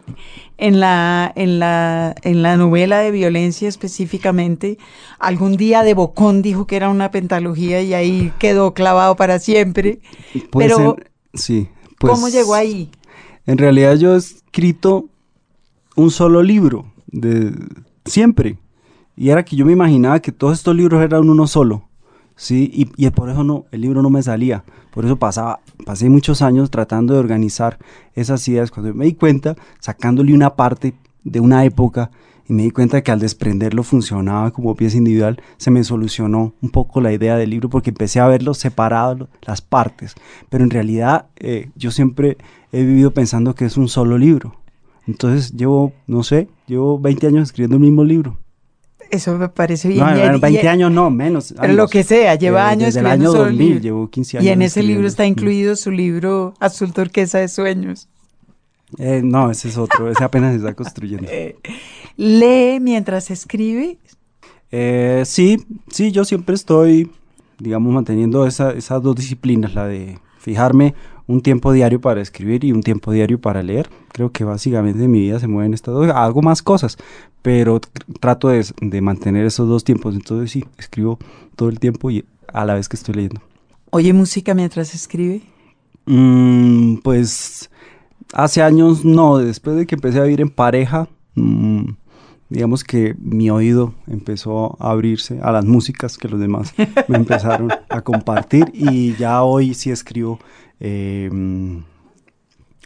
en 0.58 0.80
la, 0.80 1.32
en, 1.36 1.60
la, 1.60 2.16
en 2.24 2.42
la 2.42 2.58
novela 2.58 3.00
de 3.00 3.12
violencia 3.12 3.68
específicamente. 3.68 4.78
Algún 5.20 5.58
día 5.58 5.84
de 5.84 5.94
Bocón 5.94 6.42
dijo 6.42 6.68
que 6.68 6.78
era 6.78 6.90
una 6.90 7.12
pentalogía 7.12 7.82
y 7.82 7.94
ahí 7.94 8.32
quedó 8.40 8.74
clavado 8.74 9.16
para 9.16 9.40
siempre. 9.40 10.00
Pues 10.50 10.68
Pero, 10.68 10.96
sí. 11.34 11.70
pues, 11.98 12.14
¿cómo 12.14 12.30
llegó 12.30 12.54
ahí? 12.56 12.90
En 13.46 13.58
realidad 13.58 13.96
yo 13.96 14.16
he 14.16 14.18
escrito 14.18 15.10
un 15.96 16.12
solo 16.12 16.42
libro, 16.42 16.86
de 17.08 17.54
siempre. 18.06 18.58
Y 19.18 19.32
era 19.32 19.44
que 19.44 19.58
yo 19.58 19.66
me 19.66 19.74
imaginaba 19.74 20.22
que 20.22 20.32
todos 20.32 20.58
estos 20.58 20.76
libros 20.76 21.04
eran 21.04 21.30
uno 21.30 21.46
solo. 21.46 21.89
Sí, 22.40 22.72
y, 22.74 22.90
y 22.96 23.10
por 23.10 23.30
eso 23.30 23.44
no, 23.44 23.66
el 23.70 23.82
libro 23.82 24.02
no 24.02 24.10
me 24.10 24.24
salía. 24.24 24.64
Por 24.92 25.04
eso 25.04 25.18
pasaba, 25.18 25.60
pasé 25.86 26.10
muchos 26.10 26.42
años 26.42 26.72
tratando 26.72 27.14
de 27.14 27.20
organizar 27.20 27.78
esas 28.16 28.48
ideas. 28.48 28.72
Cuando 28.72 28.94
me 28.94 29.04
di 29.04 29.14
cuenta, 29.14 29.58
sacándole 29.82 30.34
una 30.34 30.56
parte 30.56 30.94
de 31.26 31.42
una 31.42 31.66
época, 31.66 32.12
y 32.48 32.54
me 32.54 32.64
di 32.64 32.72
cuenta 32.72 33.04
que 33.04 33.12
al 33.12 33.20
desprenderlo 33.20 33.84
funcionaba 33.84 34.52
como 34.52 34.74
pieza 34.74 34.96
individual, 34.96 35.42
se 35.58 35.70
me 35.70 35.84
solucionó 35.84 36.54
un 36.62 36.70
poco 36.70 37.02
la 37.02 37.12
idea 37.12 37.36
del 37.36 37.50
libro 37.50 37.70
porque 37.70 37.90
empecé 37.90 38.22
a 38.22 38.28
verlo 38.28 38.54
separado, 38.54 39.28
las 39.42 39.60
partes. 39.60 40.16
Pero 40.48 40.64
en 40.64 40.70
realidad 40.70 41.26
eh, 41.36 41.72
yo 41.76 41.92
siempre 41.92 42.38
he 42.72 42.86
vivido 42.86 43.12
pensando 43.12 43.54
que 43.54 43.66
es 43.66 43.76
un 43.76 43.90
solo 43.90 44.18
libro. 44.18 44.56
Entonces 45.08 45.52
llevo, 45.58 45.92
no 46.08 46.24
sé, 46.24 46.48
llevo 46.68 46.98
20 47.00 47.28
años 47.28 47.50
escribiendo 47.50 47.76
el 47.76 47.82
mismo 47.82 48.06
libro. 48.06 48.38
Eso 49.12 49.38
me 49.38 49.50
parece 49.50 49.88
bien. 49.88 50.00
No, 50.06 50.12
bueno, 50.16 50.40
20 50.40 50.64
y- 50.64 50.68
años 50.68 50.92
no, 50.92 51.10
menos. 51.10 51.54
Lo 51.68 51.88
que 51.88 52.04
sea, 52.04 52.36
lleva 52.36 52.62
Eh, 52.68 52.72
años 52.74 52.86
Desde 52.88 53.00
el 53.00 53.08
año 53.08 53.32
solo 53.32 53.44
el 53.46 53.50
2000, 53.52 53.68
libro. 53.68 53.82
llevo 53.84 54.10
15 54.10 54.38
años. 54.38 54.46
Y 54.46 54.50
en 54.50 54.62
ese 54.62 54.84
libro 54.84 55.08
está 55.08 55.26
incluido 55.26 55.76
su 55.76 55.92
libro 55.92 56.54
Azul 56.60 56.94
Turquesa 56.94 57.40
de 57.40 57.48
Sueños. 57.48 58.08
Eh, 58.98 59.22
no, 59.24 59.52
ese 59.52 59.70
es 59.70 59.78
otro, 59.78 60.10
ese 60.12 60.24
apenas 60.24 60.52
se 60.52 60.58
está 60.58 60.74
construyendo. 60.74 61.28
Lee 62.18 62.80
mientras 62.82 63.32
escribe. 63.32 63.98
Eh, 64.72 65.24
sí, 65.26 65.66
sí, 65.90 66.12
yo 66.12 66.26
siempre 66.26 66.56
estoy, 66.56 67.12
digamos, 67.60 67.94
manteniendo 67.94 68.46
esa- 68.46 68.72
esas 68.74 69.02
dos 69.02 69.16
disciplinas, 69.16 69.74
la 69.74 69.88
de 69.88 70.20
fijarme 70.40 70.94
un 71.30 71.42
tiempo 71.42 71.72
diario 71.72 72.02
para 72.02 72.22
escribir 72.22 72.64
y 72.66 72.72
un 72.72 72.82
tiempo 72.82 73.12
diario 73.12 73.40
para 73.40 73.62
leer. 73.62 73.88
Creo 74.12 74.32
que 74.32 74.44
básicamente 74.44 75.04
en 75.04 75.12
mi 75.12 75.20
vida 75.20 75.40
se 75.40 75.48
mueven 75.48 75.76
estas 75.76 75.94
dos. 75.94 76.10
Hago 76.10 76.42
más 76.42 76.64
cosas, 76.64 76.98
pero 77.44 77.80
tr- 77.80 78.20
trato 78.20 78.48
de, 78.48 78.66
de 78.82 79.02
mantener 79.02 79.46
esos 79.46 79.70
dos 79.70 79.84
tiempos. 79.84 80.16
Entonces 80.16 80.50
sí, 80.52 80.66
escribo 80.80 81.20
todo 81.56 81.70
el 81.70 81.80
tiempo 81.80 82.10
y 82.10 82.26
a 82.52 82.66
la 82.66 82.74
vez 82.74 82.90
que 82.90 82.96
estoy 82.98 83.14
leyendo. 83.14 83.42
Oye 83.92 84.12
música 84.12 84.56
mientras 84.56 84.96
escribe. 84.96 85.42
Mm, 86.08 86.96
pues 87.04 87.70
hace 88.34 88.64
años 88.64 89.06
no, 89.06 89.38
después 89.38 89.76
de 89.76 89.86
que 89.86 89.96
empecé 89.96 90.20
a 90.20 90.24
vivir 90.24 90.42
en 90.42 90.50
pareja, 90.50 91.08
mm, 91.36 91.84
digamos 92.50 92.84
que 92.84 93.16
mi 93.20 93.52
oído 93.52 93.94
empezó 94.08 94.76
a 94.80 94.90
abrirse 94.90 95.40
a 95.44 95.52
las 95.52 95.66
músicas 95.66 96.18
que 96.18 96.28
los 96.28 96.40
demás 96.40 96.74
me 97.08 97.18
empezaron 97.18 97.70
a 97.90 98.02
compartir 98.02 98.72
y 98.74 99.14
ya 99.16 99.44
hoy 99.44 99.76
sí 99.76 99.92
escribo 99.92 100.40
eh, 100.80 101.30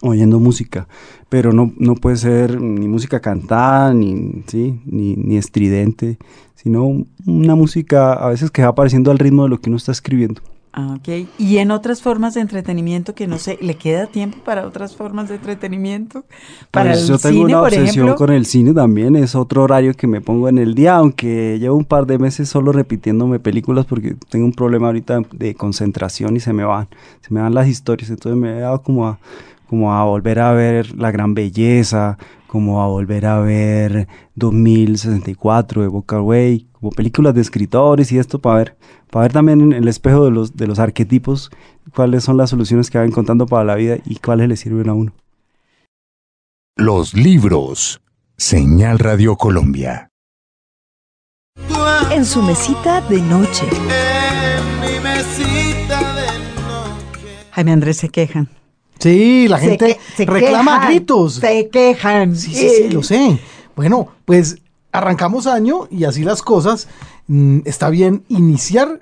oyendo 0.01 0.39
música, 0.39 0.87
pero 1.29 1.53
no, 1.53 1.73
no 1.77 1.95
puede 1.95 2.17
ser 2.17 2.59
ni 2.59 2.87
música 2.87 3.19
cantada, 3.19 3.93
ni, 3.93 4.43
¿sí? 4.47 4.81
ni, 4.85 5.15
ni 5.15 5.37
estridente, 5.37 6.17
sino 6.55 7.05
una 7.25 7.55
música 7.55 8.13
a 8.13 8.29
veces 8.29 8.51
que 8.51 8.63
va 8.63 8.69
apareciendo 8.69 9.11
al 9.11 9.19
ritmo 9.19 9.43
de 9.43 9.49
lo 9.49 9.59
que 9.59 9.69
uno 9.69 9.77
está 9.77 9.91
escribiendo. 9.91 10.41
Ah, 10.75 10.95
ok. 10.97 11.29
Y 11.37 11.57
en 11.59 11.69
otras 11.71 12.01
formas 12.01 12.33
de 12.33 12.41
entretenimiento 12.41 13.13
que 13.13 13.27
no 13.27 13.37
sé, 13.37 13.59
¿le 13.61 13.77
queda 13.77 14.07
tiempo 14.07 14.39
para 14.43 14.65
otras 14.65 14.95
formas 14.95 15.29
de 15.29 15.35
entretenimiento? 15.35 16.25
Para 16.71 16.93
Pues 16.93 17.03
el 17.03 17.07
yo 17.07 17.19
tengo 17.19 17.45
cine, 17.45 17.45
una 17.45 17.61
obsesión 17.61 18.09
ejemplo. 18.09 18.15
con 18.15 18.31
el 18.31 18.45
cine 18.47 18.73
también, 18.73 19.15
es 19.15 19.35
otro 19.35 19.61
horario 19.63 19.93
que 19.93 20.07
me 20.07 20.19
pongo 20.21 20.49
en 20.49 20.57
el 20.57 20.73
día, 20.73 20.95
aunque 20.95 21.59
llevo 21.59 21.75
un 21.75 21.85
par 21.85 22.07
de 22.07 22.17
meses 22.17 22.49
solo 22.49 22.71
repitiéndome 22.71 23.39
películas 23.39 23.85
porque 23.85 24.15
tengo 24.29 24.45
un 24.45 24.53
problema 24.53 24.87
ahorita 24.87 25.21
de 25.31 25.53
concentración 25.55 26.35
y 26.37 26.39
se 26.39 26.53
me 26.53 26.65
van, 26.65 26.87
se 27.21 27.31
me 27.33 27.41
van 27.41 27.53
las 27.53 27.67
historias, 27.67 28.09
entonces 28.09 28.39
me 28.41 28.57
he 28.57 28.61
dado 28.61 28.81
como 28.81 29.07
a, 29.07 29.19
como 29.69 29.93
a 29.93 30.03
volver 30.05 30.39
a 30.39 30.53
ver 30.53 30.97
La 30.97 31.11
Gran 31.11 31.35
Belleza, 31.35 32.17
como 32.47 32.81
a 32.81 32.87
volver 32.87 33.27
a 33.27 33.39
ver 33.39 34.07
2064 34.35 35.83
de 35.83 35.87
Boca 35.87 36.21
Way, 36.21 36.67
como 36.83 36.91
películas 36.91 37.33
de 37.33 37.39
escritores 37.39 38.11
y 38.11 38.17
esto 38.19 38.39
para 38.39 38.57
ver, 38.57 38.77
para 39.09 39.23
ver 39.23 39.31
también 39.31 39.61
en 39.61 39.71
el 39.71 39.87
espejo 39.87 40.25
de 40.25 40.31
los, 40.31 40.57
de 40.57 40.67
los 40.67 40.79
arquetipos 40.79 41.49
cuáles 41.95 42.25
son 42.25 42.35
las 42.35 42.49
soluciones 42.49 42.89
que 42.91 42.97
van 42.97 43.07
encontrando 43.07 43.45
para 43.45 43.63
la 43.63 43.75
vida 43.75 43.99
y 44.05 44.17
cuáles 44.17 44.49
le 44.49 44.57
sirven 44.57 44.89
a 44.89 44.93
uno. 44.93 45.13
Los 46.75 47.13
libros. 47.13 48.01
Señal 48.35 48.99
Radio 48.99 49.37
Colombia. 49.37 50.09
En 52.11 52.25
su 52.25 52.41
mesita 52.43 52.99
de 53.07 53.21
noche. 53.21 53.65
Jaime 57.51 57.71
Andrés 57.71 57.95
se 57.95 58.09
quejan. 58.09 58.49
Sí, 58.99 59.47
la 59.47 59.57
Se 59.59 59.69
gente 59.69 59.85
que- 59.95 59.99
se 60.17 60.25
reclama 60.25 60.75
a 60.75 60.79
quejan, 60.79 60.93
gritos. 60.95 61.35
Se 61.35 61.69
quejan. 61.69 62.35
Sí, 62.35 62.53
sí, 62.53 62.69
sí, 62.69 62.89
lo 62.89 63.03
sé. 63.03 63.39
Bueno, 63.77 64.09
pues 64.25 64.57
arrancamos 64.93 65.47
año 65.47 65.87
y 65.91 66.05
así 66.05 66.23
las 66.23 66.41
cosas. 66.41 66.87
Mm, 67.27 67.59
está 67.65 67.89
bien 67.89 68.23
iniciar 68.29 69.01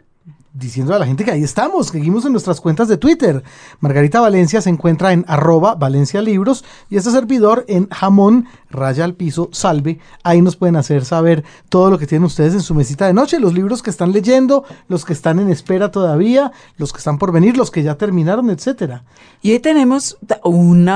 diciendo 0.54 0.94
a 0.94 1.00
la 1.00 1.06
gente 1.06 1.24
que 1.24 1.32
ahí 1.32 1.44
estamos, 1.44 1.88
seguimos 1.88 2.26
en 2.26 2.34
nuestras 2.34 2.60
cuentas 2.60 2.88
de 2.88 2.98
Twitter. 2.98 3.42
Margarita 3.80 4.20
Valencia 4.20 4.62
se 4.62 4.70
encuentra 4.70 5.14
en 5.14 5.24
arroba 5.28 5.76
Valencia 5.76 6.22
Libros 6.22 6.66
y 6.90 6.98
este 6.98 7.10
servidor 7.12 7.64
en 7.70 7.88
jamón 7.90 8.48
raya 8.70 9.06
al 9.06 9.14
piso 9.14 9.50
salve. 9.54 10.00
Ahí 10.24 10.42
nos 10.42 10.58
pueden 10.58 10.76
hacer 10.76 11.06
saber 11.06 11.46
todo 11.70 11.90
lo 11.90 11.98
que 11.98 12.08
tienen 12.08 12.26
ustedes 12.26 12.54
en 12.54 12.62
su 12.62 12.76
mesita 12.76 13.08
de 13.08 13.14
noche, 13.14 13.40
los 13.40 13.54
libros 13.54 13.82
que 13.82 13.90
están 13.90 14.12
leyendo, 14.12 14.66
los 14.90 15.06
que 15.06 15.14
están 15.14 15.40
en 15.40 15.50
espera 15.50 15.90
todavía, 15.90 16.52
los 16.78 16.92
que 16.92 16.98
están 16.98 17.18
por 17.18 17.32
venir, 17.32 17.56
los 17.56 17.72
que 17.72 17.84
ya 17.84 17.96
terminaron, 17.96 18.50
etcétera. 18.50 19.06
Y 19.42 19.54
hoy 19.54 19.60
tenemos 19.60 20.18
un 20.44 20.90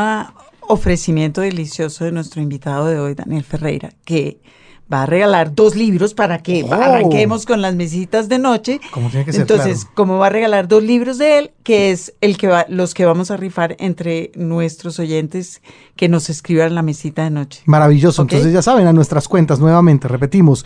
ofrecimiento 0.68 1.41
delicioso 1.41 2.04
de 2.04 2.12
nuestro 2.12 2.41
invitado 2.41 2.88
de 2.88 3.00
hoy, 3.00 3.14
Daniel 3.14 3.43
Ferreira, 3.43 3.93
que 4.04 4.41
va 4.91 5.03
a 5.03 5.05
regalar 5.07 5.55
dos 5.55 5.75
libros 5.75 6.13
para 6.13 6.39
que 6.43 6.63
Oh. 6.63 6.73
arranquemos 6.73 7.45
con 7.45 7.61
las 7.61 7.75
mesitas 7.75 8.29
de 8.29 8.38
noche. 8.39 8.79
Como 8.91 9.09
tiene 9.09 9.25
que 9.25 9.31
ser, 9.31 9.41
Entonces, 9.41 9.79
claro. 9.86 9.95
como 9.95 10.17
va 10.19 10.27
a 10.27 10.29
regalar 10.29 10.67
dos 10.67 10.83
libros 10.83 11.17
de 11.17 11.39
él, 11.39 11.51
que 11.63 11.91
es 11.91 12.13
el 12.21 12.38
que 12.38 12.47
va, 12.47 12.65
los 12.69 12.93
que 12.93 13.05
vamos 13.05 13.31
a 13.31 13.38
rifar 13.38 13.75
entre 13.79 14.31
nuestros 14.36 14.99
oyentes 14.99 15.61
que 15.95 16.07
nos 16.07 16.29
escriban 16.29 16.75
la 16.75 16.83
mesita 16.83 17.23
de 17.23 17.31
noche. 17.31 17.61
Maravilloso. 17.65 18.21
Entonces 18.21 18.53
ya 18.53 18.61
saben, 18.61 18.86
a 18.86 18.93
nuestras 18.93 19.27
cuentas 19.27 19.59
nuevamente, 19.59 20.07
repetimos. 20.07 20.65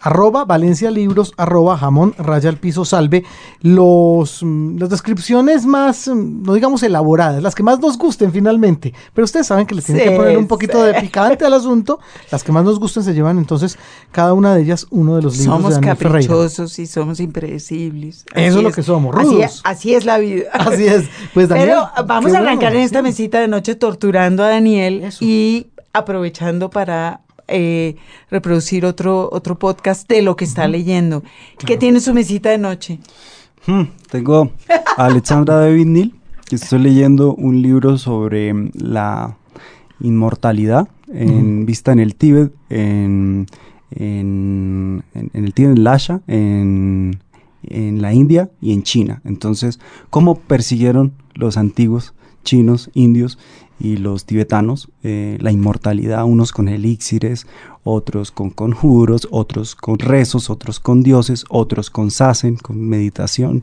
Arroba 0.00 0.44
Valencia 0.44 0.90
Libros, 0.90 1.32
arroba 1.36 1.76
jamón, 1.76 2.14
raya 2.18 2.48
al 2.48 2.56
piso, 2.56 2.84
salve. 2.84 3.24
Los, 3.60 4.42
mm, 4.42 4.78
las 4.78 4.88
descripciones 4.90 5.66
más, 5.66 6.08
mm, 6.08 6.42
no 6.42 6.54
digamos 6.54 6.82
elaboradas, 6.82 7.42
las 7.42 7.54
que 7.54 7.62
más 7.62 7.78
nos 7.80 7.98
gusten 7.98 8.32
finalmente. 8.32 8.94
Pero 9.14 9.24
ustedes 9.24 9.46
saben 9.46 9.66
que 9.66 9.74
les 9.74 9.84
tienen 9.84 10.04
Sí, 10.04 10.10
que 10.10 10.16
poner 10.16 10.38
un 10.38 10.46
poquito 10.46 10.80
sí. 10.80 10.92
de 10.92 11.00
picante 11.00 11.44
al 11.44 11.52
asunto. 11.54 12.00
Las 12.30 12.42
que 12.42 12.52
más 12.52 12.64
nos 12.64 12.78
gusten 12.80 13.02
se 13.02 13.12
llevan 13.14 13.38
entonces 13.38 13.78
cada 14.12 14.32
una 14.34 14.54
de 14.54 14.62
ellas 14.62 14.86
uno 14.90 15.16
de 15.16 15.22
los 15.22 15.36
libros 15.38 15.54
Somos 15.56 15.70
de 15.70 15.74
Daniel 15.76 15.96
Ferreira. 15.96 16.28
caprichosos 16.28 16.78
y 16.78 16.86
somos 16.86 17.20
impredecibles. 17.20 18.24
Eso 18.34 18.58
es 18.58 18.62
lo 18.64 18.72
que 18.72 18.82
somos, 18.82 19.14
rudos. 19.14 19.60
así 19.64 19.94
es 19.94 20.04
la 20.04 20.18
vida. 20.18 20.44
Así 20.52 20.86
es. 20.86 21.08
Pues 21.34 21.48
Daniel. 21.48 21.68
Pero 21.68 22.06
vamos 22.06 22.32
a 22.32 22.38
arrancar 22.38 22.70
bueno, 22.70 22.78
en 22.78 22.84
esta 22.84 23.02
mesita 23.02 23.40
de 23.40 23.48
noche 23.48 23.74
torturando 23.74 24.42
a 24.44 24.48
Daniel 24.48 25.04
Eso. 25.04 25.24
y 25.24 25.68
aprovechando 25.92 26.70
para 26.70 27.20
eh, 27.50 27.96
reproducir 28.30 28.84
otro, 28.86 29.28
otro 29.32 29.58
podcast 29.58 30.08
de 30.08 30.22
lo 30.22 30.36
que 30.36 30.44
está 30.44 30.66
leyendo. 30.68 31.22
¿Qué 31.66 31.76
tiene 31.76 32.00
su 32.00 32.14
mesita 32.14 32.50
de 32.50 32.58
noche? 32.58 32.98
Hmm, 33.66 33.82
tengo 34.10 34.50
a 34.96 35.04
Alexandra 35.06 35.56
David 35.56 35.86
Neal, 35.86 36.12
que 36.48 36.56
estoy 36.56 36.78
leyendo 36.80 37.34
un 37.34 37.60
libro 37.62 37.98
sobre 37.98 38.52
mm, 38.54 38.70
la 38.74 39.36
inmortalidad 40.00 40.88
en 41.12 41.66
vista 41.66 41.92
en 41.92 41.98
el 41.98 42.14
Tíbet, 42.14 42.52
en, 42.70 43.46
en, 43.90 45.02
en- 45.14 45.30
en 45.34 45.44
el 45.44 45.52
Tíbet, 45.54 45.76
en 45.76 45.84
Lhasa, 45.84 46.22
en, 46.28 47.18
en 47.64 48.00
la 48.00 48.12
India 48.14 48.50
y 48.60 48.72
en 48.72 48.82
China. 48.84 49.20
Entonces, 49.24 49.80
cómo 50.10 50.36
persiguieron 50.36 51.12
los 51.34 51.56
antiguos 51.56 52.14
chinos, 52.44 52.90
indios 52.94 53.38
y 53.80 53.96
los 53.96 54.26
tibetanos 54.26 54.88
eh, 55.02 55.38
la 55.40 55.50
inmortalidad, 55.50 56.24
unos 56.24 56.52
con 56.52 56.68
elixires, 56.68 57.46
otros 57.82 58.30
con 58.30 58.50
conjuros, 58.50 59.26
otros 59.30 59.74
con 59.74 59.98
rezos, 59.98 60.50
otros 60.50 60.78
con 60.78 61.02
dioses, 61.02 61.44
otros 61.48 61.90
con 61.90 62.10
sasen, 62.10 62.56
con 62.56 62.80
meditación. 62.80 63.62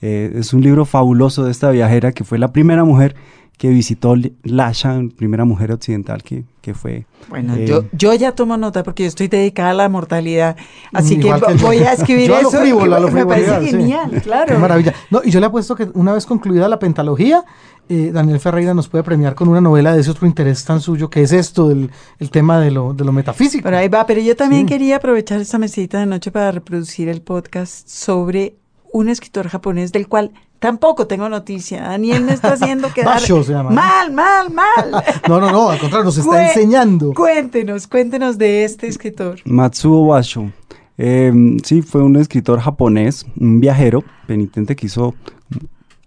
Eh, 0.00 0.32
es 0.36 0.54
un 0.54 0.62
libro 0.62 0.84
fabuloso 0.84 1.44
de 1.44 1.50
esta 1.50 1.70
viajera 1.70 2.12
que 2.12 2.24
fue 2.24 2.38
la 2.38 2.52
primera 2.52 2.84
mujer 2.84 3.14
que 3.58 3.68
visitó 3.68 4.14
Lasha, 4.44 5.00
primera 5.16 5.44
mujer 5.44 5.72
occidental 5.72 6.22
que, 6.22 6.44
que 6.62 6.74
fue. 6.74 7.06
Bueno, 7.28 7.56
eh, 7.56 7.66
yo, 7.66 7.84
yo 7.92 8.14
ya 8.14 8.32
tomo 8.32 8.56
nota 8.56 8.84
porque 8.84 9.02
yo 9.02 9.08
estoy 9.08 9.26
dedicada 9.28 9.70
a 9.70 9.74
la 9.74 9.88
mortalidad, 9.88 10.56
así 10.92 11.16
que 11.18 11.26
Igual 11.26 11.42
que 11.44 11.56
yo. 11.58 11.66
voy 11.66 11.78
a 11.78 11.92
escribir 11.92 12.28
Yo 12.28 12.36
a 12.36 12.42
lo 12.42 12.48
eso. 12.50 12.60
frívolo, 12.60 12.94
a 12.96 13.00
lo 13.00 13.10
me 13.10 13.26
parece 13.26 13.60
sí. 13.64 13.70
genial, 13.72 14.22
claro. 14.22 14.54
Qué 14.54 14.58
maravilla. 14.58 14.94
No, 15.10 15.20
y 15.24 15.30
yo 15.32 15.40
le 15.40 15.46
apuesto 15.46 15.74
que 15.74 15.88
una 15.94 16.12
vez 16.12 16.24
concluida 16.24 16.68
la 16.68 16.78
pentalogía, 16.78 17.44
eh, 17.88 18.10
Daniel 18.12 18.38
Ferreira 18.38 18.74
nos 18.74 18.86
puede 18.88 19.02
premiar 19.02 19.34
con 19.34 19.48
una 19.48 19.60
novela 19.60 19.92
de 19.92 20.02
ese 20.02 20.10
otro 20.12 20.26
interés 20.28 20.64
tan 20.64 20.80
suyo 20.80 21.10
que 21.10 21.22
es 21.22 21.32
esto, 21.32 21.68
del 21.68 21.90
el 22.20 22.30
tema 22.30 22.60
de 22.60 22.70
lo, 22.70 22.94
de 22.94 23.04
lo 23.04 23.12
metafísico. 23.12 23.64
Pero 23.64 23.78
ahí 23.78 23.88
va, 23.88 24.06
pero 24.06 24.20
yo 24.20 24.36
también 24.36 24.62
Sí. 24.68 24.74
quería 24.74 24.96
aprovechar 24.96 25.40
esta 25.40 25.58
mesita 25.58 25.98
de 25.98 26.06
noche 26.06 26.30
para 26.30 26.52
reproducir 26.52 27.08
el 27.08 27.22
podcast 27.22 27.88
sobre 27.88 28.54
un 28.92 29.08
escritor 29.08 29.48
japonés 29.48 29.92
del 29.92 30.08
cual 30.08 30.32
tampoco 30.58 31.06
tengo 31.06 31.28
noticia. 31.28 31.82
Daniel 31.82 32.24
me 32.24 32.32
está 32.32 32.52
haciendo 32.52 32.88
quedar 32.94 33.14
Basho 33.14 33.42
se 33.42 33.52
llama. 33.52 33.70
mal, 33.70 34.12
mal, 34.12 34.50
mal. 34.50 35.04
No, 35.28 35.40
no, 35.40 35.50
no, 35.50 35.70
al 35.70 35.78
contrario, 35.78 36.04
nos 36.04 36.18
está 36.18 36.48
enseñando. 36.48 37.12
Cuéntenos, 37.14 37.86
cuéntenos 37.86 38.38
de 38.38 38.64
este 38.64 38.88
escritor. 38.88 39.40
Matsuo 39.44 40.06
Basho. 40.06 40.50
Eh, 40.96 41.32
sí, 41.62 41.82
fue 41.82 42.02
un 42.02 42.16
escritor 42.16 42.58
japonés, 42.58 43.24
un 43.38 43.60
viajero 43.60 44.02
penitente 44.26 44.74
que 44.74 44.86
hizo 44.86 45.14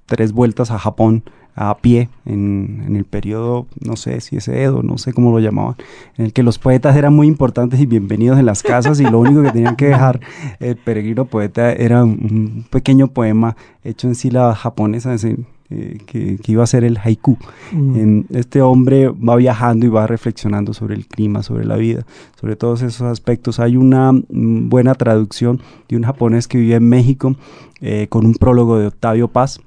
tres 0.05 0.33
vueltas 0.33 0.69
a 0.71 0.77
Japón 0.77 1.23
a 1.55 1.77
pie 1.77 2.09
en, 2.25 2.83
en 2.87 2.95
el 2.95 3.05
periodo, 3.05 3.67
no 3.83 3.95
sé 3.95 4.21
si 4.21 4.37
es 4.37 4.47
Edo, 4.47 4.83
no 4.83 4.97
sé 4.97 5.13
cómo 5.13 5.31
lo 5.31 5.39
llamaban, 5.39 5.75
en 6.17 6.25
el 6.25 6.33
que 6.33 6.43
los 6.43 6.59
poetas 6.59 6.95
eran 6.95 7.13
muy 7.13 7.27
importantes 7.27 7.79
y 7.79 7.85
bienvenidos 7.85 8.39
en 8.39 8.45
las 8.45 8.63
casas 8.63 8.99
y 8.99 9.03
lo 9.03 9.19
único 9.19 9.41
que 9.43 9.51
tenían 9.51 9.75
que 9.75 9.87
dejar 9.87 10.19
el 10.59 10.77
peregrino 10.77 11.25
poeta 11.25 11.71
era 11.73 12.03
un, 12.03 12.65
pequeño 12.69 13.07
poema 13.07 13.55
hecho 13.83 14.07
en 14.07 14.15
sílabas 14.15 14.57
japonesas 14.59 15.23
en- 15.23 15.45
eh, 15.73 15.99
que, 16.05 16.35
que 16.37 16.51
iba 16.51 16.65
a 16.65 16.67
ser 16.67 16.83
el 16.83 16.97
haiku. 16.97 17.37
Mm. 17.71 18.23
Este 18.31 18.61
hombre 18.61 19.07
va 19.07 19.37
viajando 19.37 19.85
y 19.85 19.89
va 19.89 20.05
reflexionando 20.05 20.73
sobre 20.73 20.95
el 20.95 21.05
clima, 21.07 21.43
sobre 21.43 21.63
la 21.63 21.77
vida, 21.77 22.05
sobre 22.37 22.57
todos 22.57 22.81
esos 22.81 23.03
aspectos. 23.03 23.57
Hay 23.61 23.77
una 23.77 24.11
mm, 24.11 24.67
buena 24.67 24.95
traducción 24.95 25.61
de 25.87 25.95
un 25.95 26.03
japonés 26.03 26.49
que 26.49 26.57
vive 26.57 26.75
en 26.75 26.89
México 26.89 27.37
eh, 27.79 28.07
con 28.09 28.25
un 28.25 28.33
prólogo 28.33 28.79
de 28.79 28.87
Octavio 28.87 29.29
Paz. 29.29 29.61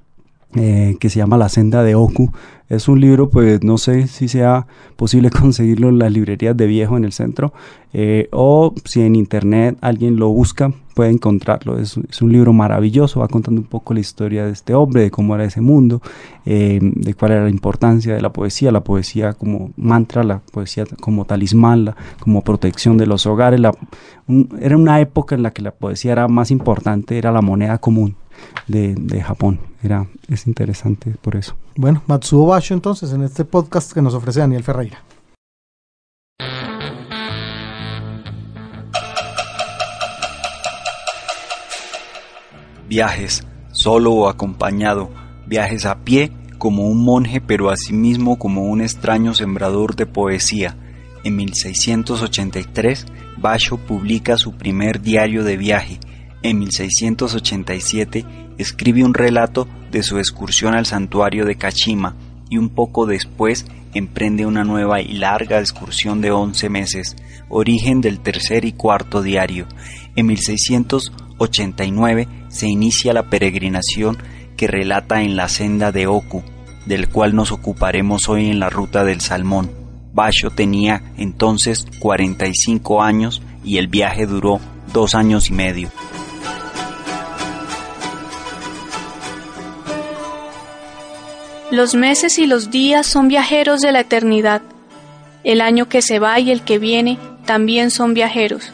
Eh, 0.56 0.96
que 1.00 1.10
se 1.10 1.18
llama 1.18 1.36
La 1.36 1.48
senda 1.48 1.82
de 1.82 1.94
Oku. 1.94 2.30
Es 2.68 2.88
un 2.88 2.98
libro, 3.00 3.28
pues 3.28 3.62
no 3.62 3.76
sé 3.76 4.06
si 4.06 4.26
sea 4.26 4.66
posible 4.96 5.28
conseguirlo 5.42 5.88
en 5.90 5.98
las 5.98 6.10
librerías 6.12 6.56
de 6.56 6.66
viejo 6.66 6.96
en 6.96 7.04
el 7.04 7.12
centro 7.12 7.52
eh, 7.92 8.28
o 8.32 8.74
si 8.84 9.02
en 9.02 9.16
internet 9.16 9.76
alguien 9.82 10.16
lo 10.16 10.30
busca, 10.30 10.72
puede 10.94 11.10
encontrarlo. 11.10 11.78
Es, 11.78 11.98
es 12.08 12.22
un 12.22 12.32
libro 12.32 12.52
maravilloso, 12.54 13.20
va 13.20 13.28
contando 13.28 13.60
un 13.60 13.66
poco 13.66 13.92
la 13.94 14.00
historia 14.00 14.46
de 14.46 14.52
este 14.52 14.74
hombre, 14.74 15.02
de 15.02 15.10
cómo 15.10 15.34
era 15.34 15.44
ese 15.44 15.60
mundo, 15.60 16.00
eh, 16.46 16.78
de 16.82 17.14
cuál 17.14 17.32
era 17.32 17.44
la 17.44 17.50
importancia 17.50 18.14
de 18.14 18.22
la 18.22 18.32
poesía, 18.32 18.72
la 18.72 18.82
poesía 18.82 19.34
como 19.34 19.72
mantra, 19.76 20.24
la 20.24 20.40
poesía 20.40 20.84
como 21.00 21.26
talismán, 21.26 21.84
la- 21.84 21.96
como 22.20 22.42
protección 22.42 22.96
de 22.96 23.06
los 23.06 23.26
hogares. 23.26 23.60
la- 23.60 23.72
un- 24.26 24.48
era 24.60 24.76
una 24.76 25.00
época 25.00 25.34
en 25.34 25.42
la 25.42 25.50
que 25.52 25.60
la 25.62 25.70
poesía 25.72 26.12
era 26.12 26.28
más 26.28 26.50
importante, 26.50 27.18
era 27.18 27.30
la 27.30 27.42
moneda 27.42 27.76
común 27.78 28.16
de, 28.66 28.94
de 28.94 29.22
Japón. 29.22 29.60
Era, 29.82 30.06
es 30.28 30.46
interesante 30.46 31.14
por 31.20 31.36
eso. 31.36 31.56
Bueno, 31.76 32.02
Matsuo 32.06 32.46
Basho 32.46 32.74
entonces 32.74 33.12
en 33.12 33.22
este 33.22 33.44
podcast 33.44 33.92
que 33.92 34.02
nos 34.02 34.14
ofrece 34.14 34.40
Daniel 34.40 34.62
Ferreira. 34.62 35.02
Viajes, 42.88 43.44
solo 43.72 44.12
o 44.12 44.28
acompañado, 44.28 45.10
viajes 45.46 45.86
a 45.86 46.04
pie 46.04 46.30
como 46.58 46.86
un 46.88 47.04
monje 47.04 47.40
pero 47.40 47.70
asimismo 47.70 48.38
como 48.38 48.64
un 48.64 48.80
extraño 48.80 49.34
sembrador 49.34 49.96
de 49.96 50.06
poesía. 50.06 50.76
En 51.24 51.36
1683, 51.36 53.06
Basho 53.38 53.78
publica 53.78 54.36
su 54.36 54.52
primer 54.52 55.00
diario 55.00 55.44
de 55.44 55.56
viaje. 55.56 55.98
En 56.44 56.58
1687 56.58 58.24
escribe 58.58 59.02
un 59.02 59.14
relato 59.14 59.66
de 59.90 60.02
su 60.02 60.18
excursión 60.18 60.74
al 60.74 60.84
santuario 60.84 61.46
de 61.46 61.56
Kashima 61.56 62.16
y 62.50 62.58
un 62.58 62.68
poco 62.68 63.06
después 63.06 63.64
emprende 63.94 64.44
una 64.44 64.62
nueva 64.62 65.00
y 65.00 65.14
larga 65.14 65.58
excursión 65.58 66.20
de 66.20 66.32
11 66.32 66.68
meses, 66.68 67.16
origen 67.48 68.02
del 68.02 68.20
tercer 68.20 68.66
y 68.66 68.72
cuarto 68.72 69.22
diario. 69.22 69.66
En 70.16 70.26
1689 70.26 72.28
se 72.48 72.68
inicia 72.68 73.14
la 73.14 73.30
peregrinación 73.30 74.18
que 74.58 74.66
relata 74.66 75.22
en 75.22 75.36
la 75.36 75.48
senda 75.48 75.92
de 75.92 76.06
Oku, 76.06 76.42
del 76.84 77.08
cual 77.08 77.34
nos 77.34 77.52
ocuparemos 77.52 78.28
hoy 78.28 78.50
en 78.50 78.60
la 78.60 78.68
ruta 78.68 79.02
del 79.02 79.22
Salmón. 79.22 79.70
Basho 80.12 80.50
tenía 80.50 81.14
entonces 81.16 81.86
45 82.00 83.02
años 83.02 83.40
y 83.64 83.78
el 83.78 83.88
viaje 83.88 84.26
duró 84.26 84.60
dos 84.92 85.14
años 85.14 85.48
y 85.48 85.54
medio. 85.54 85.88
Los 91.70 91.94
meses 91.94 92.38
y 92.38 92.46
los 92.46 92.70
días 92.70 93.06
son 93.06 93.28
viajeros 93.28 93.80
de 93.80 93.90
la 93.90 94.00
eternidad. 94.00 94.60
El 95.44 95.62
año 95.62 95.88
que 95.88 96.02
se 96.02 96.18
va 96.18 96.38
y 96.38 96.50
el 96.50 96.62
que 96.62 96.78
viene 96.78 97.18
también 97.46 97.90
son 97.90 98.12
viajeros. 98.12 98.70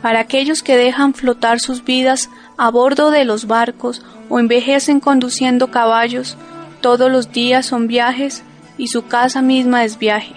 Para 0.00 0.20
aquellos 0.20 0.62
que 0.62 0.76
dejan 0.76 1.12
flotar 1.12 1.58
sus 1.58 1.84
vidas 1.84 2.30
a 2.56 2.70
bordo 2.70 3.10
de 3.10 3.24
los 3.24 3.48
barcos 3.48 4.02
o 4.28 4.38
envejecen 4.38 5.00
conduciendo 5.00 5.72
caballos, 5.72 6.36
todos 6.80 7.10
los 7.10 7.32
días 7.32 7.66
son 7.66 7.88
viajes 7.88 8.44
y 8.78 8.86
su 8.88 9.06
casa 9.06 9.42
misma 9.42 9.84
es 9.84 9.98
viaje. 9.98 10.34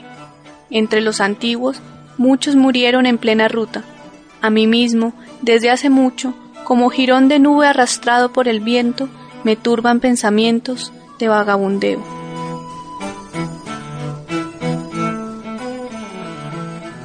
Entre 0.72 1.00
los 1.00 1.22
antiguos, 1.22 1.80
muchos 2.18 2.56
murieron 2.56 3.06
en 3.06 3.20
plena 3.20 3.48
ruta. 3.48 3.84
A 4.42 4.50
mí 4.50 4.66
mismo, 4.66 5.14
desde 5.44 5.70
hace 5.70 5.92
mucho, 5.92 6.34
como 6.64 6.90
jirón 6.90 7.28
de 7.28 7.38
nube 7.38 7.68
arrastrado 7.68 8.34
por 8.34 8.48
el 8.48 8.62
viento, 8.62 9.10
me 9.44 9.56
turban 9.56 10.00
pensamientos 10.00 10.92
de 11.22 11.30
vagabundeo. 11.30 12.04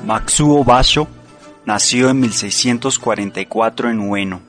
Matsuo 0.04 0.64
Basho 0.64 1.06
nació 1.64 2.10
en 2.10 2.20
1644 2.20 3.90
en 3.90 4.00
Ueno. 4.00 4.40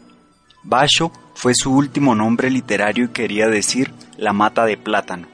Basho 0.64 1.12
fue 1.36 1.54
su 1.54 1.74
último 1.74 2.16
nombre 2.16 2.50
literario 2.50 3.06
y 3.06 3.10
quería 3.10 3.48
decir 3.48 3.94
la 4.18 4.34
mata 4.34 4.66
de 4.66 4.78
plátano. 4.78 5.28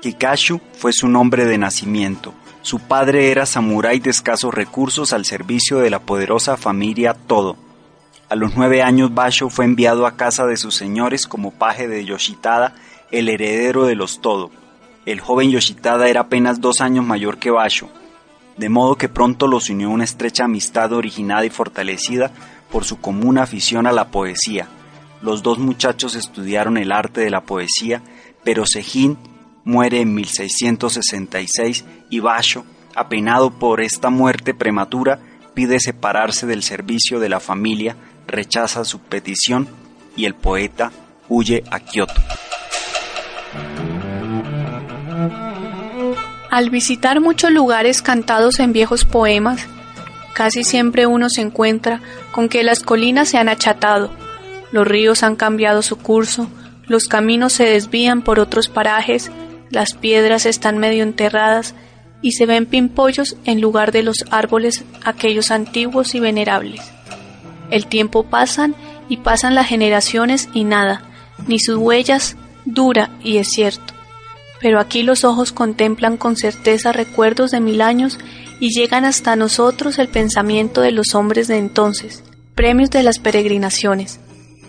Kikashu 0.00 0.60
fue 0.78 0.92
su 0.92 1.08
nombre 1.08 1.44
de 1.44 1.58
nacimiento. 1.58 2.32
Su 2.62 2.80
padre 2.80 3.30
era 3.30 3.46
samurái 3.46 4.00
de 4.00 4.10
escasos 4.10 4.54
recursos 4.54 5.12
al 5.12 5.24
servicio 5.24 5.78
de 5.78 5.90
la 5.90 6.00
poderosa 6.00 6.56
familia 6.56 7.14
Todo. 7.14 7.56
A 8.28 8.34
los 8.34 8.56
nueve 8.56 8.82
años 8.82 9.14
Basho 9.14 9.50
fue 9.50 9.64
enviado 9.64 10.06
a 10.06 10.16
casa 10.16 10.46
de 10.46 10.56
sus 10.56 10.74
señores 10.74 11.26
como 11.26 11.52
paje 11.52 11.86
de 11.86 12.04
Yoshitada, 12.04 12.74
el 13.10 13.28
heredero 13.28 13.84
de 13.84 13.94
los 13.94 14.20
Todo. 14.20 14.50
El 15.04 15.20
joven 15.20 15.50
Yoshitada 15.50 16.08
era 16.08 16.22
apenas 16.22 16.60
dos 16.60 16.80
años 16.80 17.04
mayor 17.04 17.38
que 17.38 17.50
Basho 17.50 17.88
de 18.56 18.68
modo 18.68 18.96
que 18.96 19.08
pronto 19.08 19.46
los 19.46 19.68
unió 19.70 19.90
una 19.90 20.04
estrecha 20.04 20.44
amistad 20.44 20.92
originada 20.92 21.44
y 21.44 21.50
fortalecida 21.50 22.30
por 22.70 22.84
su 22.84 23.00
común 23.00 23.38
afición 23.38 23.86
a 23.86 23.92
la 23.92 24.08
poesía. 24.08 24.68
Los 25.22 25.42
dos 25.42 25.58
muchachos 25.58 26.14
estudiaron 26.14 26.76
el 26.76 26.92
arte 26.92 27.20
de 27.20 27.30
la 27.30 27.42
poesía, 27.42 28.02
pero 28.44 28.66
Sejin 28.66 29.18
muere 29.64 30.00
en 30.00 30.14
1666 30.14 31.84
y 32.10 32.20
Basho, 32.20 32.64
apenado 32.94 33.50
por 33.50 33.80
esta 33.80 34.10
muerte 34.10 34.54
prematura, 34.54 35.20
pide 35.54 35.80
separarse 35.80 36.46
del 36.46 36.62
servicio 36.62 37.18
de 37.18 37.28
la 37.28 37.40
familia, 37.40 37.96
rechaza 38.26 38.84
su 38.84 39.00
petición 39.00 39.68
y 40.16 40.24
el 40.24 40.34
poeta 40.34 40.92
huye 41.28 41.64
a 41.70 41.80
Kioto. 41.80 42.22
Al 46.50 46.70
visitar 46.70 47.20
muchos 47.20 47.50
lugares 47.50 48.02
cantados 48.02 48.60
en 48.60 48.72
viejos 48.72 49.04
poemas, 49.04 49.66
casi 50.32 50.64
siempre 50.64 51.06
uno 51.06 51.28
se 51.28 51.42
encuentra 51.42 52.00
con 52.32 52.48
que 52.48 52.62
las 52.62 52.80
colinas 52.80 53.28
se 53.28 53.38
han 53.38 53.48
achatado, 53.48 54.10
los 54.72 54.86
ríos 54.86 55.22
han 55.22 55.36
cambiado 55.36 55.82
su 55.82 55.96
curso, 55.96 56.48
los 56.86 57.08
caminos 57.08 57.52
se 57.52 57.64
desvían 57.64 58.22
por 58.22 58.40
otros 58.40 58.68
parajes, 58.68 59.30
las 59.70 59.94
piedras 59.94 60.46
están 60.46 60.78
medio 60.78 61.02
enterradas 61.02 61.74
y 62.22 62.32
se 62.32 62.46
ven 62.46 62.66
pimpollos 62.66 63.36
en 63.44 63.60
lugar 63.60 63.92
de 63.92 64.02
los 64.02 64.24
árboles 64.30 64.84
aquellos 65.04 65.50
antiguos 65.50 66.14
y 66.14 66.20
venerables. 66.20 66.80
El 67.70 67.86
tiempo 67.86 68.22
pasan 68.24 68.74
y 69.08 69.18
pasan 69.18 69.54
las 69.54 69.66
generaciones 69.66 70.48
y 70.54 70.64
nada, 70.64 71.02
ni 71.46 71.58
sus 71.58 71.76
huellas 71.76 72.36
dura 72.66 73.10
y 73.22 73.38
es 73.38 73.48
cierto, 73.48 73.94
pero 74.60 74.80
aquí 74.80 75.02
los 75.02 75.24
ojos 75.24 75.52
contemplan 75.52 76.16
con 76.16 76.36
certeza 76.36 76.92
recuerdos 76.92 77.52
de 77.52 77.60
mil 77.60 77.80
años 77.80 78.18
y 78.60 78.70
llegan 78.70 79.04
hasta 79.04 79.36
nosotros 79.36 79.98
el 79.98 80.08
pensamiento 80.08 80.80
de 80.80 80.92
los 80.92 81.14
hombres 81.14 81.48
de 81.48 81.58
entonces, 81.58 82.24
premios 82.54 82.90
de 82.90 83.02
las 83.02 83.18
peregrinaciones. 83.18 84.20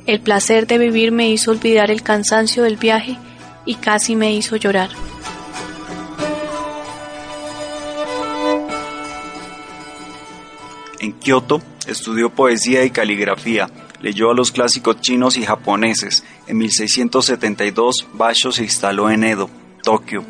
El 0.06 0.22
placer 0.22 0.68
de 0.68 0.78
vivir 0.78 1.12
me 1.12 1.30
hizo 1.30 1.52
olvidar 1.52 1.92
el 1.92 2.02
cansancio 2.02 2.64
del 2.64 2.78
viaje 2.78 3.18
y 3.66 3.76
casi 3.76 4.16
me 4.16 4.34
hizo 4.34 4.56
llorar. 4.56 4.90
En 11.00 11.14
Kioto 11.14 11.62
estudió 11.88 12.30
poesía 12.30 12.84
y 12.84 12.90
caligrafía, 12.90 13.70
leyó 14.02 14.32
a 14.32 14.34
los 14.34 14.52
clásicos 14.52 15.00
chinos 15.02 15.38
y 15.38 15.46
japoneses 15.46 16.24
en 16.48 16.58
1672 16.58 18.08
Basho 18.14 18.54
se 18.54 18.64
instaló 18.64 19.10
en 19.10 19.26
Edo, 19.26 19.50
Tokio. 19.84 20.24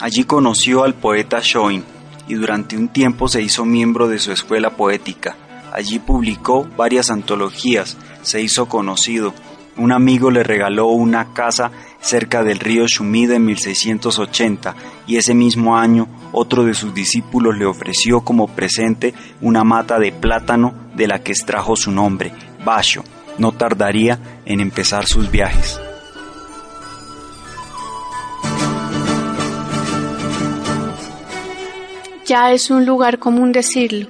Allí 0.00 0.22
conoció 0.22 0.84
al 0.84 0.94
poeta 0.94 1.40
Shoin 1.42 1.82
y 2.28 2.34
durante 2.34 2.76
un 2.76 2.88
tiempo 2.88 3.26
se 3.26 3.42
hizo 3.42 3.64
miembro 3.64 4.06
de 4.06 4.20
su 4.20 4.30
escuela 4.30 4.70
poética. 4.70 5.36
Allí 5.72 5.98
publicó 5.98 6.68
varias 6.76 7.10
antologías, 7.10 7.96
se 8.22 8.40
hizo 8.40 8.66
conocido. 8.66 9.34
Un 9.76 9.90
amigo 9.90 10.30
le 10.30 10.44
regaló 10.44 10.86
una 10.88 11.32
casa 11.34 11.72
cerca 12.00 12.44
del 12.44 12.60
río 12.60 12.86
Shumida 12.86 13.34
en 13.34 13.44
1680 13.44 14.76
y 15.08 15.16
ese 15.16 15.34
mismo 15.34 15.76
año 15.76 16.06
otro 16.30 16.64
de 16.64 16.74
sus 16.74 16.94
discípulos 16.94 17.58
le 17.58 17.66
ofreció 17.66 18.20
como 18.20 18.46
presente 18.46 19.12
una 19.40 19.64
mata 19.64 19.98
de 19.98 20.12
plátano 20.12 20.72
de 20.94 21.08
la 21.08 21.22
que 21.24 21.32
extrajo 21.32 21.74
su 21.74 21.90
nombre, 21.90 22.32
Basho. 22.64 23.02
No 23.38 23.52
tardaría 23.52 24.18
en 24.44 24.60
empezar 24.60 25.06
sus 25.06 25.30
viajes. 25.30 25.80
Ya 32.26 32.52
es 32.52 32.70
un 32.70 32.84
lugar 32.84 33.18
común 33.18 33.52
decirlo. 33.52 34.08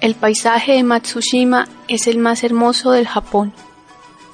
El 0.00 0.14
paisaje 0.14 0.74
de 0.74 0.84
Matsushima 0.84 1.66
es 1.88 2.06
el 2.06 2.18
más 2.18 2.44
hermoso 2.44 2.92
del 2.92 3.08
Japón. 3.08 3.52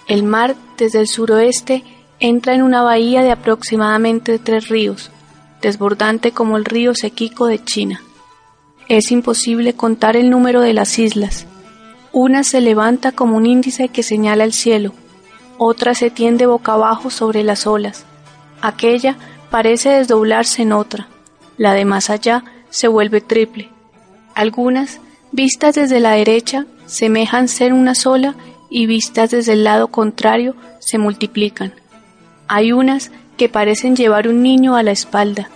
El 0.06 0.24
mar, 0.24 0.56
desde 0.76 1.00
el 1.00 1.08
suroeste, 1.08 1.82
entra 2.20 2.54
en 2.54 2.62
una 2.62 2.82
bahía 2.82 3.22
de 3.22 3.32
aproximadamente 3.32 4.38
tres 4.38 4.68
ríos, 4.68 5.10
desbordante 5.62 6.32
como 6.32 6.58
el 6.58 6.66
río 6.66 6.94
Sekiko 6.94 7.46
de 7.46 7.64
China. 7.64 8.02
Es 8.88 9.10
imposible 9.10 9.72
contar 9.72 10.16
el 10.16 10.28
número 10.28 10.60
de 10.60 10.74
las 10.74 10.98
islas. 10.98 11.46
Una 12.16 12.44
se 12.44 12.60
levanta 12.60 13.10
como 13.10 13.36
un 13.36 13.44
índice 13.44 13.88
que 13.88 14.04
señala 14.04 14.44
el 14.44 14.52
cielo, 14.52 14.92
otra 15.58 15.96
se 15.96 16.10
tiende 16.10 16.46
boca 16.46 16.74
abajo 16.74 17.10
sobre 17.10 17.42
las 17.42 17.66
olas, 17.66 18.04
aquella 18.60 19.16
parece 19.50 19.88
desdoblarse 19.88 20.62
en 20.62 20.74
otra, 20.74 21.08
la 21.56 21.72
de 21.72 21.84
más 21.84 22.10
allá 22.10 22.44
se 22.70 22.86
vuelve 22.86 23.20
triple. 23.20 23.68
Algunas, 24.36 25.00
vistas 25.32 25.74
desde 25.74 25.98
la 25.98 26.12
derecha, 26.12 26.66
semejan 26.86 27.48
ser 27.48 27.72
una 27.72 27.96
sola 27.96 28.36
y 28.70 28.86
vistas 28.86 29.32
desde 29.32 29.54
el 29.54 29.64
lado 29.64 29.88
contrario 29.88 30.54
se 30.78 30.98
multiplican. 30.98 31.74
Hay 32.46 32.70
unas 32.70 33.10
que 33.36 33.48
parecen 33.48 33.96
llevar 33.96 34.28
un 34.28 34.40
niño 34.40 34.76
a 34.76 34.84
la 34.84 34.92
espalda, 34.92 35.50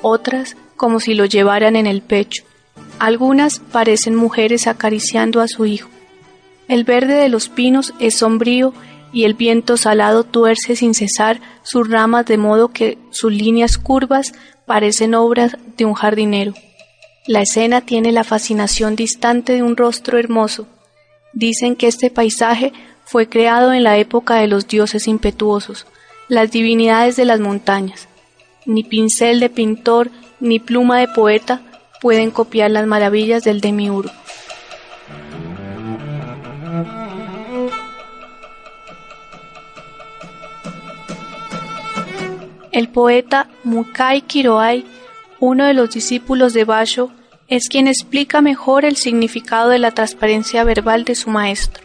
otras 0.00 0.56
como 0.74 1.00
si 1.00 1.12
lo 1.12 1.26
llevaran 1.26 1.76
en 1.76 1.86
el 1.86 2.00
pecho. 2.00 2.44
Algunas 2.98 3.58
parecen 3.58 4.14
mujeres 4.14 4.66
acariciando 4.66 5.42
a 5.42 5.48
su 5.48 5.66
hijo. 5.66 5.90
El 6.68 6.84
verde 6.84 7.14
de 7.14 7.30
los 7.30 7.48
pinos 7.48 7.94
es 7.98 8.16
sombrío 8.16 8.74
y 9.10 9.24
el 9.24 9.34
viento 9.34 9.78
salado 9.78 10.22
tuerce 10.22 10.76
sin 10.76 10.94
cesar 10.94 11.40
sus 11.62 11.88
ramas 11.88 12.26
de 12.26 12.36
modo 12.36 12.68
que 12.68 12.98
sus 13.10 13.32
líneas 13.32 13.78
curvas 13.78 14.34
parecen 14.66 15.14
obras 15.14 15.56
de 15.78 15.86
un 15.86 15.94
jardinero. 15.94 16.52
La 17.26 17.40
escena 17.40 17.80
tiene 17.80 18.12
la 18.12 18.22
fascinación 18.22 18.96
distante 18.96 19.54
de 19.54 19.62
un 19.62 19.76
rostro 19.76 20.18
hermoso. 20.18 20.66
Dicen 21.32 21.74
que 21.74 21.86
este 21.86 22.10
paisaje 22.10 22.72
fue 23.04 23.28
creado 23.28 23.72
en 23.72 23.82
la 23.82 23.96
época 23.96 24.34
de 24.34 24.46
los 24.46 24.68
dioses 24.68 25.08
impetuosos, 25.08 25.86
las 26.28 26.50
divinidades 26.50 27.16
de 27.16 27.24
las 27.24 27.40
montañas. 27.40 28.08
Ni 28.66 28.84
pincel 28.84 29.40
de 29.40 29.48
pintor 29.48 30.10
ni 30.40 30.58
pluma 30.60 30.98
de 30.98 31.08
poeta 31.08 31.62
pueden 32.02 32.30
copiar 32.30 32.70
las 32.70 32.86
maravillas 32.86 33.42
del 33.42 33.62
demiurgo. 33.62 34.10
El 42.78 42.88
poeta 42.90 43.48
Mukai 43.64 44.20
Kiroai, 44.20 44.84
uno 45.40 45.64
de 45.64 45.74
los 45.74 45.90
discípulos 45.90 46.52
de 46.52 46.62
Basho, 46.62 47.10
es 47.48 47.68
quien 47.68 47.88
explica 47.88 48.40
mejor 48.40 48.84
el 48.84 48.94
significado 48.94 49.70
de 49.70 49.80
la 49.80 49.90
transparencia 49.90 50.62
verbal 50.62 51.02
de 51.02 51.16
su 51.16 51.28
maestro. 51.28 51.82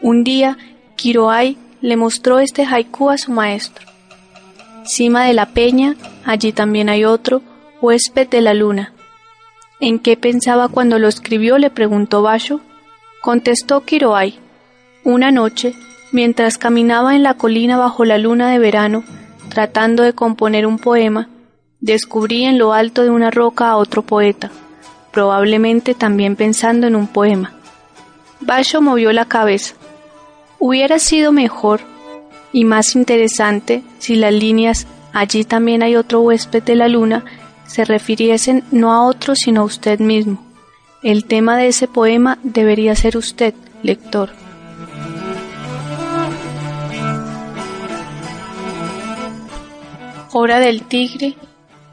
Un 0.00 0.24
día, 0.24 0.56
Kiroai 0.96 1.58
le 1.82 1.98
mostró 1.98 2.38
este 2.38 2.64
haiku 2.64 3.10
a 3.10 3.18
su 3.18 3.30
maestro. 3.30 3.86
Cima 4.86 5.26
de 5.26 5.34
la 5.34 5.50
peña, 5.50 5.96
allí 6.24 6.50
también 6.50 6.88
hay 6.88 7.04
otro, 7.04 7.42
huésped 7.82 8.26
de 8.26 8.40
la 8.40 8.54
luna. 8.54 8.94
¿En 9.80 9.98
qué 9.98 10.16
pensaba 10.16 10.68
cuando 10.68 10.98
lo 10.98 11.08
escribió? 11.08 11.58
le 11.58 11.68
preguntó 11.68 12.22
Basho. 12.22 12.62
Contestó 13.20 13.84
Kiroai. 13.84 14.38
Una 15.04 15.30
noche, 15.30 15.74
mientras 16.10 16.56
caminaba 16.56 17.14
en 17.14 17.22
la 17.22 17.34
colina 17.34 17.76
bajo 17.76 18.06
la 18.06 18.16
luna 18.16 18.50
de 18.50 18.58
verano, 18.58 19.04
tratando 19.56 20.02
de 20.02 20.12
componer 20.12 20.66
un 20.66 20.78
poema, 20.78 21.30
descubrí 21.80 22.44
en 22.44 22.58
lo 22.58 22.74
alto 22.74 23.04
de 23.04 23.08
una 23.08 23.30
roca 23.30 23.70
a 23.70 23.78
otro 23.78 24.02
poeta, 24.02 24.50
probablemente 25.12 25.94
también 25.94 26.36
pensando 26.36 26.86
en 26.86 26.94
un 26.94 27.06
poema. 27.06 27.54
Basho 28.40 28.82
movió 28.82 29.14
la 29.14 29.24
cabeza. 29.24 29.74
Hubiera 30.58 30.98
sido 30.98 31.32
mejor 31.32 31.80
y 32.52 32.66
más 32.66 32.94
interesante 32.96 33.82
si 33.98 34.16
las 34.16 34.34
líneas 34.34 34.86
allí 35.14 35.42
también 35.44 35.82
hay 35.82 35.96
otro 35.96 36.20
huésped 36.20 36.62
de 36.62 36.76
la 36.76 36.88
luna 36.88 37.24
se 37.66 37.86
refiriesen 37.86 38.62
no 38.70 38.92
a 38.92 39.06
otro 39.06 39.34
sino 39.34 39.62
a 39.62 39.64
usted 39.64 40.00
mismo. 40.00 40.44
El 41.02 41.24
tema 41.24 41.56
de 41.56 41.68
ese 41.68 41.88
poema 41.88 42.38
debería 42.42 42.94
ser 42.94 43.16
usted, 43.16 43.54
lector. 43.82 44.28
Hora 50.38 50.60
del 50.60 50.82
tigre, 50.82 51.34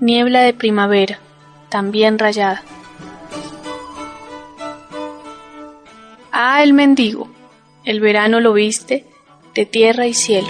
niebla 0.02 0.41
de 0.41 0.54
primavera, 0.54 1.18
también 1.70 2.20
rayada. 2.20 2.62
Ah, 6.30 6.62
el 6.62 6.74
mendigo, 6.74 7.30
el 7.86 8.02
verano 8.02 8.41
lo 8.41 8.52
viste 8.52 9.06
de 9.56 9.66
tierra 9.66 10.08
y 10.08 10.14
cielo. 10.14 10.50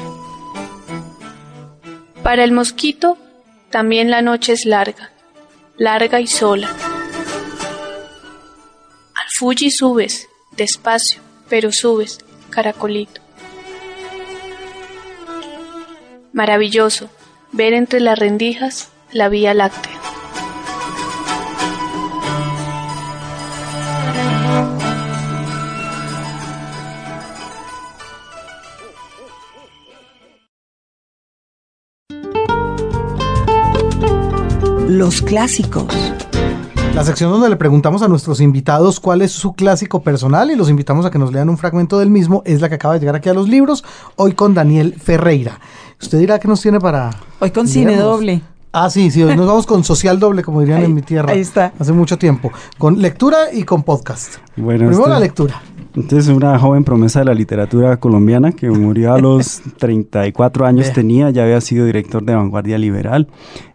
Para 2.24 2.44
el 2.44 2.52
mosquito, 2.52 3.20
también 3.70 4.10
la 4.10 4.24
noche 4.24 4.54
es 4.54 4.66
larga, 4.66 5.12
larga 5.78 6.20
y 6.20 6.26
sola. 6.26 6.70
Al 9.14 9.28
Fuji 9.38 9.70
subes, 9.70 10.28
despacio, 10.58 11.22
pero 11.48 11.72
subes, 11.72 12.18
caracolito. 12.50 13.22
Maravilloso, 16.34 17.12
ver 17.54 17.74
entre 17.74 17.99
las 17.99 18.20
rendijas 18.20 18.89
la 19.12 19.30
Vía 19.30 19.54
Láctea. 19.54 19.91
Los 34.88 35.22
clásicos. 35.22 35.88
La 36.96 37.04
sección 37.04 37.32
donde 37.32 37.50
le 37.50 37.56
preguntamos 37.56 38.04
a 38.04 38.08
nuestros 38.08 38.39
invitados 38.39 39.00
cuál 39.00 39.24
es 39.24 39.32
su 39.32 39.54
clásico 39.54 40.04
personal 40.04 40.52
y 40.52 40.56
los 40.56 40.70
invitamos 40.70 41.06
a 41.06 41.12
que 41.12 41.18
nos 41.18 41.34
lean 41.34 41.50
un 41.50 41.58
fragmento 41.58 41.98
del 41.98 42.10
mismo 42.12 42.44
es 42.46 42.62
la 42.62 42.70
que 42.70 42.76
acaba 42.76 42.94
de 42.94 43.00
llegar 43.00 43.16
aquí 43.16 43.30
a 43.30 43.34
los 43.34 43.50
libros, 43.50 43.84
hoy 44.16 44.34
con 44.34 44.54
Daniel 44.54 44.96
Ferreira. 45.02 45.60
Usted 46.00 46.20
dirá 46.20 46.38
que 46.38 46.48
nos 46.48 46.62
tiene 46.62 46.80
para... 46.80 47.10
Hoy 47.39 47.50
con 47.50 47.68
cine 47.68 47.96
doble. 47.98 48.41
Ah, 48.72 48.89
sí, 48.89 49.10
sí, 49.12 49.22
hoy 49.24 49.36
nos 49.36 49.48
vamos 49.48 49.66
con 49.66 49.84
social 49.84 50.20
doble, 50.20 50.44
como 50.44 50.60
dirían 50.62 50.80
Ahí- 50.82 50.86
en 50.86 50.94
mi 50.94 51.02
tierra. 51.02 51.32
ahí 51.32 51.39
está. 51.41 51.74
Hace 51.80 51.94
mucho 51.94 52.18
tiempo. 52.18 52.52
Con 52.78 53.02
lectura 53.02 53.52
y 53.52 53.64
con 53.64 53.82
podcast. 53.84 54.36
Bueno, 54.56 54.80
Primero 54.88 55.00
este- 55.00 55.10
la 55.10 55.20
lectura. 55.20 55.62
Entonces, 55.96 56.28
una 56.30 56.58
joven 56.58 56.84
promesa 56.84 57.20
de 57.20 57.26
la 57.26 57.34
literatura 57.34 57.98
colombiana 57.98 58.52
que 58.52 58.70
murió 58.70 59.14
a 59.14 59.20
los 59.20 59.62
34 59.78 60.66
años 60.66 60.91
tenía, 60.91 61.30
ya 61.30 61.44
había 61.44 61.62
sido 61.62 61.86
director 61.86 62.24
de 62.24 62.36
Vanguardia 62.36 62.78
Liberal, 62.78 63.28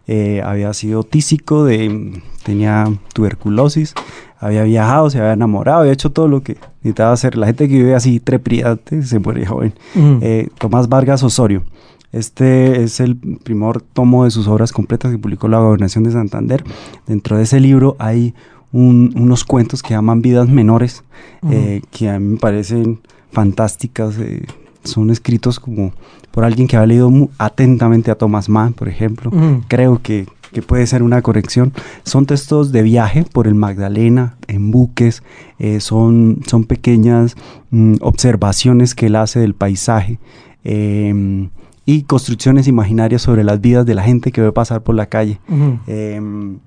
eh, 0.07 0.41
había 0.43 0.73
sido 0.73 1.03
tísico, 1.03 1.63
de, 1.63 2.21
tenía 2.43 2.85
tuberculosis, 3.13 3.93
había 4.39 4.63
viajado, 4.63 5.09
se 5.09 5.19
había 5.19 5.33
enamorado, 5.33 5.81
había 5.81 5.93
hecho 5.93 6.11
todo 6.11 6.27
lo 6.27 6.41
que 6.41 6.57
necesitaba 6.81 7.13
hacer. 7.13 7.37
La 7.37 7.47
gente 7.47 7.67
que 7.67 7.75
vive 7.75 7.95
así 7.95 8.19
trepidante 8.19 9.03
se 9.03 9.19
muere 9.19 9.45
joven. 9.45 9.73
Ujú. 9.95 10.19
Eh, 10.21 10.49
Tomás 10.57 10.89
Vargas 10.89 11.23
Osorio. 11.23 11.63
Este 12.11 12.81
es 12.83 12.99
el 12.99 13.17
primer 13.17 13.81
tomo 13.81 14.23
de 14.23 14.31
sus 14.31 14.47
obras 14.47 14.71
completas 14.71 15.11
que 15.11 15.19
publicó 15.19 15.47
la 15.47 15.59
Gobernación 15.59 16.03
de 16.03 16.11
Santander. 16.11 16.63
Dentro 17.05 17.37
de 17.37 17.43
ese 17.43 17.59
libro 17.59 17.95
hay 17.99 18.33
un- 18.71 19.13
unos 19.15 19.43
cuentos 19.43 19.81
que 19.83 19.93
llaman 19.93 20.21
Vidas 20.21 20.47
Menores, 20.49 21.03
eh, 21.49 21.81
que 21.91 22.09
a 22.09 22.19
mí 22.19 22.33
me 22.33 22.37
parecen 22.37 22.99
fantásticas. 23.31 24.17
eh, 24.19 24.45
son 24.83 25.09
escritos 25.09 25.59
como 25.59 25.91
por 26.31 26.45
alguien 26.45 26.65
que 26.67 26.77
ha 26.77 26.85
leído 26.85 27.11
atentamente 27.37 28.11
a 28.11 28.15
Thomas 28.15 28.47
Mann, 28.47 28.71
por 28.73 28.87
ejemplo. 28.87 29.29
Ujú. 29.33 29.61
Creo 29.67 30.01
que 30.01 30.25
que 30.51 30.63
puede 30.63 30.87
ser 30.87 31.03
una 31.03 31.21
corrección. 31.21 31.73
Son 32.05 32.25
textos 32.25 32.71
de 32.71 32.81
viaje 32.81 33.23
por 33.23 33.45
el 33.45 33.53
Magdalena, 33.53 34.35
en 34.47 34.71
buques, 34.71 35.21
eh, 35.59 35.79
son, 35.79 36.39
son 36.47 36.63
pequeñas 36.63 37.35
mm, 37.69 37.97
observaciones 38.01 38.95
que 38.95 39.05
él 39.07 39.15
hace 39.15 39.39
del 39.39 39.53
paisaje. 39.53 40.17
em, 40.63 41.49
y 41.85 42.03
construcciones 42.03 42.67
imaginarias 42.67 43.21
sobre 43.21 43.43
las 43.43 43.61
vidas 43.61 43.85
de 43.85 43.93
la 43.95 44.03
gente 44.03 44.31
que 44.31 44.41
ve 44.41 44.51
pasar 44.51 44.81
por 44.83 44.95
la 44.95 45.05
calle. 45.07 45.39
Ujú. 45.49 45.79
Em, 45.87 46.57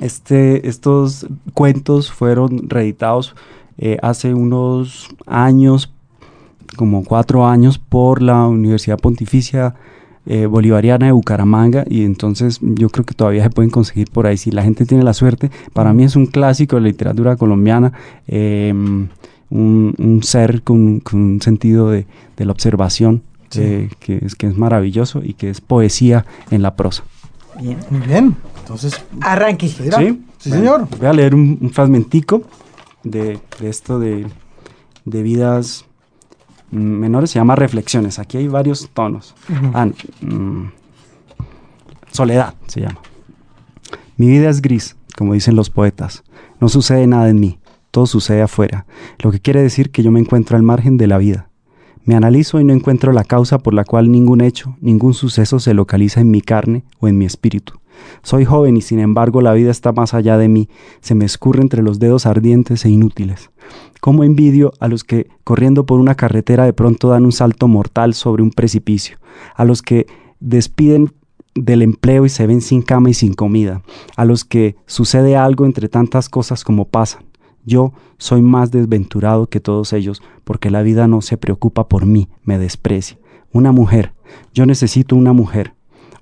este, 0.00 0.68
estos 0.68 1.26
cuentos 1.54 2.10
fueron 2.10 2.68
reeditados 2.68 3.34
eh, 3.78 3.98
hace 4.02 4.34
unos 4.34 5.08
años, 5.26 5.92
como 6.76 7.04
cuatro 7.04 7.46
años, 7.46 7.78
por 7.78 8.22
la 8.22 8.46
Universidad 8.46 8.98
Pontificia 8.98 9.74
eh, 10.24 10.46
Bolivariana 10.46 11.06
de 11.06 11.12
Bucaramanga 11.12 11.84
y 11.88 12.04
entonces 12.04 12.60
yo 12.62 12.88
creo 12.90 13.04
que 13.04 13.14
todavía 13.14 13.42
se 13.42 13.50
pueden 13.50 13.70
conseguir 13.70 14.08
por 14.10 14.26
ahí. 14.26 14.36
Si 14.36 14.50
la 14.50 14.62
gente 14.62 14.86
tiene 14.86 15.02
la 15.02 15.14
suerte, 15.14 15.50
para 15.72 15.92
mí 15.92 16.04
es 16.04 16.16
un 16.16 16.26
clásico 16.26 16.76
de 16.76 16.82
la 16.82 16.88
literatura 16.88 17.36
colombiana, 17.36 17.92
em, 18.28 19.08
un, 19.50 19.94
un 19.98 20.22
ser 20.22 20.62
con, 20.62 21.00
con 21.00 21.20
un 21.20 21.42
sentido 21.42 21.90
de, 21.90 22.06
de 22.36 22.44
la 22.44 22.52
observación. 22.52 23.22
Sí. 23.50 23.60
eh, 23.60 23.90
que, 24.00 24.16
es, 24.24 24.34
que 24.34 24.46
es 24.46 24.56
maravilloso 24.56 25.20
y 25.22 25.34
que 25.34 25.50
es 25.50 25.60
poesía 25.60 26.24
en 26.50 26.62
la 26.62 26.74
prosa. 26.74 27.04
Bien. 27.60 27.76
Muy 27.90 28.06
bien. 28.06 28.34
Entonces, 28.62 29.04
Arranque. 29.20 29.68
¿se 29.68 29.82
dirá? 29.84 29.98
¿Sí? 29.98 30.22
Sí, 30.38 30.48
Bueno, 30.50 30.64
señor. 30.64 30.88
Voy 30.98 31.06
a 31.08 31.12
leer 31.12 31.34
un, 31.34 31.58
un 31.60 31.70
fragmentico 31.70 32.42
de, 33.04 33.38
de 33.60 33.68
esto 33.68 33.98
de, 33.98 34.26
de 35.04 35.22
vidas 35.22 35.84
mm, 36.70 36.78
menores. 36.78 37.30
Se 37.30 37.38
llama 37.38 37.56
Reflexiones. 37.56 38.18
Aquí 38.18 38.38
hay 38.38 38.48
varios 38.48 38.90
tonos. 38.94 39.34
Ah, 39.74 39.86
no, 39.86 39.94
mm, 40.28 40.72
soledad 42.10 42.54
se 42.66 42.80
llama. 42.82 42.98
Mi 44.16 44.28
vida 44.28 44.48
es 44.50 44.62
gris, 44.62 44.96
como 45.16 45.34
dicen 45.34 45.56
los 45.56 45.70
poetas. 45.70 46.22
No 46.60 46.68
sucede 46.68 47.06
nada 47.06 47.28
en 47.28 47.40
mí. 47.40 47.58
Todo 47.90 48.06
sucede 48.06 48.42
afuera. 48.42 48.86
Lo 49.18 49.30
que 49.32 49.40
quiere 49.40 49.62
decir 49.62 49.90
que 49.90 50.02
yo 50.02 50.10
me 50.10 50.20
encuentro 50.20 50.56
al 50.56 50.62
margen 50.62 50.96
de 50.96 51.06
la 51.06 51.18
vida. 51.18 51.48
Me 52.04 52.14
analizo 52.16 52.58
y 52.58 52.64
no 52.64 52.72
encuentro 52.72 53.12
la 53.12 53.22
causa 53.24 53.58
por 53.58 53.74
la 53.74 53.84
cual 53.84 54.10
ningún 54.10 54.40
hecho, 54.40 54.76
ningún 54.80 55.14
suceso 55.14 55.60
se 55.60 55.72
localiza 55.74 56.20
en 56.20 56.30
mi 56.30 56.40
carne 56.40 56.84
o 57.00 57.06
en 57.06 57.16
mi 57.18 57.26
espíritu. 57.26 57.74
Soy 58.22 58.44
joven 58.44 58.76
y 58.76 58.82
sin 58.82 58.98
embargo 58.98 59.40
la 59.40 59.52
vida 59.52 59.70
está 59.70 59.92
más 59.92 60.14
allá 60.14 60.38
de 60.38 60.48
mí, 60.48 60.68
se 61.00 61.14
me 61.14 61.24
escurre 61.24 61.62
entre 61.62 61.82
los 61.82 61.98
dedos 61.98 62.26
ardientes 62.26 62.84
e 62.84 62.90
inútiles. 62.90 63.50
Cómo 64.00 64.24
envidio 64.24 64.72
a 64.80 64.88
los 64.88 65.04
que, 65.04 65.28
corriendo 65.44 65.86
por 65.86 66.00
una 66.00 66.14
carretera, 66.14 66.64
de 66.64 66.72
pronto 66.72 67.08
dan 67.08 67.24
un 67.24 67.32
salto 67.32 67.68
mortal 67.68 68.14
sobre 68.14 68.42
un 68.42 68.50
precipicio, 68.50 69.18
a 69.54 69.64
los 69.64 69.82
que 69.82 70.06
despiden 70.40 71.12
del 71.54 71.82
empleo 71.82 72.24
y 72.24 72.28
se 72.28 72.46
ven 72.46 72.60
sin 72.60 72.82
cama 72.82 73.10
y 73.10 73.14
sin 73.14 73.34
comida, 73.34 73.82
a 74.16 74.24
los 74.24 74.44
que 74.44 74.76
sucede 74.86 75.36
algo 75.36 75.66
entre 75.66 75.88
tantas 75.88 76.28
cosas 76.28 76.64
como 76.64 76.86
pasan. 76.86 77.24
Yo 77.64 77.92
soy 78.18 78.42
más 78.42 78.70
desventurado 78.70 79.46
que 79.46 79.60
todos 79.60 79.92
ellos 79.92 80.22
porque 80.44 80.70
la 80.70 80.82
vida 80.82 81.06
no 81.06 81.20
se 81.22 81.36
preocupa 81.36 81.88
por 81.88 82.06
mí, 82.06 82.28
me 82.42 82.58
desprecia. 82.58 83.18
Una 83.52 83.70
mujer, 83.70 84.14
yo 84.54 84.66
necesito 84.66 85.14
una 85.14 85.32
mujer. 85.32 85.74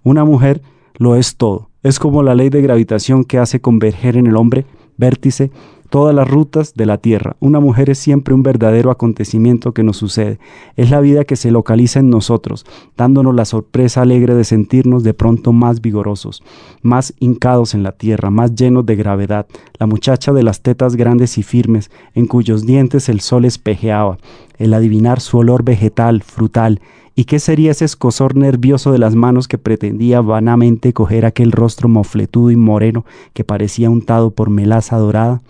Una 0.03 0.24
mujer 0.24 0.62
lo 0.97 1.16
es 1.16 1.37
todo. 1.37 1.70
Es 1.83 1.99
como 1.99 2.22
la 2.22 2.35
ley 2.35 2.51
de 2.51 2.61
gravitación 2.61 3.24
que 3.24 3.39
hace 3.39 3.61
converger 3.61 4.18
en 4.18 4.26
el 4.26 4.37
hombre, 4.37 4.66
vértice, 4.99 5.51
todas 5.89 6.14
las 6.14 6.28
rutas 6.28 6.74
de 6.74 6.85
la 6.87 6.99
Tierra. 6.99 7.37
Una 7.41 7.59
mujer 7.59 7.89
es 7.89 7.99
siempre 7.99 8.35
un 8.35 8.43
verdadero 8.43 8.91
acontecimiento 8.91 9.72
que 9.72 9.83
nos 9.83 9.97
sucede. 9.97 10.39
Es 10.76 10.91
la 10.91 11.01
vida 11.01 11.24
que 11.24 11.37
se 11.37 11.51
localiza 11.51 12.01
en 12.01 12.11
nosotros, 12.11 12.66
dándonos 12.99 13.35
la 13.35 13.47
sorpresa 13.47 14.03
alegre 14.03 14.35
de 14.35 14.45
sentirnos 14.45 15.05
de 15.05 15.14
pronto 15.14 15.53
más 15.53 15.81
vigorosos, 15.81 16.43
más 16.83 17.14
hincados 17.18 17.74
en 17.74 17.83
la 17.83 17.93
tierra, 17.93 18.31
más 18.31 18.55
llenos 18.55 18.85
de 18.85 18.97
gravedad. 18.97 19.47
La 19.78 19.87
muchacha 19.87 20.33
de 20.33 20.43
las 20.43 20.61
tetas 20.61 20.97
grandes 20.97 21.39
y 21.39 21.43
firmes, 21.43 21.91
en 22.14 22.26
cuyos 22.26 22.66
dientes 22.66 23.09
el 23.09 23.20
sol 23.20 23.47
espejeaba, 23.47 24.18
el 24.61 24.74
adivinar 24.74 25.20
su 25.20 25.38
olor 25.38 25.64
vegetal, 25.64 26.22
frutal, 26.22 26.80
¿Y 27.16 27.24
qué 27.24 27.38
sería 27.38 27.72
ese 27.72 27.84
escosor 27.84 28.34
nervioso 28.34 28.92
de 28.92 28.98
las 28.98 29.14
manos 29.14 29.46
que 29.46 29.58
pretendía 29.58 30.22
vanamente 30.22 30.94
coger 30.94 31.26
aquel 31.26 31.52
rostro 31.52 31.86
mofletudo 31.86 32.50
y 32.50 32.56
moreno 32.56 33.04
que 33.34 33.44
parecía 33.44 33.90
untado 33.90 34.30
por 34.30 34.48
melaza 34.48 34.96
dorada? 34.96 35.42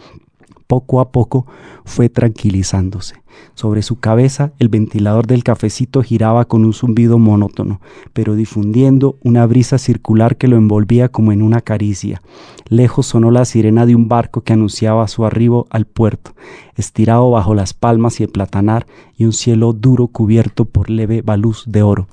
Poco 0.70 1.00
a 1.00 1.10
poco 1.10 1.46
fue 1.84 2.08
tranquilizándose. 2.08 3.16
Sobre 3.54 3.82
su 3.82 3.98
cabeza 3.98 4.52
el 4.60 4.68
ventilador 4.68 5.26
del 5.26 5.42
cafecito 5.42 6.00
giraba 6.00 6.44
con 6.44 6.64
un 6.64 6.72
zumbido 6.72 7.18
monótono, 7.18 7.80
pero 8.12 8.36
difundiendo 8.36 9.16
una 9.24 9.44
brisa 9.46 9.78
circular 9.78 10.36
que 10.36 10.46
lo 10.46 10.56
envolvía 10.56 11.08
como 11.08 11.32
en 11.32 11.42
una 11.42 11.60
caricia. 11.60 12.22
Lejos 12.68 13.06
sonó 13.06 13.32
la 13.32 13.46
sirena 13.46 13.84
de 13.84 13.96
un 13.96 14.06
barco 14.06 14.42
que 14.42 14.52
anunciaba 14.52 15.08
su 15.08 15.24
arribo 15.24 15.66
al 15.70 15.86
puerto, 15.86 16.36
estirado 16.76 17.28
bajo 17.32 17.56
las 17.56 17.74
palmas 17.74 18.20
y 18.20 18.22
el 18.22 18.28
platanar 18.28 18.86
y 19.16 19.24
un 19.24 19.32
cielo 19.32 19.72
duro 19.72 20.06
cubierto 20.06 20.66
por 20.66 20.88
leve 20.88 21.20
baluz 21.20 21.64
de 21.66 21.82
oro. 21.82 22.06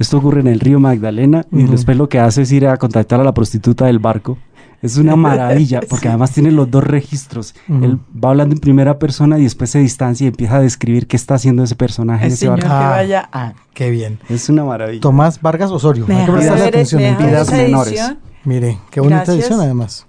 Esto 0.00 0.18
ocurre 0.18 0.40
en 0.40 0.48
el 0.48 0.58
río 0.58 0.80
Magdalena 0.80 1.46
y 1.52 1.62
después 1.62 1.96
lo 1.96 2.08
que 2.08 2.18
hace 2.18 2.42
es 2.42 2.50
ir 2.50 2.66
a 2.66 2.78
contactar 2.78 3.20
a 3.20 3.24
la 3.24 3.32
prostituta 3.32 3.86
del 3.86 4.00
barco. 4.00 4.38
Es 4.84 4.96
una 4.98 5.16
maravilla 5.16 5.80
porque 5.88 6.08
además 6.08 6.32
tiene 6.32 6.50
los 6.52 6.70
dos 6.70 6.84
registros. 6.84 7.54
Él 7.68 7.98
va 8.22 8.30
hablando 8.30 8.54
en 8.54 8.60
primera 8.60 8.98
persona 8.98 9.38
y 9.38 9.44
después 9.44 9.70
se 9.70 9.78
distancia 9.78 10.24
y 10.26 10.28
empieza 10.28 10.56
a 10.56 10.60
describir 10.60 11.06
qué 11.06 11.16
está 11.16 11.34
haciendo 11.36 11.62
ese 11.64 11.74
personaje 11.74 12.26
El 12.26 12.32
ese 12.32 12.40
señor 12.40 12.60
que 12.60 12.68
barco. 12.68 12.84
Ah. 12.84 12.90
vaya 12.90 13.28
a... 13.32 13.54
Qué 13.72 13.90
bien. 13.90 14.18
Es 14.28 14.48
una 14.48 14.64
maravilla. 14.64 15.00
Tomás 15.00 15.40
Vargas 15.40 15.70
Osorio. 15.70 16.06
Me 16.06 16.16
Hay 16.20 16.26
que 16.26 16.32
prestarle 16.32 16.64
atención. 16.64 17.02
en 17.02 17.16
Vidas 17.18 17.50
menores. 17.50 18.14
Mire, 18.44 18.78
qué 18.90 19.00
bonita 19.00 19.16
Gracias. 19.24 19.36
edición 19.38 19.60
además. 19.60 20.06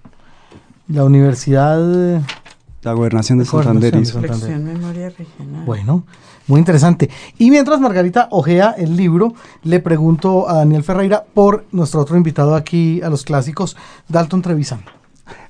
La 0.87 1.03
Universidad... 1.05 2.21
La 2.81 2.93
gobernación 2.93 3.39
de 3.39 3.45
De 3.45 3.49
Gobernación 3.49 3.81
Santander. 3.81 3.99
de. 3.99 4.05
Santander. 4.05 4.39
Reflexión 4.39 4.63
Memoria 4.65 5.09
Regional. 5.09 5.65
Bueno, 5.65 6.03
muy 6.47 6.59
interesante. 6.59 7.09
Y 7.37 7.49
mientras 7.51 7.79
Margarita 7.79 8.27
ojea 8.31 8.71
el 8.77 8.95
libro, 8.95 9.33
le 9.63 9.79
pregunto 9.79 10.49
a 10.49 10.55
Daniel 10.55 10.83
Ferreira 10.83 11.23
por 11.33 11.65
nuestro 11.71 12.01
otro 12.01 12.17
invitado 12.17 12.55
aquí 12.55 13.01
a 13.01 13.09
los 13.09 13.23
clásicos, 13.23 13.75
Dalton 14.09 14.41
Trevisan. 14.41 14.81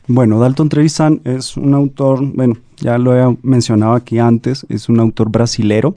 Bueno, 0.07 0.39
Dalton 0.39 0.69
Trevisan 0.69 1.21
es 1.23 1.57
un 1.57 1.73
autor, 1.73 2.23
bueno, 2.23 2.55
ya 2.77 2.99
lo 2.99 3.17
he 3.17 3.37
mencionado 3.41 3.93
aquí 3.93 4.19
antes, 4.19 4.65
es 4.69 4.87
un 4.87 4.99
autor 4.99 5.31
brasilero, 5.31 5.95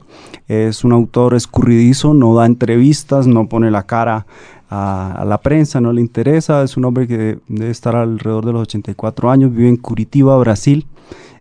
es 0.49 0.83
un 0.83 0.93
autor 0.93 1.35
escurridizo, 1.35 2.15
no 2.15 2.35
da 2.35 2.47
entrevistas, 2.47 3.27
no 3.27 3.49
pone 3.49 3.71
la 3.71 3.83
cara 3.83 4.27
a, 4.71 5.13
a 5.13 5.25
la 5.27 5.39
prensa, 5.39 5.83
no 5.83 5.93
le 5.93 6.01
interesa, 6.01 6.63
es 6.63 6.79
un 6.79 6.87
hombre 6.87 7.07
que 7.07 7.39
debe 7.49 7.71
estar 7.71 7.97
alrededor 7.97 8.47
de 8.47 8.53
los 8.53 8.63
84 8.63 9.31
años, 9.31 9.55
vive 9.55 9.69
en 9.69 9.77
Curitiba, 9.77 10.39
Brasil, 10.39 10.87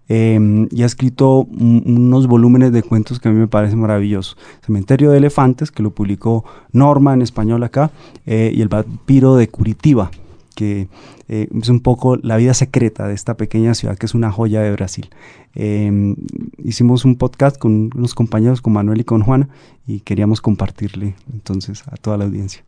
eh, 0.09 0.67
y 0.71 0.83
ha 0.83 0.85
escrito 0.85 1.39
un- 1.41 1.83
unos 1.85 2.27
volúmenes 2.27 2.71
de 2.71 2.83
cuentos 2.83 3.19
que 3.19 3.29
a 3.29 3.31
mí 3.31 3.39
me 3.39 3.47
parecen 3.47 3.79
maravillosos. 3.79 4.37
Cementerio 4.65 5.11
de 5.11 5.17
Elefantes, 5.17 5.71
que 5.71 5.83
lo 5.83 5.91
publicó 5.91 6.45
Norma 6.71 7.13
en 7.13 7.21
español 7.21 7.63
acá, 7.63 7.91
eh, 8.25 8.51
y 8.53 8.61
El 8.61 8.67
vampiro 8.69 9.35
de 9.35 9.47
Curitiba, 9.49 10.11
que 10.55 10.87
eh, 11.29 11.49
es 11.61 11.69
un 11.69 11.81
poco 11.81 12.15
la 12.15 12.37
vida 12.37 12.53
secreta 12.53 13.07
de 13.07 13.13
esta 13.13 13.35
pequeña 13.35 13.73
ciudad 13.73 13.97
que 13.97 14.05
es 14.05 14.15
una 14.15 14.31
joya 14.31 14.61
de 14.61 14.71
Brasil. 14.71 15.09
Eh, 15.55 16.15
hicimos 16.63 17.03
un 17.03 17.15
podcast 17.17 17.57
con 17.57 17.89
unos 17.93 18.15
compañeros, 18.15 18.61
con 18.61 18.73
Manuel 18.73 19.01
y 19.01 19.03
con 19.03 19.21
Juana, 19.23 19.49
y 19.85 19.99
queríamos 19.99 20.39
compartirle 20.41 21.15
entonces 21.33 21.83
a 21.87 21.97
toda 21.97 22.17
la 22.17 22.25
audiencia. 22.25 22.63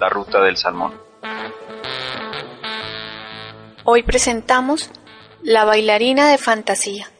La 0.00 0.08
ruta 0.08 0.42
del 0.42 0.56
salmón. 0.56 0.92
Hoy 3.84 4.02
presentamos 4.04 4.90
La 5.42 5.64
bailarina 5.64 6.30
de 6.30 6.38
fantasía, 6.38 7.10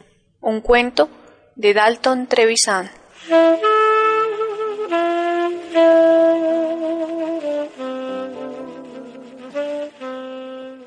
un 0.41 0.61
cuento 0.61 1.09
de 1.57 1.75
Dalton 1.75 2.29
Trevisan. 2.29 2.91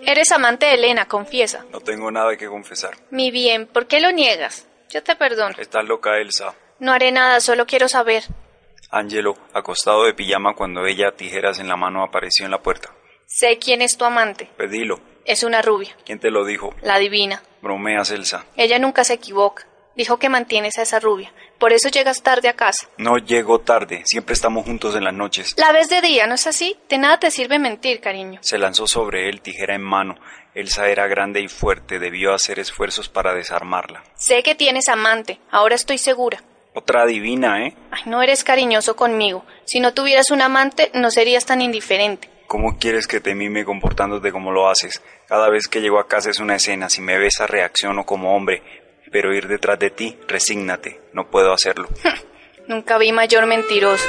Eres 0.06 0.32
amante 0.32 0.68
de 0.68 0.76
Elena, 0.76 1.08
confiesa. 1.08 1.66
No 1.72 1.82
tengo 1.82 2.12
nada 2.12 2.38
que 2.38 2.48
confesar. 2.48 2.92
Mi 3.10 3.32
bien, 3.32 3.68
¿por 3.68 3.88
qué 3.88 4.00
lo 4.00 4.12
niegas? 4.12 4.68
Yo 4.90 5.04
te 5.04 5.16
perdono. 5.16 5.56
Estás 5.58 5.84
loca, 5.84 6.18
Elsa. 6.20 6.54
No 6.80 6.94
haré 6.94 7.12
nada, 7.12 7.42
solo 7.42 7.66
quiero 7.66 7.88
saber. 7.90 8.24
Angelo, 8.92 9.34
acostado 9.54 10.06
de 10.06 10.14
pijama 10.14 10.54
cuando 10.56 10.86
ella, 10.86 11.12
tijeras 11.18 11.60
en 11.60 11.68
la 11.68 11.76
mano, 11.76 12.04
apareció 12.04 12.46
en 12.46 12.52
la 12.52 12.62
puerta. 12.62 12.94
Sé 13.26 13.58
quién 13.58 13.82
es 13.82 13.98
tu 13.98 14.06
amante. 14.06 14.50
Pedilo. 14.56 15.15
Es 15.26 15.44
una 15.44 15.62
rubia, 15.62 15.96
¿Quién 16.06 16.20
te 16.20 16.30
lo 16.32 16.46
dijo? 16.46 16.74
la 16.82 16.98
divina. 17.00 17.42
Bromeas, 17.62 18.12
Elsa. 18.12 18.46
Ella 18.56 18.78
nunca 18.80 19.04
se 19.04 19.14
equivoca. 19.16 19.66
Dijo 19.96 20.20
que 20.20 20.28
mantienes 20.30 20.78
a 20.78 20.82
esa 20.82 21.00
rubia. 21.00 21.32
Por 21.58 21.72
eso 21.72 21.88
llegas 21.90 22.22
tarde 22.22 22.50
a 22.50 22.54
casa. 22.54 22.88
No 22.98 23.18
llego 23.18 23.60
tarde. 23.62 24.02
Siempre 24.06 24.34
estamos 24.34 24.66
juntos 24.66 24.94
en 24.96 25.06
las 25.06 25.14
noches. 25.14 25.56
La 25.58 25.72
ves 25.72 25.88
de 25.90 26.02
día, 26.02 26.28
¿no 26.28 26.36
es 26.36 26.46
así? 26.48 26.78
De 26.90 26.98
nada 26.98 27.18
te 27.18 27.32
sirve 27.32 27.60
mentir, 27.60 28.02
cariño. 28.02 28.40
Se 28.44 28.58
lanzó 28.58 28.88
sobre 28.88 29.30
él, 29.30 29.40
tijera 29.42 29.74
en 29.74 29.82
mano. 29.84 30.16
Elsa 30.54 30.90
era 30.90 31.08
grande 31.08 31.40
y 31.42 31.48
fuerte. 31.48 31.98
Debió 31.98 32.34
hacer 32.34 32.60
esfuerzos 32.60 33.08
para 33.08 33.34
desarmarla. 33.34 34.04
Sé 34.16 34.44
que 34.44 34.54
tienes 34.54 34.90
amante, 34.90 35.40
ahora 35.50 35.76
estoy 35.76 35.98
segura. 35.98 36.44
Otra 36.74 37.06
divina, 37.06 37.66
¿eh? 37.66 37.74
Ay, 37.90 38.02
no 38.06 38.22
eres 38.22 38.44
cariñoso 38.44 38.98
conmigo. 38.98 39.46
Si 39.64 39.80
no 39.80 39.94
tuvieras 39.94 40.30
un 40.30 40.42
amante, 40.42 40.92
no 40.94 41.10
serías 41.10 41.46
tan 41.46 41.62
indiferente. 41.62 42.30
¿Cómo 42.48 42.78
quieres 42.78 43.08
que 43.08 43.20
te 43.20 43.34
mime 43.34 43.66
comportándote 43.66 44.32
como 44.32 44.52
lo 44.52 44.70
haces? 44.70 45.02
Cada 45.28 45.50
vez 45.50 45.68
que 45.68 45.82
llego 45.82 46.00
a 46.00 46.08
casa 46.08 46.30
es 46.30 46.40
una 46.40 46.56
escena. 46.56 46.90
Si 46.90 47.02
me 47.02 47.18
besas, 47.18 47.50
reacciono 47.50 48.06
como 48.06 48.36
hombre. 48.36 48.62
Pero 49.12 49.34
ir 49.34 49.48
detrás 49.48 49.80
de 49.80 49.90
ti, 49.90 50.18
resígnate. 50.28 51.02
No 51.14 51.30
puedo 51.30 51.52
hacerlo. 51.54 51.88
Nunca 52.68 52.98
vi 52.98 53.12
mayor 53.12 53.46
mentiroso. 53.46 54.06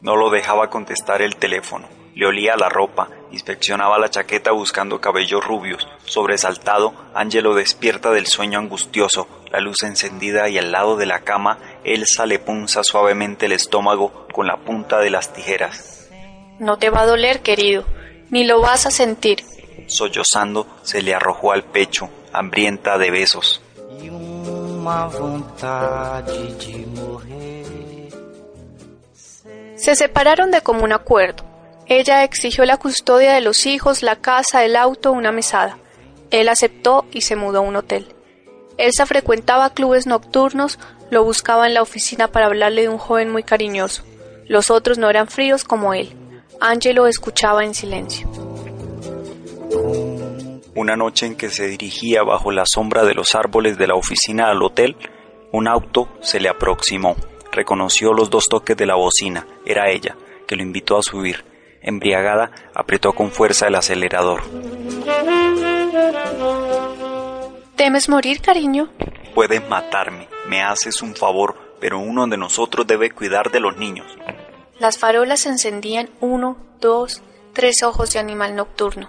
No 0.00 0.16
lo 0.16 0.30
dejaba 0.30 0.70
contestar 0.70 1.22
el 1.22 1.36
teléfono. 1.36 1.88
Le 2.16 2.26
olía 2.26 2.56
la 2.56 2.70
ropa, 2.70 3.10
inspeccionaba 3.30 3.98
la 3.98 4.08
chaqueta 4.08 4.50
buscando 4.50 5.02
cabellos 5.02 5.44
rubios. 5.44 5.86
Sobresaltado, 6.06 6.94
Angelo 7.12 7.54
despierta 7.54 8.10
del 8.10 8.26
sueño 8.26 8.58
angustioso, 8.58 9.28
la 9.52 9.60
luz 9.60 9.82
encendida 9.82 10.48
y 10.48 10.56
al 10.56 10.72
lado 10.72 10.96
de 10.96 11.04
la 11.04 11.20
cama, 11.20 11.58
Elsa 11.84 12.24
le 12.24 12.38
punza 12.38 12.82
suavemente 12.82 13.44
el 13.44 13.52
estómago 13.52 14.26
con 14.32 14.46
la 14.46 14.56
punta 14.56 14.98
de 14.98 15.10
las 15.10 15.34
tijeras. 15.34 16.08
No 16.58 16.78
te 16.78 16.88
va 16.88 17.02
a 17.02 17.06
doler, 17.06 17.42
querido, 17.42 17.84
ni 18.30 18.44
lo 18.44 18.62
vas 18.62 18.86
a 18.86 18.90
sentir. 18.90 19.44
Sollozando, 19.86 20.66
se 20.84 21.02
le 21.02 21.14
arrojó 21.14 21.52
al 21.52 21.64
pecho, 21.64 22.08
hambrienta 22.32 22.96
de 22.96 23.10
besos. 23.10 23.60
Se 29.74 29.94
separaron 29.94 30.50
de 30.50 30.62
común 30.62 30.94
acuerdo. 30.94 31.55
Ella 31.88 32.24
exigió 32.24 32.64
la 32.64 32.78
custodia 32.78 33.34
de 33.34 33.40
los 33.40 33.64
hijos, 33.64 34.02
la 34.02 34.16
casa, 34.16 34.64
el 34.64 34.74
auto, 34.74 35.12
una 35.12 35.30
mesada. 35.30 35.78
Él 36.30 36.48
aceptó 36.48 37.06
y 37.12 37.20
se 37.20 37.36
mudó 37.36 37.58
a 37.58 37.62
un 37.62 37.76
hotel. 37.76 38.08
Elsa 38.76 39.06
frecuentaba 39.06 39.70
clubes 39.70 40.06
nocturnos, 40.06 40.80
lo 41.10 41.22
buscaba 41.22 41.68
en 41.68 41.74
la 41.74 41.82
oficina 41.82 42.28
para 42.28 42.46
hablarle 42.46 42.82
de 42.82 42.88
un 42.88 42.98
joven 42.98 43.30
muy 43.30 43.44
cariñoso. 43.44 44.02
Los 44.48 44.70
otros 44.72 44.98
no 44.98 45.08
eran 45.08 45.28
fríos 45.28 45.62
como 45.62 45.94
él. 45.94 46.12
Angelo 46.60 47.06
escuchaba 47.06 47.64
en 47.64 47.74
silencio. 47.74 48.28
Una 50.74 50.96
noche 50.96 51.26
en 51.26 51.36
que 51.36 51.50
se 51.50 51.68
dirigía 51.68 52.22
bajo 52.22 52.50
la 52.50 52.66
sombra 52.66 53.04
de 53.04 53.14
los 53.14 53.34
árboles 53.34 53.78
de 53.78 53.86
la 53.86 53.94
oficina 53.94 54.50
al 54.50 54.62
hotel, 54.62 54.96
un 55.52 55.68
auto 55.68 56.08
se 56.20 56.40
le 56.40 56.48
aproximó. 56.48 57.16
Reconoció 57.52 58.12
los 58.12 58.28
dos 58.28 58.48
toques 58.48 58.76
de 58.76 58.86
la 58.86 58.96
bocina. 58.96 59.46
Era 59.64 59.88
ella, 59.88 60.16
que 60.46 60.56
lo 60.56 60.62
invitó 60.62 60.98
a 60.98 61.02
subir. 61.02 61.55
Embriagada, 61.86 62.50
apretó 62.74 63.12
con 63.14 63.30
fuerza 63.30 63.68
el 63.68 63.76
acelerador. 63.76 64.42
¿Temes 67.76 68.08
morir, 68.08 68.40
cariño? 68.40 68.90
Puedes 69.34 69.66
matarme, 69.68 70.28
me 70.48 70.62
haces 70.62 71.00
un 71.00 71.14
favor, 71.14 71.56
pero 71.80 71.98
uno 72.00 72.26
de 72.26 72.36
nosotros 72.36 72.86
debe 72.86 73.12
cuidar 73.12 73.52
de 73.52 73.60
los 73.60 73.76
niños. 73.76 74.06
Las 74.80 74.98
farolas 74.98 75.46
encendían 75.46 76.10
uno, 76.20 76.56
dos, 76.80 77.22
tres 77.52 77.84
ojos 77.84 78.12
de 78.12 78.18
animal 78.18 78.56
nocturno. 78.56 79.08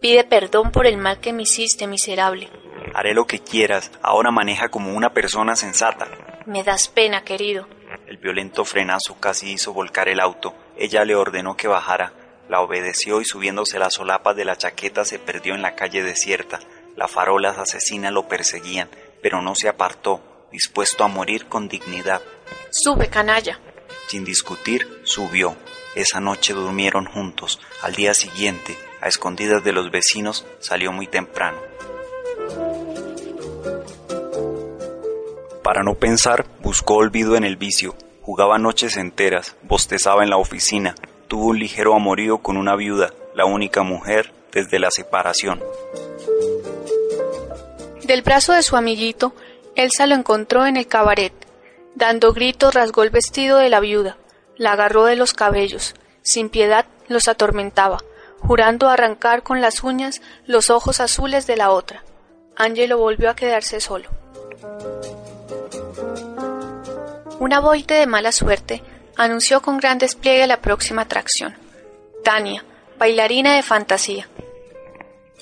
Pide 0.00 0.22
perdón 0.22 0.70
por 0.70 0.86
el 0.86 0.98
mal 0.98 1.18
que 1.18 1.32
me 1.32 1.42
hiciste, 1.42 1.86
miserable. 1.86 2.48
Haré 2.94 3.14
lo 3.14 3.26
que 3.26 3.40
quieras, 3.40 3.90
ahora 4.00 4.30
maneja 4.30 4.68
como 4.68 4.94
una 4.94 5.12
persona 5.12 5.56
sensata. 5.56 6.06
Me 6.46 6.62
das 6.62 6.86
pena, 6.88 7.24
querido. 7.24 7.66
El 8.12 8.18
violento 8.18 8.66
frenazo 8.66 9.18
casi 9.18 9.52
hizo 9.52 9.72
volcar 9.72 10.06
el 10.10 10.20
auto. 10.20 10.54
Ella 10.76 11.02
le 11.06 11.14
ordenó 11.14 11.56
que 11.56 11.66
bajara. 11.66 12.12
La 12.46 12.60
obedeció 12.60 13.22
y 13.22 13.24
subiéndose 13.24 13.78
las 13.78 13.94
solapas 13.94 14.36
de 14.36 14.44
la 14.44 14.54
chaqueta 14.54 15.06
se 15.06 15.18
perdió 15.18 15.54
en 15.54 15.62
la 15.62 15.76
calle 15.76 16.02
desierta. 16.02 16.60
Las 16.94 17.10
farolas 17.10 17.56
asesinas 17.56 18.12
lo 18.12 18.28
perseguían, 18.28 18.90
pero 19.22 19.40
no 19.40 19.54
se 19.54 19.70
apartó, 19.70 20.46
dispuesto 20.52 21.04
a 21.04 21.08
morir 21.08 21.46
con 21.46 21.68
dignidad. 21.68 22.20
Sube, 22.70 23.08
canalla. 23.08 23.58
Sin 24.08 24.26
discutir, 24.26 25.00
subió. 25.04 25.56
Esa 25.94 26.20
noche 26.20 26.52
durmieron 26.52 27.06
juntos. 27.06 27.60
Al 27.80 27.94
día 27.94 28.12
siguiente, 28.12 28.76
a 29.00 29.08
escondidas 29.08 29.64
de 29.64 29.72
los 29.72 29.90
vecinos, 29.90 30.44
salió 30.60 30.92
muy 30.92 31.06
temprano. 31.06 31.71
Para 35.62 35.82
no 35.82 35.94
pensar, 35.94 36.44
buscó 36.60 36.94
olvido 36.94 37.36
en 37.36 37.44
el 37.44 37.56
vicio. 37.56 37.94
Jugaba 38.22 38.58
noches 38.58 38.96
enteras, 38.96 39.56
bostezaba 39.62 40.22
en 40.24 40.30
la 40.30 40.36
oficina. 40.36 40.94
Tuvo 41.28 41.46
un 41.46 41.58
ligero 41.58 41.94
amorío 41.94 42.38
con 42.38 42.56
una 42.56 42.76
viuda, 42.76 43.12
la 43.34 43.44
única 43.44 43.82
mujer 43.82 44.32
desde 44.52 44.78
la 44.78 44.90
separación. 44.90 45.62
Del 48.04 48.22
brazo 48.22 48.52
de 48.52 48.62
su 48.62 48.76
amiguito, 48.76 49.34
Elsa 49.76 50.06
lo 50.06 50.14
encontró 50.14 50.66
en 50.66 50.76
el 50.76 50.86
cabaret. 50.86 51.32
Dando 51.94 52.32
gritos 52.32 52.74
rasgó 52.74 53.04
el 53.04 53.10
vestido 53.10 53.58
de 53.58 53.70
la 53.70 53.80
viuda, 53.80 54.16
la 54.56 54.72
agarró 54.72 55.04
de 55.04 55.16
los 55.16 55.32
cabellos, 55.32 55.94
sin 56.22 56.48
piedad 56.48 56.86
los 57.08 57.28
atormentaba, 57.28 57.98
jurando 58.40 58.88
arrancar 58.88 59.42
con 59.42 59.60
las 59.60 59.82
uñas 59.84 60.20
los 60.46 60.70
ojos 60.70 61.00
azules 61.00 61.46
de 61.46 61.56
la 61.56 61.70
otra. 61.70 62.02
Angelo 62.56 62.98
volvió 62.98 63.30
a 63.30 63.36
quedarse 63.36 63.80
solo. 63.80 64.08
Una 67.42 67.58
boite 67.58 67.94
de 67.94 68.06
mala 68.06 68.30
suerte 68.30 68.84
anunció 69.16 69.62
con 69.62 69.78
gran 69.78 69.98
despliegue 69.98 70.46
la 70.46 70.60
próxima 70.60 71.02
atracción. 71.02 71.56
Tania, 72.22 72.64
bailarina 73.00 73.56
de 73.56 73.64
fantasía. 73.64 74.28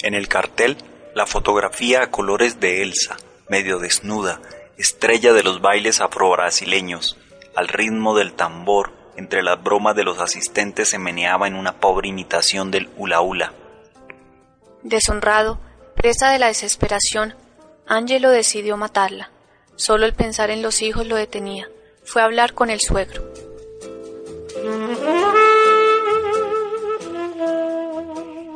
En 0.01 0.15
el 0.15 0.27
cartel, 0.27 0.79
la 1.15 1.27
fotografía 1.27 2.03
a 2.03 2.11
colores 2.11 2.59
de 2.59 2.83
Elsa, 2.83 3.19
medio 3.51 3.79
desnuda, 3.79 4.41
estrella 4.79 5.35
de 5.35 5.43
los 5.43 5.61
bailes 5.61 6.01
afro-brasileños, 6.01 7.19
al 7.55 7.69
ritmo 7.69 8.17
del 8.17 8.33
tambor, 8.33 8.93
entre 9.19 9.43
las 9.43 9.63
bromas 9.63 9.95
de 9.95 10.05
los 10.05 10.21
asistentes 10.21 10.89
se 10.89 10.99
meneaba 10.99 11.49
en 11.49 11.55
una 11.55 11.81
pobre 11.81 12.09
imitación 12.09 12.71
del 12.71 12.89
hula 12.97 13.21
hula. 13.21 13.53
Deshonrado, 14.83 15.61
presa 15.97 16.31
de 16.31 16.39
la 16.39 16.47
desesperación, 16.47 17.35
Angelo 17.87 18.31
decidió 18.31 18.79
matarla. 18.79 19.31
Solo 19.77 20.07
el 20.07 20.15
pensar 20.15 20.49
en 20.49 20.63
los 20.63 20.81
hijos 20.81 21.07
lo 21.07 21.17
detenía. 21.17 21.69
Fue 22.11 22.23
a 22.23 22.25
hablar 22.25 22.55
con 22.55 22.71
el 22.71 22.81
suegro. 22.81 23.23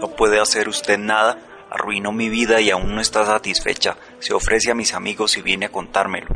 No 0.01 0.09
puede 0.17 0.41
hacer 0.41 0.69
usted 0.69 0.99
nada, 0.99 1.39
arruinó 1.71 2.11
mi 2.11 2.29
vida 2.29 2.61
y 2.61 2.71
aún 2.71 2.97
no 2.97 3.01
está 3.01 3.25
satisfecha. 3.25 3.97
Se 4.19 4.35
ofrece 4.35 4.73
a 4.73 4.75
mis 4.75 4.93
amigos 4.93 5.37
y 5.37 5.43
viene 5.43 5.67
a 5.67 5.69
contármelo. 5.69 6.27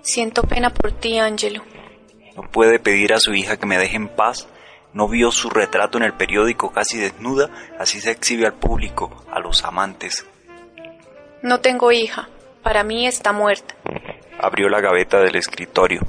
Siento 0.00 0.44
pena 0.44 0.72
por 0.72 0.92
ti, 0.92 1.18
Angelo. 1.18 1.62
No 2.34 2.50
puede 2.50 2.78
pedir 2.78 3.12
a 3.12 3.20
su 3.20 3.34
hija 3.34 3.58
que 3.58 3.66
me 3.66 3.76
deje 3.76 3.96
en 3.96 4.08
paz. 4.08 4.48
No 4.94 5.08
vio 5.08 5.30
su 5.30 5.50
retrato 5.50 5.98
en 5.98 6.04
el 6.04 6.14
periódico 6.14 6.72
casi 6.72 6.96
desnuda, 6.96 7.50
así 7.78 8.00
se 8.00 8.12
exhibe 8.12 8.46
al 8.46 8.54
público, 8.54 9.24
a 9.30 9.40
los 9.40 9.62
amantes. 9.62 10.24
No 11.42 11.60
tengo 11.60 11.92
hija. 11.92 12.30
Para 12.62 12.82
mí 12.82 13.06
está 13.06 13.32
muerta. 13.32 13.74
Abrió 14.44 14.68
la 14.68 14.82
gaveta 14.82 15.20
del 15.20 15.36
escritorio. 15.36 16.02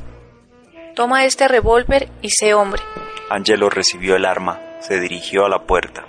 Toma 0.93 1.23
este 1.23 1.47
revólver 1.47 2.09
y 2.21 2.31
sé 2.31 2.53
hombre. 2.53 2.81
Angelo 3.29 3.69
recibió 3.69 4.17
el 4.17 4.25
arma, 4.25 4.59
se 4.81 4.99
dirigió 4.99 5.45
a 5.45 5.49
la 5.49 5.59
puerta. 5.59 6.05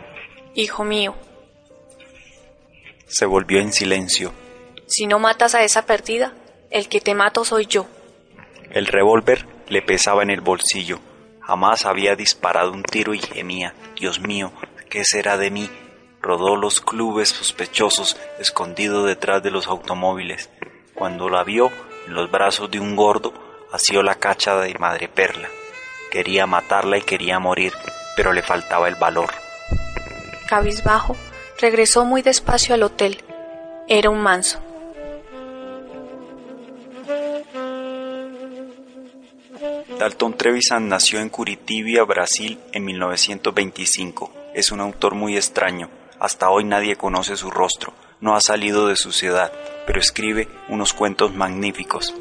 Hijo 0.57 0.83
mío, 0.83 1.15
Se 3.07 3.27
volvió 3.27 3.61
en 3.61 3.73
silencio. 3.73 4.33
si 4.89 5.07
no 5.07 5.21
matas 5.21 5.55
a 5.55 5.63
esa 5.63 5.87
perdida, 5.87 6.33
el 6.71 6.89
que 6.89 7.01
te 7.01 7.15
mato 7.15 7.45
soy 7.45 7.67
yo. 7.67 7.87
El 8.73 8.89
revólver 8.89 9.47
le 9.69 9.83
pesaba 9.83 10.25
en 10.25 10.31
el 10.31 10.41
bolsillo. 10.41 10.99
Jamás 11.43 11.87
había 11.87 12.17
disparado 12.17 12.73
un 12.73 12.83
tiro 12.83 13.15
y 13.15 13.21
gemía. 13.21 13.73
Dios 13.95 14.19
mío, 14.19 14.51
¿qué 14.91 15.05
será 15.05 15.37
de 15.37 15.53
mí? 15.53 15.71
Rodó 16.21 16.57
los 16.57 16.81
clubes 16.81 17.29
sospechosos, 17.29 18.17
escondido 18.41 19.05
detrás 19.05 19.45
de 19.45 19.53
los 19.53 19.69
automóviles. 19.69 20.51
Cuando 20.93 21.29
la 21.29 21.45
vio 21.45 21.71
en 22.07 22.15
los 22.15 22.31
brazos 22.31 22.71
de 22.71 22.81
un 22.81 22.97
gordo, 22.97 23.33
asió 23.73 24.03
la 24.03 24.15
cacha 24.15 24.57
de 24.57 24.75
madreperla. 24.79 25.49
Quería 26.11 26.47
matarla 26.47 26.99
y 26.99 27.03
quería 27.03 27.39
morir, 27.39 27.73
pero 28.17 28.33
le 28.33 28.43
faltaba 28.43 28.89
el 28.89 28.95
valor. 28.95 29.31
Cabizbajo, 30.49 31.17
regresó 31.61 32.05
muy 32.05 32.23
despacio 32.23 32.75
al 32.75 32.85
hotel. 32.85 33.23
Era 33.89 34.11
un 34.11 34.21
manso. 34.21 34.61
Dalton 39.99 40.37
Trevisan 40.37 40.89
nació 40.89 41.21
en 41.21 41.31
Curitiba, 41.31 42.05
Brasil, 42.05 42.59
en 42.73 42.85
1925. 42.85 44.33
Es 44.55 44.71
un 44.71 44.81
autor 44.81 45.15
muy 45.15 45.37
extraño. 45.37 45.89
Hasta 46.21 46.51
hoy 46.51 46.65
nadie 46.65 46.97
conoce 46.97 47.37
su 47.37 47.51
rostro. 47.51 47.93
No 48.21 48.35
ha 48.35 48.41
salido 48.41 48.89
de 48.89 48.97
su 48.97 49.13
ciudad, 49.13 49.53
pero 49.87 50.01
escribe 50.01 50.49
unos 50.69 50.93
cuentos 50.93 51.35
magníficos. 51.35 52.15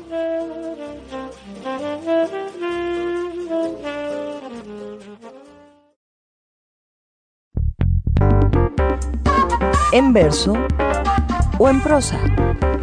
en 9.91 10.13
verso 10.13 10.53
o 11.57 11.69
en 11.69 11.81
prosa. 11.81 12.19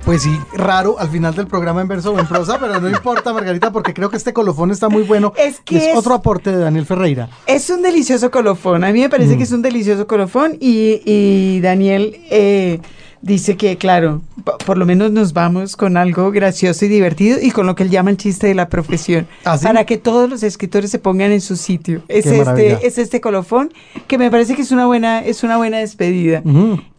Pues 0.05 0.23
sí, 0.23 0.37
raro 0.55 0.99
al 0.99 1.09
final 1.11 1.35
del 1.35 1.47
programa 1.47 1.81
en 1.83 1.89
verso 1.89 2.13
o 2.13 2.19
en 2.19 2.27
prosa, 2.27 2.59
pero 2.59 2.81
no 2.81 2.89
importa, 2.89 3.33
Margarita, 3.33 3.71
porque 3.71 3.95
creo 3.95 4.11
que 4.11 4.17
este 4.17 4.33
colofón 4.33 4.71
está 4.73 4.89
muy 4.89 5.03
bueno. 5.05 5.33
Es 5.37 5.61
que 5.61 5.77
es, 5.77 5.83
es- 5.89 5.97
otro 5.97 6.15
aporte 6.15 6.51
de 6.51 6.59
Daniel 6.59 6.87
Ferreira. 6.87 7.29
Es 7.47 7.71
un 7.71 7.83
delicioso 7.83 8.31
colofón. 8.31 8.83
A 8.83 8.93
mí 8.93 9.01
me 9.01 9.09
parece 9.09 9.37
que 9.37 9.45
es 9.45 9.53
un 9.53 9.63
delicioso 9.63 10.07
colofón 10.07 10.57
y, 10.59 11.01
y 11.05 11.61
Daniel 11.61 12.17
eh, 12.31 12.81
dice 13.23 13.57
que, 13.57 13.79
claro, 13.79 14.21
por 14.67 14.77
lo 14.77 14.85
menos 14.85 15.11
nos 15.13 15.33
vamos 15.33 15.77
con 15.77 15.97
algo 15.97 16.31
gracioso 16.33 16.85
y 16.85 16.89
divertido 16.89 17.39
y 17.41 17.51
con 17.53 17.67
lo 17.67 17.75
que 17.75 17.85
él 17.85 17.91
llama 17.91 18.11
el 18.11 18.17
chiste 18.17 18.49
de 18.49 18.55
la 18.55 18.69
profesión. 18.69 19.27
¿Ah, 19.45 19.57
sí? 19.57 19.65
Para 19.65 19.85
que 19.87 19.97
todos 19.97 20.29
los 20.29 20.43
escritores 20.43 20.91
se 20.91 20.99
pongan 20.99 21.31
en 21.33 21.41
su 21.41 21.57
sitio. 21.57 22.03
Es 22.09 22.25
Qué 22.25 22.33
maravilla. 22.39 22.75
este, 22.75 22.87
es 22.87 22.99
este 22.99 23.21
colofón 23.21 23.73
que 24.09 24.19
me 24.19 24.31
parece 24.31 24.55
que 24.55 24.63
es 24.63 24.71
una 24.73 24.87
buena, 24.87 25.21
es 25.25 25.43
una 25.45 25.57
buena 25.57 25.79
despedida. 25.79 26.43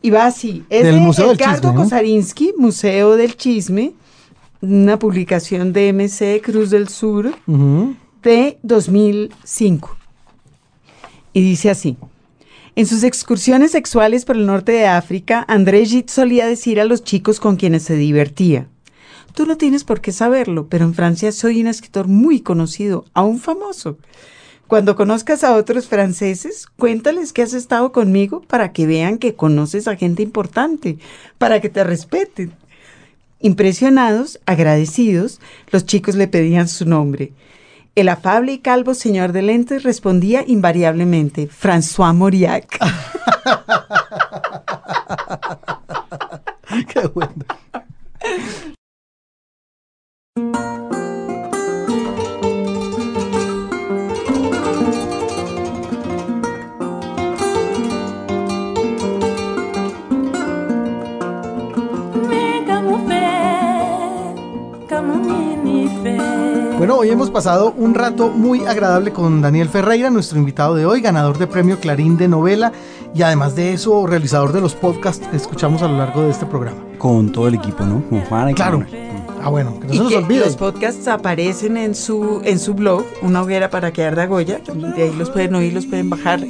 Y 0.01 0.09
va 0.09 0.25
así. 0.25 0.63
Es 0.69 0.83
Del 0.83 0.95
de 0.95 1.01
Museo 1.01 1.27
del 1.29 1.37
Edgardo. 1.39 1.75
Kosarinsky, 1.75 2.53
Museo 2.57 3.15
del 3.15 3.35
Chisme, 3.37 3.91
una 4.61 4.97
publicación 4.97 5.73
de 5.73 5.91
MC 5.93 6.41
Cruz 6.41 6.69
del 6.69 6.87
Sur 6.87 7.33
Ujú. 7.47 7.95
de 8.23 8.57
2005. 8.63 9.97
Y 11.33 11.41
dice 11.41 11.69
así. 11.69 11.97
En 12.75 12.87
sus 12.87 13.03
excursiones 13.03 13.71
sexuales 13.71 14.25
por 14.25 14.35
el 14.35 14.45
norte 14.45 14.71
de 14.71 14.87
África, 14.87 15.45
André 15.47 15.85
Gide 15.85 16.09
solía 16.09 16.47
decir 16.47 16.79
a 16.79 16.85
los 16.85 17.03
chicos 17.03 17.39
con 17.39 17.55
quienes 17.55 17.83
se 17.83 17.95
divertía, 17.95 18.67
Tú 19.33 19.47
no 19.47 19.57
tienes 19.57 19.83
por 19.83 19.99
qué 19.99 20.11
saberlo, 20.11 20.67
pero 20.67 20.85
en 20.85 20.93
Francia 20.93 21.31
soy 21.31 21.59
un 21.59 21.67
escritor 21.67 22.07
muy 22.07 22.41
conocido, 22.41 23.05
aún 23.15 23.39
famoso. 23.39 23.97
Cuando 24.67 24.95
conozcas 24.95 25.43
a 25.43 25.55
otros 25.55 25.87
franceses, 25.87 26.67
cuéntales 26.77 27.33
que 27.33 27.41
has 27.41 27.53
estado 27.53 27.91
conmigo 27.91 28.41
para 28.41 28.71
que 28.73 28.85
vean 28.85 29.17
que 29.17 29.33
conoces 29.33 29.87
a 29.87 29.95
gente 29.95 30.21
importante, 30.21 30.99
para 31.39 31.61
que 31.61 31.69
te 31.69 31.83
respeten. 31.83 32.53
Impresionados, 33.39 34.39
agradecidos, 34.45 35.41
los 35.71 35.85
chicos 35.85 36.13
le 36.15 36.27
pedían 36.27 36.67
su 36.67 36.85
nombre. 36.85 37.33
El 37.95 38.09
afable 38.09 38.53
y 38.53 38.57
calvo 38.57 38.95
señor 38.95 39.33
de 39.33 39.43
lentes 39.43 39.83
respondía 39.83 40.43
invariablemente, 40.47 41.47
François 41.47 42.15
Mauriac. 42.15 42.79
Qué 46.87 47.07
bueno. 47.13 47.45
Bueno, 66.83 66.97
hoy 66.97 67.11
hemos 67.11 67.31
pasado 67.31 67.73
un 67.77 67.95
rato 67.95 68.27
muy 68.27 68.65
agradable 68.65 69.13
con 69.13 69.41
Daniel 69.41 69.69
Ferreira, 69.69 70.09
nuestro 70.09 70.37
invitado 70.37 70.75
de 70.75 70.85
hoy, 70.85 70.99
ganador 70.99 71.37
de 71.37 71.47
premio 71.47 71.79
Clarín 71.79 72.17
de 72.17 72.27
novela 72.27 72.73
y 73.15 73.21
además 73.21 73.55
de 73.55 73.71
eso, 73.71 74.05
realizador 74.05 74.51
de 74.51 74.59
los 74.59 74.75
podcasts 74.75 75.25
que 75.25 75.37
escuchamos 75.37 75.81
a 75.81 75.87
lo 75.87 75.97
largo 75.97 76.23
de 76.23 76.31
este 76.31 76.45
programa. 76.45 76.79
Con 76.97 77.31
todo 77.31 77.47
el 77.47 77.53
equipo, 77.55 77.85
¿no? 77.85 78.03
Con 78.09 78.19
Juana 78.25 78.51
y 78.51 78.53
Claro. 78.55 78.79
con. 78.79 78.87
Ah, 79.41 79.47
bueno, 79.47 79.79
que 79.79 79.87
no 79.87 79.93
Y 79.93 79.95
se 79.95 80.03
nos 80.03 80.11
que 80.11 80.17
olvide. 80.17 80.39
los 80.41 80.57
podcasts 80.57 81.07
aparecen 81.07 81.77
en 81.77 81.95
su, 81.95 82.41
en 82.43 82.59
su 82.59 82.73
blog, 82.73 83.05
Una 83.21 83.43
hoguera 83.43 83.69
para 83.69 83.93
quedar 83.93 84.17
de 84.17 84.27
Goya. 84.27 84.59
De 84.75 85.03
ahí 85.03 85.15
los 85.17 85.29
pueden 85.29 85.55
oír, 85.55 85.71
los 85.71 85.85
pueden 85.85 86.09
bajar. 86.09 86.41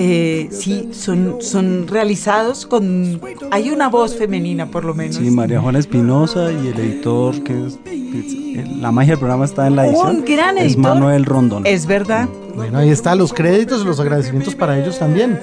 Eh, 0.00 0.48
sí, 0.52 0.90
son, 0.92 1.38
son 1.40 1.88
realizados 1.88 2.64
con... 2.66 3.20
Hay 3.50 3.70
una 3.70 3.88
voz 3.88 4.14
femenina, 4.16 4.66
por 4.66 4.84
lo 4.84 4.94
menos. 4.94 5.16
Sí, 5.16 5.28
María 5.30 5.60
Juana 5.60 5.80
Espinosa 5.80 6.52
y 6.52 6.68
el 6.68 6.78
editor, 6.78 7.42
que 7.42 7.66
es, 7.66 7.78
que 7.84 8.20
es- 8.60 8.76
la 8.78 8.92
magia 8.92 9.12
del 9.12 9.18
programa 9.18 9.44
está 9.44 9.66
en 9.66 9.74
la 9.76 9.86
edición. 9.88 10.16
Un 10.18 10.24
gran 10.24 10.56
Es 10.58 10.74
editor. 10.74 10.94
Manuel 10.94 11.24
Rondón. 11.24 11.66
Es 11.66 11.84
verdad. 11.86 12.28
Bueno, 12.54 12.78
ahí 12.78 12.90
están 12.90 13.18
los 13.18 13.32
créditos 13.32 13.82
y 13.82 13.86
los 13.86 13.98
agradecimientos 14.00 14.54
para 14.54 14.78
ellos 14.80 14.98
también. 15.00 15.38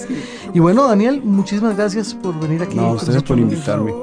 Y 0.53 0.59
bueno, 0.59 0.87
Daniel, 0.87 1.21
muchísimas 1.23 1.75
gracias 1.75 2.13
por 2.13 2.39
venir 2.39 2.61
aquí. 2.63 2.75
No, 2.75 2.83
a 2.83 2.87
con 2.87 2.95
ustedes 2.97 3.23
por 3.23 3.37
invitarme. 3.37 3.93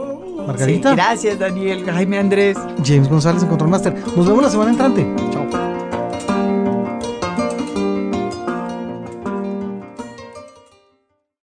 Margarita, 0.46 0.90
Sí, 0.90 0.96
gracias, 0.96 1.38
Daniel. 1.38 1.84
Jaime 1.90 2.18
Andrés. 2.18 2.58
James 2.84 3.08
González 3.08 3.42
en 3.42 3.48
Control 3.48 3.70
Master. 3.70 3.94
Nos 4.16 4.26
vemos 4.26 4.42
la 4.42 4.50
semana 4.50 4.70
entrante. 4.70 5.06
Chao. 5.30 5.71